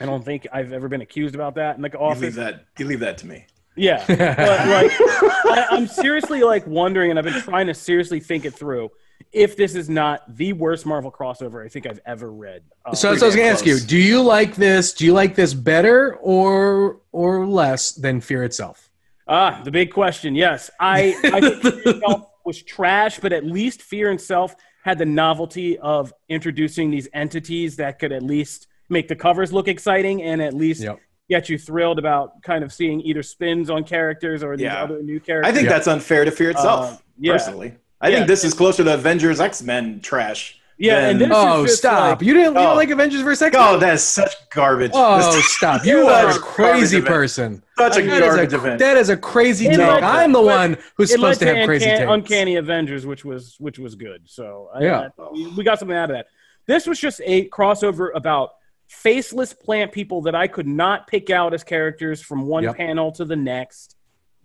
I 0.00 0.06
don't 0.06 0.24
think 0.24 0.46
I've 0.52 0.72
ever 0.72 0.88
been 0.88 1.02
accused 1.02 1.34
about 1.34 1.54
that 1.56 1.76
in 1.76 1.82
the 1.82 1.90
you 1.92 2.14
leave 2.14 2.34
that. 2.34 2.64
You 2.78 2.86
leave 2.86 3.00
that 3.00 3.18
to 3.18 3.26
me. 3.26 3.46
Yeah, 3.76 4.04
but 4.08 4.18
like 4.18 4.90
I, 5.00 5.66
I'm 5.70 5.86
seriously 5.86 6.42
like 6.42 6.66
wondering, 6.66 7.10
and 7.10 7.18
I've 7.18 7.24
been 7.24 7.40
trying 7.40 7.66
to 7.68 7.74
seriously 7.74 8.20
think 8.20 8.44
it 8.44 8.54
through. 8.54 8.90
If 9.32 9.56
this 9.56 9.74
is 9.74 9.88
not 9.88 10.36
the 10.36 10.52
worst 10.52 10.84
Marvel 10.84 11.10
crossover 11.10 11.64
I 11.64 11.68
think 11.68 11.86
I've 11.86 12.00
ever 12.04 12.30
read, 12.30 12.62
Uh, 12.84 12.94
So, 12.94 13.16
so 13.16 13.24
I 13.24 13.28
was 13.28 13.36
going 13.36 13.46
to 13.48 13.52
ask 13.52 13.64
you. 13.64 13.78
Do 13.78 13.96
you 13.96 14.20
like 14.20 14.56
this? 14.56 14.92
Do 14.92 15.06
you 15.06 15.12
like 15.12 15.36
this 15.36 15.54
better 15.54 16.16
or 16.16 17.00
or 17.12 17.46
less 17.46 17.92
than 17.92 18.20
Fear 18.20 18.44
itself? 18.44 18.90
Ah, 19.28 19.62
the 19.64 19.70
big 19.70 19.92
question. 19.92 20.34
Yes, 20.34 20.70
I, 20.80 21.16
I 21.24 21.40
think 21.40 21.62
Fear 21.62 21.82
itself 21.96 22.26
was 22.44 22.60
trash, 22.62 23.20
but 23.20 23.32
at 23.32 23.46
least 23.46 23.80
Fear 23.82 24.10
itself 24.10 24.54
had 24.84 24.98
the 24.98 25.06
novelty 25.06 25.78
of 25.78 26.12
introducing 26.28 26.90
these 26.90 27.08
entities 27.14 27.76
that 27.76 28.00
could 28.00 28.10
at 28.12 28.22
least 28.22 28.66
make 28.92 29.08
the 29.08 29.16
covers 29.16 29.52
look 29.52 29.66
exciting 29.68 30.22
and 30.22 30.40
at 30.40 30.54
least 30.54 30.82
Yep. 30.82 31.00
get 31.28 31.48
you 31.48 31.58
thrilled 31.58 31.98
about 31.98 32.42
kind 32.42 32.62
of 32.62 32.72
seeing 32.72 33.00
either 33.00 33.22
spins 33.22 33.70
on 33.70 33.84
characters 33.84 34.44
or 34.44 34.56
these 34.56 34.64
Yeah. 34.64 34.82
other 34.84 35.02
new 35.02 35.18
characters. 35.18 35.50
I 35.50 35.54
think 35.54 35.66
Yeah. 35.68 35.72
that's 35.74 35.88
unfair 35.88 36.24
to 36.24 36.30
Fear 36.30 36.50
itself. 36.50 36.92
Uh, 36.92 36.96
yeah. 37.18 37.32
Personally, 37.32 37.74
I 38.00 38.08
Yeah. 38.08 38.16
think 38.16 38.28
this 38.28 38.44
is 38.44 38.54
closer 38.54 38.84
to 38.84 38.94
Avengers 38.94 39.40
X 39.40 39.62
Men 39.62 40.00
trash. 40.00 40.58
Yeah, 40.78 41.06
and 41.10 41.20
this- 41.20 41.28
Oh, 41.30 41.64
just 41.64 41.78
stop! 41.78 42.18
like- 42.20 42.26
you 42.26 42.34
didn't 42.34 42.54
you 42.54 42.60
Oh. 42.60 42.64
don't 42.64 42.76
like 42.76 42.90
Avengers 42.90 43.20
vs. 43.20 43.40
X? 43.42 43.56
Oh, 43.56 43.78
that 43.78 43.94
is 43.94 44.02
such 44.02 44.34
garbage. 44.50 44.90
Oh, 44.94 45.40
stop! 45.42 45.84
You 45.86 46.08
are 46.08 46.30
a 46.30 46.34
crazy 46.34 46.66
garbage 46.70 46.92
event. 46.94 47.06
person. 47.06 47.62
such 47.78 47.98
a 47.98 48.02
That 48.02 48.12
is 48.14 48.20
garbage 48.20 48.52
a, 48.52 48.56
event. 48.56 48.78
that 48.80 48.96
is 48.96 49.08
a 49.08 49.16
crazy 49.16 49.66
It 49.66 49.70
take. 49.70 49.78
led 49.78 50.00
to- 50.00 50.04
I'm 50.06 50.32
the 50.32 50.38
but 50.40 50.44
one 50.44 50.76
who's 50.96 51.10
supposed 51.12 51.38
to 51.40 51.46
to 51.46 51.54
have 51.56 51.66
crazy 51.66 51.84
takes. 51.86 52.00
uncanny 52.08 52.56
Avengers, 52.56 53.06
which 53.06 53.24
was 53.24 53.56
which 53.58 53.78
was 53.78 53.94
good. 53.94 54.22
So 54.26 54.70
I, 54.74 54.82
Yeah. 54.82 55.08
I- 55.18 55.22
we- 55.32 55.46
we 55.58 55.64
got 55.64 55.78
something 55.78 55.96
out 55.96 56.10
of 56.10 56.16
that. 56.16 56.26
This 56.66 56.86
was 56.86 56.98
just 56.98 57.20
a 57.24 57.48
crossover 57.48 58.08
about 58.14 58.52
faceless 58.92 59.52
plant 59.52 59.90
people 59.92 60.22
that 60.22 60.34
I 60.34 60.46
could 60.46 60.66
not 60.66 61.06
pick 61.06 61.30
out 61.30 61.54
as 61.54 61.64
characters 61.64 62.20
from 62.22 62.46
one 62.46 62.64
Yep. 62.64 62.76
panel 62.76 63.12
to 63.12 63.24
the 63.24 63.36
next, 63.36 63.96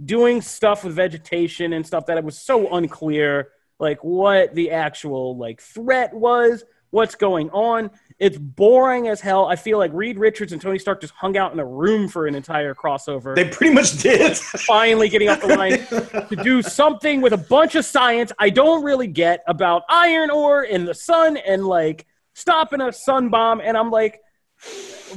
doing 0.04 0.42
stuff 0.42 0.84
with 0.84 0.94
vegetation 0.96 1.74
and 1.74 1.86
stuff 1.86 2.06
that 2.08 2.18
it 2.18 2.24
was 2.24 2.38
so 2.38 2.74
unclear, 2.74 3.50
like 3.80 4.04
what 4.04 4.56
the 4.56 4.72
actual 4.72 5.38
like 5.38 5.62
threat 5.62 6.14
was. 6.14 6.64
what's 6.92 7.16
going 7.16 7.50
on. 7.50 7.92
It's 8.18 8.38
boring 8.38 9.10
as 9.10 9.20
hell. 9.20 9.46
I 9.46 9.58
feel 9.58 9.78
like 9.78 9.92
Reed 9.94 10.18
Richards 10.18 10.54
and 10.54 10.62
Tony 10.62 10.80
Stark 10.80 11.02
just 11.02 11.14
hung 11.14 11.36
out 11.36 11.52
in 11.52 11.60
a 11.60 11.66
room 11.66 12.08
for 12.08 12.28
an 12.28 12.34
entire 12.34 12.74
crossover. 12.74 13.36
They 13.36 13.50
pretty 13.50 13.74
much 13.74 13.98
did. 13.98 14.38
finally 14.38 15.10
getting 15.10 15.28
off 15.28 15.42
the 15.42 15.48
line 15.50 16.26
to 16.30 16.36
do 16.42 16.62
something 16.62 17.20
with 17.20 17.34
a 17.34 17.38
bunch 17.38 17.76
of 17.76 17.84
science 17.84 18.32
I 18.40 18.50
don't 18.50 18.84
really 18.86 19.08
get 19.08 19.44
about 19.48 19.84
iron 19.90 20.30
ore 20.32 20.64
and 20.64 20.88
the 20.88 20.94
sun 20.94 21.36
and 21.36 21.66
like 21.68 22.08
stopping 22.36 22.80
a 22.80 22.94
sun 22.94 23.28
bomb. 23.28 23.60
And 23.60 23.76
I'm 23.78 23.92
like, 23.92 24.22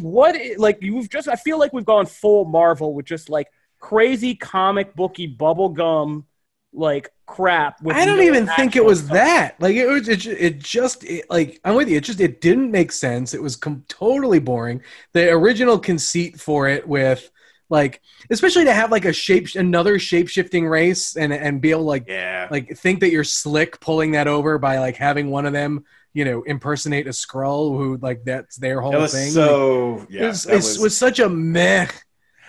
what? 0.00 0.36
Like 0.58 0.78
you've 0.80 1.10
just, 1.10 1.28
I 1.28 1.36
feel 1.36 1.58
like 1.58 1.72
we've 1.72 1.84
gone 1.84 2.06
full 2.06 2.44
Marvel 2.44 2.94
with 2.94 3.06
just 3.06 3.28
like 3.28 3.48
crazy 3.78 4.34
comic 4.34 4.94
booky 4.94 5.34
bubblegum 5.34 6.24
like 6.72 7.10
crap. 7.26 7.82
With 7.82 7.96
I 7.96 8.04
don't 8.04 8.18
no 8.18 8.22
even 8.22 8.46
think 8.46 8.76
it 8.76 8.84
was 8.84 9.00
stuff. 9.00 9.12
that. 9.12 9.60
Like 9.60 9.76
it 9.76 9.86
was, 9.86 10.08
it, 10.08 10.26
it 10.26 10.58
just 10.58 11.04
it, 11.04 11.28
like 11.30 11.60
I'm 11.64 11.74
with 11.74 11.88
you. 11.88 11.96
It 11.96 12.04
just 12.04 12.20
it 12.20 12.40
didn't 12.40 12.70
make 12.70 12.92
sense. 12.92 13.34
It 13.34 13.42
was 13.42 13.56
com- 13.56 13.84
totally 13.88 14.38
boring. 14.38 14.82
The 15.12 15.30
original 15.30 15.78
conceit 15.78 16.40
for 16.40 16.68
it 16.68 16.86
with 16.86 17.30
like, 17.68 18.00
especially 18.30 18.64
to 18.64 18.72
have 18.72 18.90
like 18.90 19.04
a 19.04 19.12
shape, 19.12 19.48
another 19.54 19.98
shape 19.98 20.28
shifting 20.28 20.66
race, 20.66 21.16
and 21.16 21.32
and 21.32 21.60
be 21.60 21.70
able 21.70 21.82
to 21.82 21.86
like 21.86 22.04
yeah. 22.08 22.48
like 22.50 22.76
think 22.76 23.00
that 23.00 23.10
you're 23.10 23.24
slick 23.24 23.80
pulling 23.80 24.12
that 24.12 24.28
over 24.28 24.58
by 24.58 24.78
like 24.78 24.96
having 24.96 25.30
one 25.30 25.46
of 25.46 25.52
them, 25.52 25.84
you 26.12 26.24
know, 26.24 26.42
impersonate 26.42 27.06
a 27.06 27.10
Skrull 27.10 27.76
who 27.76 27.96
like 27.98 28.24
that's 28.24 28.56
their 28.56 28.80
whole 28.80 28.92
That 28.92 29.00
was 29.00 29.12
thing. 29.12 29.30
so 29.30 30.06
yeah. 30.10 30.24
it 30.24 30.26
was, 30.28 30.46
it 30.46 30.54
was- 30.56 30.78
was 30.78 30.96
such 30.96 31.18
a 31.20 31.28
meh. 31.28 31.86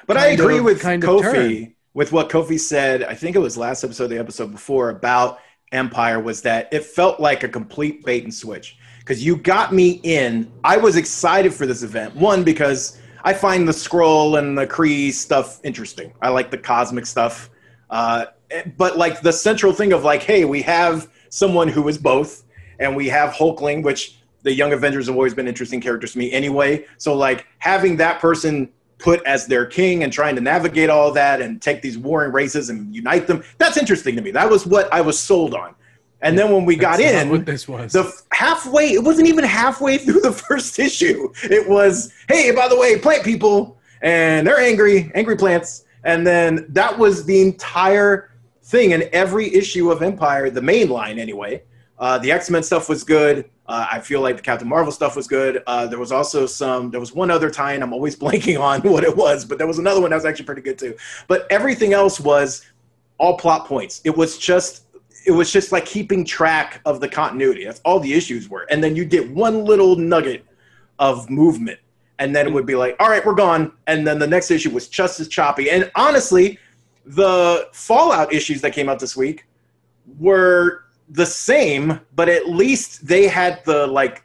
But 0.08 0.18
I 0.18 0.28
agree 0.28 0.58
of- 0.58 0.66
with 0.66 0.82
kind 0.82 1.04
of 1.04 1.10
Kofi 1.10 1.74
with 1.94 2.12
what 2.12 2.30
Kofi 2.30 2.60
said. 2.60 3.04
I 3.04 3.14
think 3.16 3.36
it 3.36 3.40
was 3.40 3.58
last 3.58 3.84
episode, 3.84 4.08
the 4.08 4.18
episode 4.20 4.52
before 4.52 4.90
about 4.90 5.40
Empire 5.72 6.20
was 6.20 6.42
that 6.42 6.68
it 6.74 6.84
felt 6.86 7.20
like 7.20 7.44
a 7.44 7.48
complete 7.48 8.04
bait 8.06 8.24
and 8.24 8.34
switch 8.34 8.78
because 9.00 9.24
you 9.24 9.36
got 9.38 9.74
me 9.74 10.00
in. 10.04 10.52
I 10.64 10.78
was 10.78 10.96
excited 10.98 11.54
for 11.54 11.66
this 11.66 11.84
event. 11.84 12.16
One 12.16 12.44
because 12.44 13.00
I 13.24 13.34
find 13.34 13.68
the 13.68 13.72
Skrull 13.72 14.38
and 14.40 14.58
the 14.58 14.66
Kree 14.68 15.12
stuff 15.14 15.60
interesting. 15.64 16.12
I 16.22 16.30
like 16.30 16.50
the 16.52 16.58
cosmic 16.58 17.06
stuff. 17.06 17.50
Uh, 17.90 18.26
but 18.78 18.98
like 18.98 19.22
the 19.22 19.32
central 19.32 19.72
thing 19.72 19.94
of 19.94 20.04
like, 20.04 20.24
hey, 20.24 20.44
we 20.46 20.62
have 20.64 21.08
someone 21.30 21.68
who 21.68 21.88
is 21.88 21.98
both, 21.98 22.44
and 22.82 22.96
we 22.96 23.08
have 23.08 23.32
Hulkling, 23.32 23.84
which 23.84 24.18
the 24.42 24.54
Young 24.54 24.74
Avengers 24.74 25.08
have 25.08 25.16
always 25.16 25.34
been 25.34 25.48
interesting 25.48 25.80
characters 25.80 26.14
to 26.14 26.18
me 26.18 26.32
anyway. 26.32 26.86
So 26.98 27.16
like 27.16 27.46
having 27.60 27.96
that 27.98 28.20
person 28.20 28.70
put 28.98 29.24
as 29.24 29.48
their 29.48 29.66
king 29.66 30.04
and 30.04 30.12
trying 30.12 30.36
to 30.36 30.42
navigate 30.42 30.90
all 30.90 31.12
that 31.14 31.42
and 31.42 31.62
take 31.62 31.82
these 31.82 31.98
warring 31.98 32.32
races 32.32 32.70
and 32.70 32.94
unite 32.94 33.28
them, 33.28 33.44
that's 33.60 33.78
interesting 33.78 34.16
to 34.16 34.22
me. 34.22 34.32
That 34.32 34.50
was 34.50 34.66
what 34.66 34.92
I 34.92 35.02
was 35.02 35.18
sold 35.18 35.54
on. 35.54 35.76
And 36.24 36.38
then 36.38 36.52
when 36.52 36.66
we 36.66 36.76
got 36.76 37.00
That's 37.00 37.24
in, 37.24 37.30
what 37.30 37.46
this 37.46 37.68
was. 37.68 37.94
the 37.94 38.12
halfway 38.32 38.92
it 38.92 39.04
wasn't 39.04 39.28
even 39.28 39.44
halfway 39.44 39.98
through 39.98 40.22
the 40.22 40.32
first 40.48 40.78
issue 40.78 41.32
it 41.44 41.68
was 41.68 42.14
hey 42.28 42.52
by 42.52 42.68
the 42.68 42.78
way 42.78 42.98
plant 42.98 43.24
people 43.24 43.80
and 44.04 44.46
they're 44.46 44.60
angry 44.60 45.12
angry 45.16 45.36
plants 45.36 45.86
and 46.04 46.26
then 46.26 46.66
that 46.70 46.96
was 46.98 47.26
the 47.26 47.42
entire 47.42 48.30
thing 48.64 48.92
in 48.92 49.10
every 49.14 49.52
issue 49.54 49.92
of 49.92 50.04
empire 50.04 50.52
the 50.52 50.62
main 50.62 50.90
line 50.90 51.18
anyway 51.18 51.62
uh, 52.02 52.18
the 52.18 52.32
x-men 52.32 52.62
stuff 52.62 52.90
was 52.90 53.04
good 53.04 53.50
uh, 53.68 53.88
i 53.90 54.00
feel 54.00 54.20
like 54.20 54.36
the 54.36 54.42
captain 54.42 54.68
marvel 54.68 54.92
stuff 54.92 55.16
was 55.16 55.28
good 55.28 55.64
uh, 55.68 55.88
there 55.88 56.00
was 56.00 56.12
also 56.12 56.46
some 56.46 56.92
there 56.92 57.00
was 57.00 57.14
one 57.14 57.32
other 57.32 57.50
tie-in 57.50 57.82
i'm 57.82 57.94
always 57.94 58.16
blanking 58.24 58.60
on 58.60 58.82
what 58.82 59.04
it 59.06 59.16
was 59.16 59.46
but 59.46 59.58
there 59.58 59.68
was 59.68 59.80
another 59.80 60.02
one 60.02 60.10
that 60.10 60.18
was 60.18 60.26
actually 60.26 60.46
pretty 60.46 60.62
good 60.62 60.78
too 60.78 60.94
but 61.28 61.48
everything 61.50 61.94
else 61.94 62.20
was 62.20 62.66
all 63.18 63.38
plot 63.38 63.66
points 63.66 64.02
it 64.04 64.16
was 64.16 64.38
just 64.38 64.84
it 65.26 65.32
was 65.32 65.52
just 65.52 65.72
like 65.72 65.86
keeping 65.86 66.26
track 66.26 66.82
of 66.86 67.00
the 67.00 67.08
continuity. 67.08 67.64
That's 67.66 67.82
all 67.82 68.00
the 68.00 68.14
issues 68.14 68.50
were. 68.50 68.66
And 68.70 68.84
then 68.84 68.96
you 68.96 69.06
get 69.06 69.30
one 69.30 69.66
little 69.66 69.96
nugget 69.96 70.46
of 71.00 71.30
movement, 71.30 71.80
and 72.20 72.36
then 72.36 72.48
it 72.48 72.54
would 72.54 72.66
be 72.66 72.76
like, 72.76 72.96
all 73.00 73.10
right, 73.10 73.26
we're 73.26 73.36
gone. 73.36 73.74
And 73.88 74.06
then 74.06 74.20
the 74.20 74.28
next 74.28 74.52
issue 74.52 74.70
was 74.70 74.88
just 74.88 75.20
as 75.20 75.28
choppy. 75.28 75.70
And 75.70 75.92
honestly, 75.96 76.60
the 77.06 77.70
Fallout 77.74 78.34
issues 78.34 78.62
that 78.62 78.74
came 78.74 78.90
out 78.90 79.00
this 79.00 79.16
week 79.16 79.46
were 80.20 80.86
the 81.12 81.26
same, 81.26 82.00
but 82.16 82.30
at 82.30 82.50
least 82.50 83.06
they 83.06 83.28
had 83.28 83.64
the 83.66 83.88
like 83.88 84.24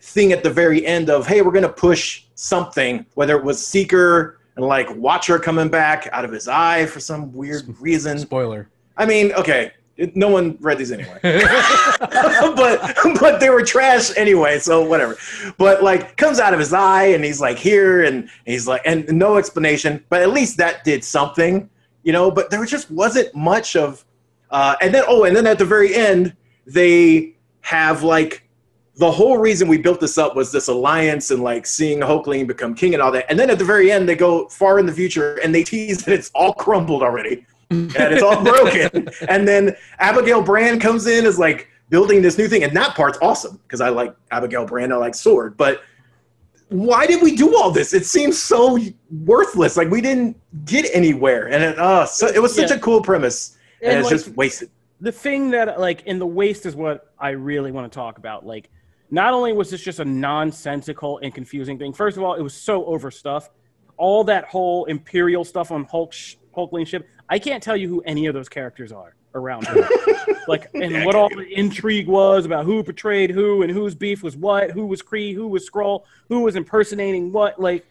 thing 0.00 0.32
at 0.32 0.42
the 0.42 0.50
very 0.50 0.84
end 0.86 1.10
of, 1.10 1.26
hey, 1.26 1.42
we're 1.42 1.52
gonna 1.52 1.68
push 1.68 2.24
something, 2.34 3.06
whether 3.14 3.36
it 3.36 3.44
was 3.44 3.64
Seeker 3.64 4.40
and 4.56 4.64
like 4.64 4.94
Watcher 4.96 5.38
coming 5.38 5.68
back 5.68 6.08
out 6.12 6.24
of 6.24 6.32
his 6.32 6.48
eye 6.48 6.86
for 6.86 7.00
some 7.00 7.32
weird 7.32 7.74
reason. 7.80 8.18
Spoiler. 8.18 8.68
I 8.96 9.06
mean, 9.06 9.32
okay, 9.34 9.72
no 10.14 10.28
one 10.28 10.56
read 10.60 10.78
these 10.78 10.92
anyway, 10.92 11.18
but 11.22 12.96
but 13.20 13.40
they 13.40 13.50
were 13.50 13.64
trash 13.64 14.16
anyway, 14.16 14.58
so 14.58 14.84
whatever. 14.84 15.16
But 15.56 15.82
like, 15.82 16.16
comes 16.16 16.38
out 16.38 16.52
of 16.52 16.58
his 16.58 16.72
eye, 16.72 17.06
and 17.06 17.24
he's 17.24 17.40
like 17.40 17.58
here, 17.58 18.04
and 18.04 18.28
he's 18.44 18.68
like, 18.68 18.82
and 18.84 19.08
no 19.08 19.36
explanation. 19.36 20.04
But 20.08 20.22
at 20.22 20.30
least 20.30 20.56
that 20.58 20.84
did 20.84 21.04
something, 21.04 21.68
you 22.02 22.12
know. 22.12 22.30
But 22.30 22.50
there 22.50 22.64
just 22.64 22.90
wasn't 22.90 23.34
much 23.34 23.76
of. 23.76 24.04
Uh, 24.50 24.76
and 24.80 24.92
then 24.94 25.04
oh, 25.08 25.24
and 25.24 25.36
then 25.36 25.46
at 25.46 25.58
the 25.58 25.64
very 25.64 25.94
end, 25.94 26.34
they 26.66 27.34
have 27.60 28.02
like 28.02 28.48
the 28.96 29.10
whole 29.10 29.38
reason 29.38 29.68
we 29.68 29.78
built 29.78 30.00
this 30.00 30.18
up 30.18 30.34
was 30.34 30.50
this 30.50 30.68
alliance 30.68 31.30
and 31.30 31.42
like 31.42 31.66
seeing 31.66 32.00
Hulkling 32.00 32.46
become 32.46 32.74
king 32.74 32.94
and 32.94 33.02
all 33.02 33.12
that. 33.12 33.26
And 33.30 33.38
then 33.38 33.48
at 33.48 33.58
the 33.58 33.64
very 33.64 33.92
end, 33.92 34.08
they 34.08 34.16
go 34.16 34.48
far 34.48 34.78
in 34.80 34.86
the 34.86 34.92
future 34.92 35.36
and 35.36 35.54
they 35.54 35.62
tease 35.62 36.04
that 36.04 36.12
it's 36.14 36.30
all 36.34 36.52
crumbled 36.52 37.02
already 37.02 37.46
and 37.70 37.92
it's 37.96 38.22
all 38.22 38.42
broken. 38.42 39.08
and 39.28 39.46
then 39.46 39.76
Abigail 39.98 40.42
Brand 40.42 40.80
comes 40.80 41.06
in 41.06 41.26
as 41.26 41.38
like 41.38 41.68
building 41.90 42.20
this 42.22 42.36
new 42.38 42.48
thing, 42.48 42.64
and 42.64 42.76
that 42.76 42.94
part's 42.96 43.18
awesome 43.22 43.58
because 43.62 43.80
I 43.80 43.88
like 43.90 44.14
Abigail 44.30 44.66
Brand, 44.66 44.92
I 44.92 44.96
like 44.96 45.14
Sword, 45.14 45.56
but. 45.56 45.82
Why 46.70 47.06
did 47.06 47.22
we 47.22 47.34
do 47.34 47.56
all 47.56 47.70
this? 47.70 47.94
It 47.94 48.04
seems 48.04 48.38
so 48.38 48.78
worthless. 49.24 49.78
Like 49.78 49.88
we 49.88 50.02
didn't 50.02 50.36
get 50.66 50.84
anywhere, 50.92 51.48
and 51.48 51.64
it, 51.64 51.78
uh, 51.78 52.04
so, 52.04 52.26
it 52.26 52.42
was 52.42 52.54
such 52.54 52.68
Yeah. 52.68 52.76
a 52.76 52.78
cool 52.78 53.00
premise, 53.00 53.56
and, 53.82 53.90
And, 53.92 54.00
it's 54.00 54.10
like, 54.10 54.20
just 54.24 54.36
wasted. 54.36 54.70
the 55.00 55.12
thing 55.12 55.50
that 55.50 55.78
like 55.80 56.02
in 56.06 56.18
the 56.18 56.26
waste 56.26 56.66
is 56.66 56.74
what 56.76 57.12
I 57.18 57.30
really 57.30 57.72
want 57.72 57.90
to 57.90 57.96
talk 57.96 58.18
about. 58.18 58.46
Like, 58.46 58.70
not 59.10 59.32
only 59.32 59.52
was 59.52 59.70
this 59.70 59.80
just 59.80 60.00
a 60.00 60.04
nonsensical 60.04 61.18
and 61.22 61.34
confusing 61.34 61.78
thing. 61.78 61.92
First 61.92 62.16
of 62.16 62.22
all, 62.22 62.34
it 62.34 62.42
was 62.42 62.54
so 62.54 62.84
overstuffed. 62.84 63.50
All 63.96 64.22
that 64.24 64.44
whole 64.44 64.84
Imperial 64.84 65.44
stuff 65.44 65.70
on 65.70 65.84
Hulk 65.84 66.12
sh- 66.12 66.36
Hulkling 66.56 66.86
ship. 66.86 67.08
I 67.28 67.38
can't 67.38 67.62
tell 67.62 67.76
you 67.76 67.88
who 67.88 68.00
any 68.02 68.26
of 68.26 68.34
those 68.34 68.48
characters 68.48 68.92
are 68.92 69.14
around 69.34 69.66
here. 69.68 69.88
like, 70.48 70.68
and 70.74 70.92
Yeah, 70.92 71.04
what 71.04 71.14
all 71.14 71.28
the 71.28 71.46
intrigue 71.52 72.06
was 72.06 72.44
about 72.46 72.64
who 72.64 72.82
betrayed 72.82 73.30
who 73.30 73.62
and 73.62 73.70
whose 73.72 73.94
beef 73.94 74.22
was 74.22 74.36
what, 74.36 74.70
who 74.70 74.86
was 74.86 75.02
Kree, 75.02 75.34
who 75.34 75.48
was 75.48 75.68
Skrull, 75.68 76.02
who 76.28 76.40
was 76.40 76.56
impersonating 76.56 77.32
what. 77.32 77.60
Like, 77.60 77.86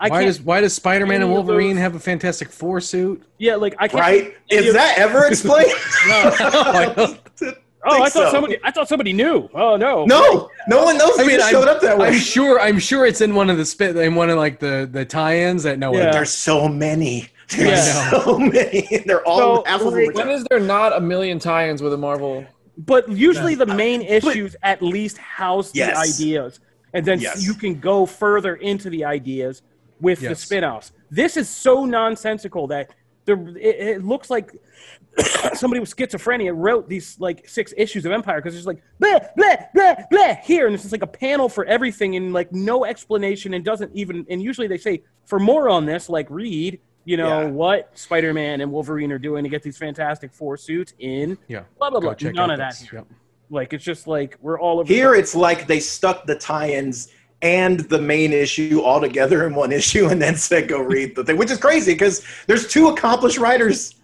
I 0.00 0.08
why 0.08 0.24
does 0.24 0.40
why 0.40 0.60
does 0.60 0.74
Spider 0.74 1.06
Man 1.06 1.22
and 1.22 1.30
Wolverine 1.30 1.76
those- 1.76 1.82
have 1.82 1.94
a 1.94 2.00
Fantastic 2.00 2.50
Four 2.50 2.80
suit? 2.80 3.22
yeah, 3.38 3.54
like 3.56 3.74
I 3.78 3.88
can't. 3.88 4.00
Right? 4.00 4.34
Is 4.50 4.68
of- 4.68 4.74
that 4.74 4.98
ever 4.98 5.26
explained? 5.28 5.70
Oh, 7.86 8.02
I 8.02 8.08
thought 8.08 8.30
somebody. 8.30 8.56
I 8.64 8.70
thought 8.70 8.88
somebody 8.88 9.12
knew. 9.12 9.46
Oh 9.52 9.76
no. 9.76 10.06
No, 10.06 10.48
no 10.68 10.84
one 10.84 10.96
knows. 10.96 11.18
I 11.18 11.22
They 11.22 11.28
mean, 11.28 11.36
just 11.36 11.48
I'm, 11.48 11.52
showed 11.52 11.68
up 11.68 11.82
that 11.82 11.98
way. 11.98 12.08
I'm 12.08 12.14
sure. 12.18 12.58
I'm 12.58 12.78
sure 12.78 13.04
it's 13.04 13.20
in 13.20 13.34
one 13.34 13.50
of 13.50 13.58
the 13.58 13.66
spit 13.66 13.94
in 13.94 14.14
one 14.14 14.30
of 14.30 14.38
like 14.38 14.58
the 14.58 14.88
the 14.90 15.04
tie-ins 15.04 15.64
that 15.64 15.78
no 15.78 15.90
one. 15.90 16.00
There's 16.00 16.32
so 16.32 16.66
many. 16.66 17.28
There's 17.50 17.86
Yeah. 17.86 18.10
so 18.22 18.38
many. 18.38 19.02
They're 19.04 19.22
all 19.28 19.62
So, 19.62 19.64
half 19.66 19.82
of 19.82 19.92
like- 19.92 20.14
When 20.14 20.30
is 20.30 20.44
there 20.48 20.60
not 20.60 20.96
a 20.96 21.00
million 21.00 21.38
tie-ins 21.38 21.82
with 21.82 21.92
a 21.92 21.98
Marvel? 21.98 22.46
But 22.78 23.06
usually 23.10 23.54
the 23.54 23.66
main 23.66 24.00
issues 24.00 24.56
at 24.62 24.80
least 24.80 25.18
house 25.18 25.70
the 25.72 25.82
ideas, 25.94 26.60
and 26.94 27.04
then 27.04 27.20
Yes. 27.20 27.46
you 27.46 27.52
can 27.52 27.78
go 27.80 28.06
further 28.06 28.54
into 28.56 28.88
the 28.88 29.04
ideas 29.04 29.60
with 30.04 30.20
the 30.20 30.28
Yes. 30.28 30.40
spin-offs. 30.40 30.92
This 31.10 31.36
is 31.36 31.48
so 31.48 31.84
nonsensical 31.84 32.66
that 32.68 32.90
the 33.24 33.34
it, 33.58 33.96
it 33.96 34.04
looks 34.04 34.28
like 34.30 34.52
somebody 35.54 35.80
with 35.80 35.94
schizophrenia 35.94 36.52
wrote 36.54 36.88
these 36.88 37.16
like 37.18 37.48
six 37.48 37.72
issues 37.76 38.04
of 38.04 38.12
Empire 38.12 38.40
because 38.40 38.56
it's 38.56 38.66
like 38.66 38.82
blah 38.98 39.18
blah 39.36 39.56
blah 39.74 39.94
blah 40.10 40.34
here, 40.44 40.66
and 40.66 40.74
it's 40.74 40.82
just 40.84 40.92
like 40.92 41.02
a 41.02 41.06
panel 41.06 41.48
for 41.48 41.64
everything 41.64 42.16
and 42.16 42.32
like 42.32 42.52
no 42.52 42.84
explanation 42.84 43.54
and 43.54 43.64
doesn't 43.64 43.90
even. 43.94 44.26
And 44.28 44.42
usually 44.42 44.66
they 44.68 44.78
say 44.78 45.02
for 45.26 45.38
more 45.40 45.68
on 45.68 45.86
this, 45.86 46.08
like 46.08 46.28
read. 46.30 46.80
You 47.06 47.18
know 47.18 47.42
Yeah. 47.42 47.48
what 47.48 47.90
Spider-Man 47.98 48.62
and 48.62 48.72
Wolverine 48.72 49.12
are 49.12 49.18
doing 49.18 49.44
to 49.44 49.50
get 49.50 49.62
these 49.62 49.76
Fantastic 49.76 50.32
Four 50.32 50.56
suits 50.56 50.94
in 50.98 51.36
Yeah. 51.48 51.64
blah 51.78 51.90
blah 51.90 52.00
Go 52.00 52.06
blah. 52.06 52.14
check 52.14 52.34
None 52.34 52.50
out 52.50 52.54
of 52.54 52.58
that. 52.60 52.76
here. 52.76 53.00
Yep. 53.00 53.06
Like 53.50 53.72
it's 53.74 53.84
just 53.84 54.06
like 54.06 54.38
we're 54.40 54.58
all 54.58 54.80
over. 54.80 54.90
Here, 54.90 55.14
it's 55.14 55.34
like 55.34 55.66
they 55.66 55.80
stuck 55.80 56.24
the 56.26 56.34
tie-ins 56.34 57.08
and 57.44 57.80
the 57.80 58.00
main 58.00 58.32
issue 58.32 58.80
all 58.80 59.00
together 59.00 59.46
in 59.46 59.54
one 59.54 59.70
issue, 59.70 60.08
and 60.08 60.20
then 60.20 60.34
said, 60.34 60.66
"Go 60.66 60.80
read 60.80 61.14
the 61.14 61.22
thing," 61.22 61.36
which 61.36 61.50
is 61.50 61.58
crazy 61.58 61.92
because 61.92 62.24
there's 62.46 62.66
two 62.66 62.88
accomplished 62.88 63.38
writers 63.38 63.94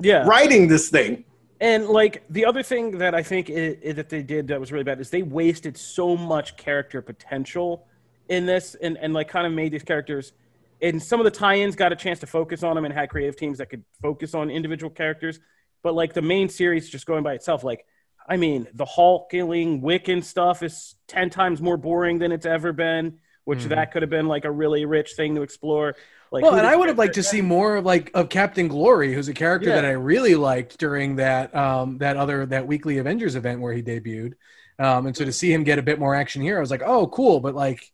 yeah. 0.00 0.24
writing 0.26 0.68
this 0.68 0.90
thing. 0.90 1.24
And 1.60 1.86
like 1.86 2.24
the 2.28 2.44
other 2.44 2.62
thing 2.62 2.98
that 2.98 3.14
I 3.14 3.22
think 3.22 3.50
i 3.50 3.76
i 3.86 3.92
that 3.92 4.08
they 4.08 4.22
did 4.22 4.48
that 4.48 4.60
was 4.60 4.70
really 4.70 4.84
bad 4.84 5.00
is 5.00 5.10
they 5.10 5.22
wasted 5.22 5.76
so 5.76 6.16
much 6.16 6.56
character 6.56 7.00
potential 7.00 7.86
in 8.28 8.46
this, 8.46 8.74
and 8.74 8.98
and 8.98 9.14
like 9.14 9.28
kind 9.28 9.46
of 9.46 9.52
made 9.52 9.72
these 9.72 9.84
characters. 9.84 10.32
And 10.80 11.02
some 11.02 11.18
of 11.18 11.24
the 11.24 11.30
tie-ins 11.32 11.74
got 11.74 11.90
a 11.92 11.96
chance 11.96 12.20
to 12.20 12.26
focus 12.26 12.62
on 12.62 12.76
them 12.76 12.84
and 12.84 12.94
had 12.94 13.08
creative 13.10 13.34
teams 13.34 13.58
that 13.58 13.68
could 13.68 13.84
focus 14.00 14.32
on 14.34 14.48
individual 14.48 14.90
characters. 14.90 15.40
But 15.82 15.94
like 15.94 16.12
the 16.12 16.22
main 16.22 16.48
series, 16.48 16.88
just 16.88 17.04
going 17.04 17.24
by 17.24 17.34
itself, 17.34 17.64
like 17.64 17.84
I 18.28 18.36
mean, 18.36 18.66
the 18.74 18.84
Hulkling 18.84 19.80
Wiccan 19.82 20.22
stuff 20.22 20.62
is 20.62 20.94
ten 21.06 21.30
times 21.30 21.60
more 21.62 21.76
boring 21.76 22.18
than 22.18 22.32
it's 22.32 22.46
ever 22.46 22.72
been. 22.72 23.18
Which 23.44 23.60
Mhm. 23.60 23.68
that 23.70 23.92
could 23.92 24.02
have 24.02 24.10
been 24.10 24.28
like 24.28 24.44
a 24.44 24.50
really 24.50 24.84
rich 24.84 25.14
thing 25.16 25.34
to 25.36 25.40
explore. 25.40 25.96
Like, 26.30 26.44
well, 26.44 26.56
and 26.56 26.66
I 26.66 26.76
would 26.76 26.88
have 26.88 26.98
liked 26.98 27.14
to 27.14 27.22
see 27.22 27.40
more 27.40 27.76
of 27.76 27.86
like 27.86 28.10
of 28.12 28.28
Captain 28.28 28.68
Glory, 28.68 29.14
who's 29.14 29.28
a 29.28 29.32
character 29.32 29.70
Yeah. 29.70 29.76
that 29.76 29.86
I 29.86 29.92
really 29.92 30.34
liked 30.34 30.76
during 30.76 31.16
that 31.16 31.54
um, 31.56 31.96
that 31.98 32.18
other 32.18 32.44
that 32.44 32.66
weekly 32.66 32.98
Avengers 32.98 33.36
event 33.36 33.62
where 33.62 33.72
he 33.72 33.82
debuted. 33.82 34.34
Um, 34.78 35.06
and 35.06 35.16
so 35.16 35.24
to 35.24 35.32
see 35.32 35.50
him 35.50 35.64
get 35.64 35.78
a 35.78 35.82
bit 35.82 35.98
more 35.98 36.14
action 36.14 36.42
here, 36.42 36.58
I 36.58 36.60
was 36.60 36.70
like, 36.70 36.82
oh, 36.84 37.06
cool. 37.06 37.40
But 37.40 37.54
like, 37.54 37.90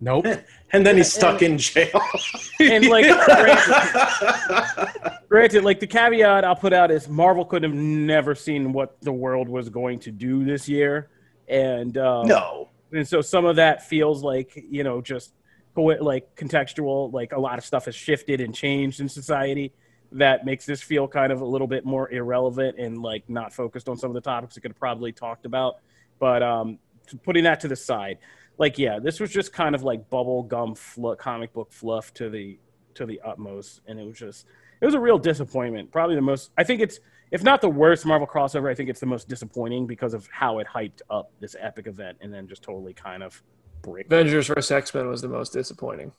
nope. 0.00 0.26
And 0.72 0.84
then 0.84 0.96
he's 0.96 1.12
stuck 1.12 1.42
in 1.42 1.58
jail. 1.58 2.00
And 2.60 2.88
like, 2.88 3.04
granted, 3.26 5.12
granted, 5.28 5.64
like 5.64 5.78
the 5.78 5.86
caveat 5.86 6.44
I'll 6.44 6.56
put 6.56 6.72
out 6.72 6.90
is 6.90 7.08
Marvel 7.08 7.44
could 7.44 7.62
have 7.62 7.72
never 7.72 8.34
seen 8.34 8.72
what 8.72 9.00
the 9.02 9.12
world 9.12 9.48
was 9.48 9.68
going 9.68 10.00
to 10.00 10.10
do 10.10 10.44
this 10.44 10.68
year, 10.68 11.08
and 11.48 11.96
um, 11.98 12.26
no. 12.26 12.70
and 12.92 13.06
so 13.06 13.20
some 13.20 13.44
of 13.44 13.56
that 13.56 13.86
feels 13.86 14.22
like 14.24 14.64
you 14.70 14.82
know 14.82 15.00
just 15.00 15.32
co- 15.74 15.82
like 15.82 16.34
contextual. 16.34 17.12
Like 17.12 17.32
a 17.32 17.38
lot 17.38 17.58
of 17.58 17.64
stuff 17.64 17.84
has 17.84 17.94
shifted 17.94 18.40
and 18.40 18.54
changed 18.54 19.00
in 19.00 19.08
society 19.08 19.72
that 20.12 20.44
makes 20.44 20.64
this 20.66 20.82
feel 20.82 21.06
kind 21.06 21.32
of 21.32 21.40
a 21.40 21.44
little 21.44 21.66
bit 21.66 21.84
more 21.84 22.10
irrelevant 22.10 22.78
and 22.78 23.02
like 23.02 23.28
not 23.28 23.52
focused 23.52 23.88
on 23.88 23.96
some 23.96 24.10
of 24.10 24.14
the 24.14 24.20
topics 24.20 24.56
it 24.56 24.60
could 24.60 24.70
have 24.72 24.78
probably 24.78 25.12
talked 25.12 25.46
about. 25.46 25.76
But 26.18 26.42
um, 26.42 26.78
putting 27.22 27.44
that 27.44 27.60
to 27.60 27.68
the 27.68 27.76
side, 27.76 28.18
like 28.58 28.78
yeah, 28.78 28.98
this 28.98 29.20
was 29.20 29.30
just 29.30 29.52
kind 29.52 29.74
of 29.74 29.82
like 29.82 30.08
bubble 30.10 30.42
gum 30.42 30.74
fluff, 30.74 31.18
comic 31.18 31.52
book 31.52 31.72
fluff 31.72 32.12
to 32.14 32.30
the 32.30 32.58
to 32.94 33.06
the 33.06 33.20
utmost, 33.24 33.80
and 33.86 34.00
it 34.00 34.06
was 34.06 34.18
just 34.18 34.46
it 34.80 34.86
was 34.86 34.94
a 34.94 35.00
real 35.00 35.18
disappointment. 35.18 35.90
Probably 35.90 36.14
the 36.14 36.22
most. 36.22 36.50
I 36.56 36.64
think 36.64 36.80
it's 36.80 37.00
if 37.30 37.42
not 37.42 37.60
the 37.60 37.68
worst 37.68 38.06
Marvel 38.06 38.26
crossover, 38.26 38.70
I 38.70 38.74
think 38.74 38.88
it's 38.88 39.00
the 39.00 39.06
most 39.06 39.28
disappointing 39.28 39.86
because 39.86 40.14
of 40.14 40.28
how 40.30 40.58
it 40.58 40.66
hyped 40.66 41.02
up 41.10 41.30
this 41.40 41.56
epic 41.58 41.86
event 41.86 42.18
and 42.20 42.32
then 42.32 42.46
just 42.46 42.62
totally 42.62 42.94
kind 42.94 43.22
of 43.22 43.42
bricked. 43.82 44.12
Avengers 44.12 44.46
vs 44.46 44.70
X 44.70 44.94
Men 44.94 45.08
was 45.08 45.22
the 45.22 45.28
most 45.28 45.52
disappointing. 45.52 46.12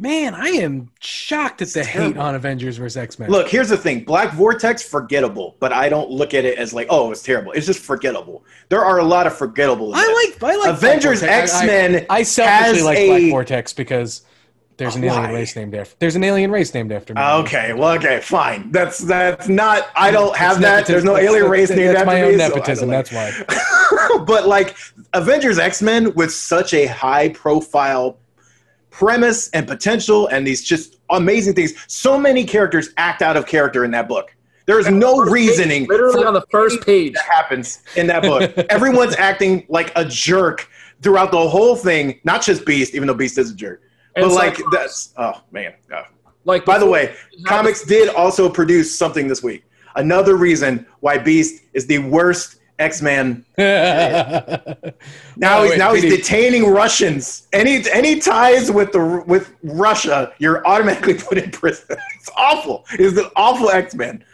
Man, 0.00 0.34
I 0.34 0.46
am 0.48 0.90
shocked 0.98 1.60
at 1.60 1.68
the 1.68 1.84
hate 1.84 2.16
on 2.16 2.34
Avengers 2.34 2.78
vs 2.78 2.96
X 2.96 3.18
Men. 3.18 3.28
Look, 3.30 3.50
here's 3.50 3.68
the 3.68 3.76
thing. 3.76 4.02
Black 4.02 4.32
Vortex, 4.32 4.82
forgettable, 4.82 5.56
but 5.60 5.74
I 5.74 5.90
don't 5.90 6.10
look 6.10 6.32
at 6.32 6.46
it 6.46 6.56
as 6.58 6.72
like, 6.72 6.86
oh, 6.88 7.10
it's 7.12 7.22
terrible. 7.22 7.52
It's 7.52 7.66
just 7.66 7.80
forgettable. 7.80 8.42
There 8.70 8.82
are 8.82 8.98
a 8.98 9.04
lot 9.04 9.26
of 9.26 9.36
forgettable. 9.36 9.92
I 9.94 10.30
like 10.32 10.42
I 10.42 10.56
like 10.56 10.70
Avengers. 10.70 11.22
I- 11.22 11.26
X 11.28 11.52
Men. 11.64 12.06
I, 12.08 12.16
I 12.20 12.22
selfishly 12.22 12.76
has 12.78 12.82
like 12.84 12.96
a- 12.98 13.08
Black 13.08 13.30
Vortex 13.30 13.74
because 13.74 14.22
there's 14.78 14.96
an 14.96 15.04
alien 15.04 15.22
why? 15.24 15.32
race 15.34 15.54
named 15.54 15.74
after. 15.74 15.94
There's 15.98 16.16
an 16.16 16.24
alien 16.24 16.50
race 16.50 16.72
named 16.72 16.92
after 16.92 17.12
me. 17.12 17.20
Okay, 17.20 17.74
well, 17.74 17.90
okay, 17.98 18.20
fine. 18.22 18.72
That's 18.72 18.96
that's 19.00 19.48
not. 19.50 19.88
I 19.94 20.10
don't 20.10 20.34
have 20.34 20.52
It's 20.52 20.60
that. 20.62 20.70
nepotism. 20.88 20.92
There's 20.94 21.04
no 21.04 21.12
That's- 21.12 21.30
alien 21.30 21.50
race 21.50 21.68
that's- 21.68 21.78
named 21.78 21.96
That's 21.96 22.08
after 22.08 22.16
my 22.22 22.22
me. 22.22 22.32
own 22.32 22.38
so 22.38 22.44
I 22.44 22.48
nepotism. 22.48 22.88
don't 22.88 23.04
That's 23.04 23.12
why. 24.18 24.24
but 24.26 24.48
like 24.48 24.76
Avengers 25.12 25.58
X 25.58 25.82
Men 25.82 26.14
with 26.14 26.32
such 26.32 26.72
a 26.72 26.86
high 26.86 27.28
profile 27.28 28.16
premise 28.90 29.48
and 29.50 29.66
potential, 29.66 30.26
and 30.28 30.46
these 30.46 30.62
just 30.62 30.98
amazing 31.10 31.54
things. 31.54 31.72
So 31.86 32.18
many 32.18 32.44
characters 32.44 32.90
act 32.96 33.22
out 33.22 33.36
of 33.36 33.46
character 33.46 33.84
in 33.84 33.90
that 33.92 34.08
book. 34.08 34.34
There 34.66 34.78
is 34.78 34.88
no 34.88 35.16
First 35.16 35.26
page, 35.26 35.32
reasoning 35.32 35.86
literally 35.86 36.24
on 36.24 36.34
the 36.34 36.44
first 36.50 36.80
page. 36.82 37.14
that 37.14 37.24
happens 37.24 37.82
in 37.96 38.06
that 38.06 38.22
book. 38.22 38.56
Everyone's 38.70 39.16
acting 39.16 39.66
like 39.68 39.90
a 39.96 40.04
jerk 40.04 40.68
throughout 41.02 41.32
the 41.32 41.48
whole 41.48 41.74
thing. 41.74 42.20
Not 42.24 42.42
just 42.42 42.64
Beast, 42.64 42.94
even 42.94 43.08
though 43.08 43.14
Beast 43.14 43.36
is 43.38 43.50
a 43.50 43.54
jerk. 43.54 43.82
And 44.14 44.26
but 44.26 44.34
like 44.34 44.58
that's 44.72 45.12
oh 45.16 45.42
man. 45.50 45.74
Oh. 45.92 46.02
Like 46.44 46.64
By 46.64 46.78
the 46.78 46.86
way, 46.86 47.14
comics 47.46 47.84
did 47.84 48.14
also 48.14 48.48
produce 48.48 48.96
something 48.96 49.28
this 49.28 49.42
week. 49.42 49.64
Another 49.96 50.36
reason 50.36 50.86
why 51.00 51.18
Beast 51.18 51.64
is 51.74 51.86
the 51.86 51.98
worst 51.98 52.59
X-Man 52.80 53.44
now 53.58 54.64
Oh, 55.58 55.62
he's 55.62 55.70
wait, 55.70 55.78
now 55.78 55.92
he's 55.94 56.04
PD. 56.04 56.10
detaining 56.16 56.66
Russians. 56.70 57.46
Any 57.52 57.84
any 57.90 58.18
ties 58.20 58.70
with 58.72 58.92
the 58.92 59.22
with 59.26 59.52
Russia, 59.62 60.32
you're 60.38 60.66
automatically 60.66 61.14
put 61.28 61.38
in 61.38 61.50
prison. 61.50 61.96
It's 62.16 62.30
awful. 62.36 62.84
It's 62.92 63.18
an 63.18 63.26
awful 63.36 63.70
X 63.70 63.94
Men. 63.94 64.24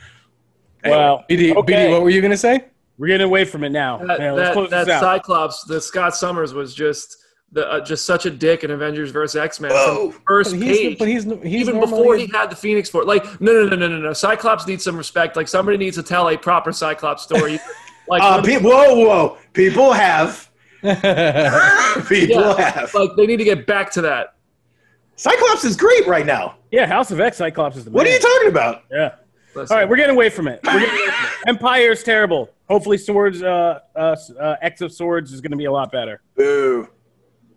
Well, 0.84 1.24
BD, 1.28 1.54
okay. 1.56 1.72
BD, 1.88 1.90
what 1.90 2.02
were 2.02 2.10
you 2.10 2.22
gonna 2.22 2.36
say? 2.36 2.64
we're 2.98 3.08
getting 3.08 3.26
away 3.26 3.44
from 3.44 3.62
it 3.62 3.68
now. 3.70 3.98
that, 3.98 4.18
Yeah, 4.18 4.32
let's 4.32 4.48
that, 4.48 4.52
close 4.54 4.70
that 4.70 4.86
this 4.86 4.94
out. 4.94 5.00
Cyclops, 5.02 5.64
the 5.64 5.78
Scott 5.80 6.16
Summers 6.16 6.54
was 6.54 6.74
just 6.74 7.18
the 7.52 7.68
uh, 7.70 7.80
just 7.84 8.06
such 8.06 8.24
a 8.26 8.30
dick 8.30 8.64
in 8.64 8.70
Avengers 8.70 9.10
vs 9.10 9.36
X 9.40 9.60
Men 9.60 9.70
Whoa. 9.72 10.10
from 10.10 10.12
the 10.12 10.24
first 10.26 10.50
But 10.52 10.62
he's, 10.62 10.78
page. 10.78 10.98
but 10.98 11.08
he's, 11.08 11.24
he's 11.24 11.44
even 11.60 11.74
normally- 11.74 11.90
before 11.98 12.16
he 12.16 12.26
had 12.32 12.50
the 12.50 12.56
Phoenix 12.56 12.88
Force, 12.88 13.06
like 13.06 13.24
no, 13.40 13.52
no, 13.52 13.66
no, 13.66 13.76
no, 13.76 13.88
no, 13.88 13.98
no. 13.98 14.12
Cyclops 14.12 14.66
needs 14.66 14.82
some 14.84 14.96
respect. 14.96 15.36
Like 15.36 15.48
somebody 15.48 15.76
needs 15.76 15.96
to 15.96 16.02
tell 16.02 16.28
a 16.28 16.36
proper 16.38 16.70
Cyclops 16.72 17.22
story. 17.24 17.58
Like, 18.08 18.22
Uh, 18.22 18.40
when- 18.40 18.44
pe- 18.44 18.62
whoa, 18.62 18.94
whoa! 18.94 19.38
People 19.52 19.92
have 19.92 20.48
people 20.82 22.40
Yeah. 22.58 22.70
have. 22.70 22.94
like 22.94 23.10
they 23.16 23.26
need 23.26 23.38
to 23.38 23.44
get 23.44 23.66
back 23.66 23.90
to 23.92 24.02
that. 24.02 24.34
Cyclops 25.16 25.64
is 25.64 25.76
great 25.76 26.06
right 26.06 26.26
now. 26.26 26.56
yeah, 26.70 26.86
House 26.86 27.10
of 27.10 27.20
X 27.20 27.38
Cyclops 27.38 27.76
is 27.76 27.84
the 27.84 27.90
What 27.90 28.06
are 28.06 28.10
you 28.10 28.18
talking 28.18 28.48
about? 28.48 28.82
Yeah. 28.90 29.12
Listen. 29.54 29.74
All 29.74 29.80
right, 29.80 29.88
we're 29.88 29.96
getting 29.96 30.14
away 30.14 30.28
from 30.28 30.48
it. 30.48 30.60
We're 30.64 30.80
getting 30.80 30.90
away 30.94 31.06
from 31.10 31.24
it. 31.24 31.48
Empire 31.48 31.90
is 31.92 32.02
terrible. 32.02 32.50
Hopefully, 32.68 32.98
Swords, 32.98 33.42
uh, 33.42 33.78
uh, 33.96 34.14
uh, 34.38 34.56
X 34.60 34.82
of 34.82 34.92
Swords 34.92 35.32
is 35.32 35.40
going 35.40 35.52
to 35.52 35.56
be 35.56 35.64
a 35.64 35.72
lot 35.72 35.90
better. 35.90 36.20
Boo! 36.36 36.86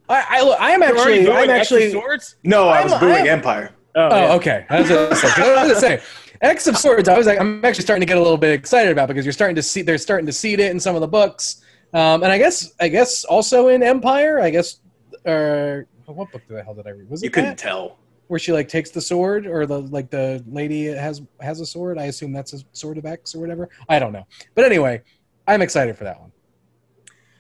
I, 0.08 0.26
I, 0.30 0.42
look, 0.44 0.62
I 0.62 0.72
am 0.72 0.82
actually, 0.82 1.30
I'm 1.30 1.50
X 1.50 1.72
of 1.72 1.78
actually. 1.78 1.92
Swords. 1.92 2.38
No, 2.46 2.70
I 2.70 2.84
was 2.84 2.94
I'm- 2.94 3.02
booing 3.02 3.14
I'm- 3.16 3.28
Empire. 3.28 3.72
Oh, 3.96 4.08
Oh, 4.10 4.16
yeah. 4.18 4.34
okay. 4.36 4.66
I 4.70 4.80
was, 4.82 4.90
gonna 4.90 5.16
say- 5.16 5.28
I 5.44 5.64
was 5.64 5.68
gonna 5.74 5.76
say, 5.80 6.02
X 6.42 6.68
of 6.68 6.78
Swords. 6.78 7.10
I 7.10 7.18
was 7.18 7.28
like, 7.28 7.40
I'm 7.40 7.64
actually 7.66 7.84
starting 7.84 8.02
to 8.02 8.06
get 8.06 8.18
a 8.18 8.22
little 8.22 8.38
bit 8.38 8.52
excited 8.52 8.92
about 8.92 9.08
because 9.08 9.26
you're 9.26 9.34
starting 9.34 9.56
to 9.56 9.64
see 9.64 9.82
they're 9.82 9.98
starting 9.98 10.26
to 10.26 10.34
seed 10.34 10.60
it 10.60 10.72
in 10.72 10.80
some 10.80 10.96
of 10.96 11.02
the 11.02 11.08
books, 11.08 11.62
um, 11.94 12.24
and 12.24 12.32
I 12.32 12.38
guess 12.38 12.72
I 12.80 12.88
guess 12.88 13.24
also 13.26 13.68
in 13.70 13.84
Empire. 13.84 14.40
I 14.40 14.50
guess, 14.50 14.80
or 15.26 15.88
what 16.06 16.32
book 16.32 16.42
the 16.48 16.64
hell 16.64 16.74
did 16.74 16.88
I 16.88 16.92
read? 16.92 17.10
Was 17.10 17.22
it 17.22 17.26
You 17.26 17.32
couldn't 17.32 17.50
that? 17.52 17.58
tell. 17.58 17.98
where 18.28 18.40
she 18.40 18.52
like 18.54 18.68
takes 18.70 18.90
the 18.92 19.02
sword 19.02 19.46
or 19.48 19.66
the 19.66 19.82
like 19.82 20.10
the 20.10 20.44
lady 20.48 20.86
has 20.86 21.22
has 21.42 21.60
a 21.60 21.66
sword? 21.66 21.98
I 22.00 22.06
assume 22.06 22.32
that's 22.32 22.54
a 22.54 22.60
sword 22.74 22.98
of 22.98 23.06
X 23.06 23.36
or 23.36 23.40
whatever. 23.40 23.70
I 23.90 24.00
don't 24.00 24.14
know, 24.14 24.26
but 24.56 24.64
anyway, 24.66 25.02
I'm 25.48 25.62
excited 25.62 25.98
for 25.98 26.06
that 26.06 26.20
one. 26.20 26.32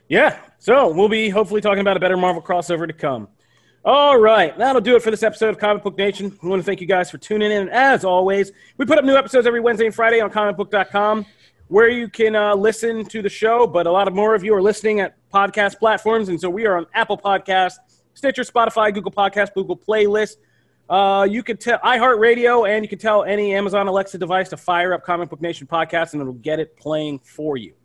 Yeah. 0.10 0.40
So 0.58 0.92
we'll 0.92 1.08
be 1.10 1.30
hopefully 1.30 1.62
talking 1.62 1.80
about 1.82 1.96
a 1.96 2.00
better 2.00 2.18
Marvel 2.18 2.42
crossover 2.42 2.86
to 2.88 2.94
come. 2.94 3.28
All 3.86 4.20
right, 4.20 4.58
that'll 4.58 4.82
do 4.82 4.98
it 4.98 5.02
for 5.02 5.10
this 5.10 5.24
episode 5.24 5.52
of 5.52 5.58
Comic 5.58 5.84
Book 5.84 5.98
Nation. 5.98 6.38
We 6.44 6.50
want 6.50 6.60
to 6.60 6.66
thank 6.66 6.82
you 6.82 6.88
guys 6.88 7.10
for 7.10 7.18
tuning 7.18 7.50
in. 7.50 7.62
And 7.62 7.70
as 7.70 8.04
always, 8.04 8.52
we 8.76 8.86
put 8.86 8.98
up 8.98 9.06
new 9.06 9.16
episodes 9.16 9.48
every 9.48 9.62
Wednesday 9.62 9.86
and 9.86 9.96
Friday 9.96 10.20
on 10.20 10.30
comicbook.com, 10.30 11.26
where 11.70 11.88
you 11.88 12.10
can 12.10 12.36
uh, 12.36 12.56
listen 12.56 13.06
to 13.06 13.22
the 13.22 13.30
show. 13.30 13.66
But 13.66 13.88
a 13.88 13.92
lot 13.92 14.10
of 14.10 14.14
more 14.14 14.36
of 14.36 14.44
you 14.44 14.54
are 14.54 14.62
listening 14.62 15.00
at 15.00 15.16
podcast 15.32 15.80
platforms, 15.80 16.28
and 16.28 16.40
so 16.40 16.50
we 16.50 16.66
are 16.66 16.76
on 16.76 16.88
Apple 16.94 17.18
Podcasts, 17.18 17.78
Stitcher, 18.16 18.42
Spotify, 18.42 18.94
Google 18.94 19.14
Podcasts, 19.14 19.54
Google 19.54 19.78
Playlist. 19.78 20.36
Uh, 20.90 21.26
you 21.30 21.42
can 21.42 21.56
tell 21.56 21.80
iHeartRadio, 21.80 22.70
and 22.70 22.84
you 22.84 22.90
can 22.90 23.00
tell 23.00 23.24
any 23.24 23.56
Amazon 23.56 23.88
Alexa 23.88 24.18
device 24.18 24.50
to 24.50 24.58
fire 24.58 24.92
up 24.92 25.06
Comic 25.06 25.30
Book 25.30 25.40
Nation 25.40 25.68
podcast, 25.68 26.12
and 26.12 26.22
it'll 26.22 26.34
get 26.34 26.60
it 26.60 26.76
playing 26.76 27.20
for 27.20 27.56
you. 27.56 27.76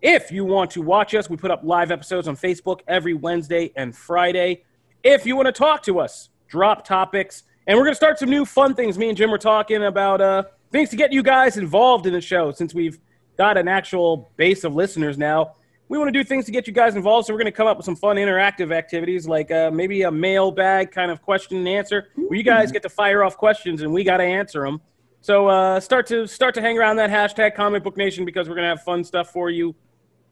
If 0.00 0.30
you 0.30 0.44
want 0.44 0.70
to 0.72 0.82
watch 0.82 1.16
us, 1.16 1.28
we 1.28 1.36
put 1.36 1.50
up 1.50 1.62
live 1.64 1.90
episodes 1.90 2.28
on 2.28 2.36
Facebook 2.36 2.78
every 2.86 3.14
Wednesday 3.14 3.72
and 3.74 3.96
Friday. 3.96 4.62
If 5.04 5.26
you 5.26 5.34
want 5.34 5.46
to 5.46 5.52
talk 5.52 5.82
to 5.84 5.98
us, 5.98 6.28
drop 6.48 6.84
topics. 6.84 7.42
And 7.66 7.76
we're 7.76 7.84
going 7.84 7.92
to 7.92 7.96
start 7.96 8.18
some 8.18 8.30
new 8.30 8.44
fun 8.44 8.74
things. 8.74 8.98
Me 8.98 9.08
and 9.08 9.16
Jim 9.16 9.30
were 9.30 9.38
talking 9.38 9.84
about 9.84 10.20
uh, 10.20 10.44
things 10.70 10.90
to 10.90 10.96
get 10.96 11.12
you 11.12 11.22
guys 11.22 11.56
involved 11.56 12.06
in 12.06 12.12
the 12.12 12.20
show 12.20 12.52
since 12.52 12.72
we've 12.72 13.00
got 13.36 13.56
an 13.56 13.66
actual 13.66 14.30
base 14.36 14.62
of 14.62 14.74
listeners 14.74 15.18
now. 15.18 15.54
We 15.88 15.98
want 15.98 16.08
to 16.08 16.12
do 16.12 16.24
things 16.24 16.44
to 16.46 16.52
get 16.52 16.66
you 16.66 16.72
guys 16.72 16.94
involved, 16.94 17.26
so 17.26 17.34
we're 17.34 17.40
going 17.40 17.52
to 17.52 17.56
come 17.56 17.66
up 17.66 17.76
with 17.76 17.84
some 17.84 17.96
fun 17.96 18.16
interactive 18.16 18.72
activities 18.72 19.26
like 19.26 19.50
uh, 19.50 19.70
maybe 19.70 20.02
a 20.02 20.10
mailbag 20.10 20.90
kind 20.90 21.10
of 21.10 21.20
question 21.20 21.58
and 21.58 21.68
answer 21.68 22.08
where 22.14 22.38
you 22.38 22.44
guys 22.44 22.72
get 22.72 22.82
to 22.82 22.88
fire 22.88 23.22
off 23.22 23.36
questions 23.36 23.82
and 23.82 23.92
we 23.92 24.04
got 24.04 24.18
to 24.18 24.24
answer 24.24 24.62
them. 24.62 24.80
So 25.20 25.48
uh, 25.48 25.80
start 25.80 26.06
to 26.06 26.26
start 26.26 26.54
to 26.54 26.60
hang 26.60 26.78
around 26.78 26.96
that 26.96 27.10
hashtag 27.10 27.54
Comic 27.54 27.84
Book 27.84 27.96
Nation 27.96 28.24
because 28.24 28.48
we're 28.48 28.54
going 28.54 28.64
to 28.64 28.70
have 28.70 28.82
fun 28.82 29.04
stuff 29.04 29.30
for 29.30 29.50
you 29.50 29.74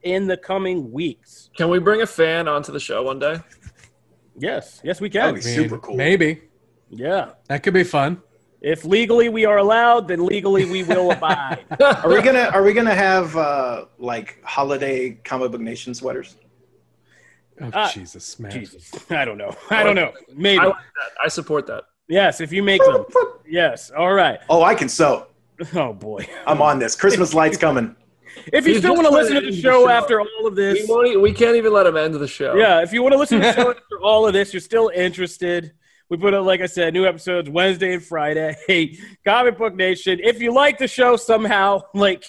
in 0.03 0.27
the 0.27 0.37
coming 0.37 0.91
weeks. 0.91 1.51
Can 1.57 1.69
we 1.69 1.79
bring 1.79 2.03
a 2.03 2.07
fan 2.07 2.49
onto 2.49 2.73
the 2.73 2.81
show 2.81 3.03
one 3.03 3.19
day? 3.19 3.39
Yes, 4.37 4.81
yes, 4.85 5.01
we 5.01 5.09
That 5.11 5.13
can. 5.27 5.33
would 5.35 5.45
be 5.45 5.53
I 5.53 5.57
mean, 5.57 5.69
super 5.69 5.79
cool. 5.79 5.97
Maybe 5.97 6.43
Yeah. 6.89 7.31
that 7.49 7.63
could 7.63 7.75
be 7.75 7.85
fun. 7.85 8.23
If 8.63 8.85
legally 8.85 9.29
we 9.31 9.45
are 9.47 9.57
allowed, 9.59 10.07
then 10.09 10.25
legally 10.27 10.65
we 10.67 10.83
will 10.83 11.11
abide. 11.17 11.65
Are 11.81 12.09
we 12.09 12.21
gonna 12.23 12.51
Are 12.53 12.63
we 12.63 12.73
gonna 12.73 12.95
have 12.95 13.37
uh, 13.37 13.87
like 13.99 14.39
holiday 14.45 15.11
comic 15.25 15.51
book 15.53 15.61
nation 15.61 15.95
sweaters? 15.95 16.37
Oh 17.63 17.69
Uh, 17.73 17.91
Jesus, 17.91 18.39
man! 18.39 18.51
Jesus, 18.51 18.91
I 19.11 19.25
don't 19.25 19.39
know. 19.39 19.55
I 19.71 19.83
don't 19.83 19.95
know. 19.97 20.13
Maybe. 20.35 20.59
I 20.61 20.65
like 20.67 20.75
that. 20.77 21.11
I 21.25 21.29
support 21.29 21.67
that. 21.67 21.85
Yes, 22.09 22.41
if 22.41 22.53
you 22.53 22.63
make 22.63 22.83
them. 22.85 23.05
Yes. 23.47 23.91
All 23.91 24.13
right. 24.13 24.41
Oh, 24.49 24.63
I 24.63 24.75
can 24.75 24.89
sew. 24.89 25.27
Oh 25.75 25.93
boy. 25.93 26.27
I'm 26.47 26.61
on 26.63 26.79
this. 26.79 26.97
Christmas 26.97 27.35
lights 27.35 27.57
coming. 27.59 27.95
If 28.53 28.67
you 28.67 28.79
still 28.79 28.95
want 28.95 29.07
to 29.07 29.13
listen 29.13 29.35
to 29.35 29.41
to 29.43 29.51
the 29.51 29.61
show 29.61 29.89
after 29.89 30.21
all 30.21 30.47
of 30.47 30.55
We, 30.55 30.63
this, 30.63 30.89
won't, 30.89 31.09
e- 31.09 31.17
we 31.17 31.33
can't 31.33 31.57
even 31.57 31.73
let 31.73 31.87
him 31.87 31.97
end 31.97 32.15
the 32.15 32.29
show. 32.29 32.55
yeah, 32.55 32.83
if 32.83 32.93
you 32.93 33.03
want 33.03 33.13
to 33.13 33.19
listen 33.19 33.41
to 33.41 33.47
the 33.47 33.53
show 33.55 33.71
after 33.77 34.01
all 34.03 34.27
of 34.27 34.33
this, 34.33 34.53
you're 34.53 34.61
still 34.61 34.91
interested. 34.95 35.73
We 36.09 36.17
put 36.17 36.35
out, 36.35 36.45
like 36.45 36.61
I 36.61 36.67
said, 36.67 36.93
new 36.93 37.07
episodes 37.07 37.49
Wednesday 37.49 37.95
and 37.95 38.03
Friday. 38.03 38.57
Hey, 38.67 38.99
Comic 39.25 39.57
Book 39.59 39.77
Nation. 39.77 40.19
If 40.21 40.43
you 40.43 40.53
like 40.53 40.77
the 40.79 40.89
show 40.89 41.17
somehow, 41.17 41.83
like 41.95 42.25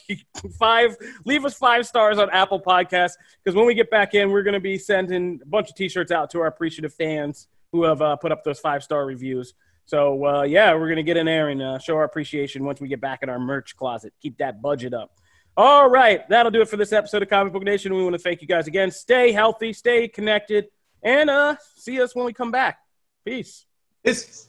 five, 0.60 0.95
leave 1.26 1.45
us 1.45 1.56
five 1.56 1.88
stars 1.88 2.20
on 2.20 2.30
Apple 2.30 2.62
Podcasts 2.62 3.14
because 3.43 3.56
when 3.56 3.66
we 3.66 3.74
get 3.74 3.89
back 3.89 4.14
in, 4.14 4.30
we're 4.30 4.43
going 4.43 4.54
to 4.54 4.60
be 4.60 4.78
sending 4.78 5.39
a 5.41 5.45
bunch 5.47 5.70
of 5.70 5.76
T-shirts 5.76 6.12
out 6.12 6.30
to 6.32 6.39
our 6.41 6.47
appreciative 6.47 6.93
fans 6.93 7.47
who 7.72 7.84
have 7.84 8.02
uh, 8.04 8.16
put 8.18 8.32
up 8.32 8.43
those 8.43 8.60
five 8.60 8.84
star 8.84 9.06
reviews. 9.06 9.54
So 9.86 10.26
uh, 10.26 10.41
yeah, 10.43 10.74
we're 10.76 10.88
gonna 10.89 11.04
get 11.04 11.18
in 11.18 11.26
there 11.26 11.49
and 11.49 11.62
uh, 11.62 11.80
show 11.80 11.95
our 11.95 12.04
appreciation 12.04 12.64
once 12.64 12.80
we 12.80 12.88
get 12.88 13.02
back 13.02 13.24
in 13.24 13.30
our 13.30 13.39
merch 13.39 13.76
closet. 13.76 14.14
Keep 14.22 14.38
that 14.38 14.62
budget 14.62 14.93
up. 14.93 15.12
All 15.58 15.89
right, 15.89 16.28
that'll 16.30 16.52
do 16.52 16.62
it 16.62 16.70
for 16.70 16.78
this 16.78 16.93
episode 16.93 17.24
of 17.24 17.30
Comic 17.30 17.52
Book 17.52 17.64
Nation. 17.64 17.93
We 17.93 18.04
want 18.04 18.14
to 18.14 18.20
thank 18.20 18.41
you 18.41 18.47
guys 18.47 18.68
again. 18.68 18.89
Stay 18.89 19.34
healthy, 19.34 19.74
stay 19.74 20.08
connected, 20.08 20.68
and 21.04 21.30
uh, 21.30 21.58
see 21.76 22.02
us 22.02 22.16
when 22.16 22.26
we 22.26 22.32
come 22.32 22.52
back. 22.52 22.80
Peace. 23.26 23.66
It's 24.02 24.47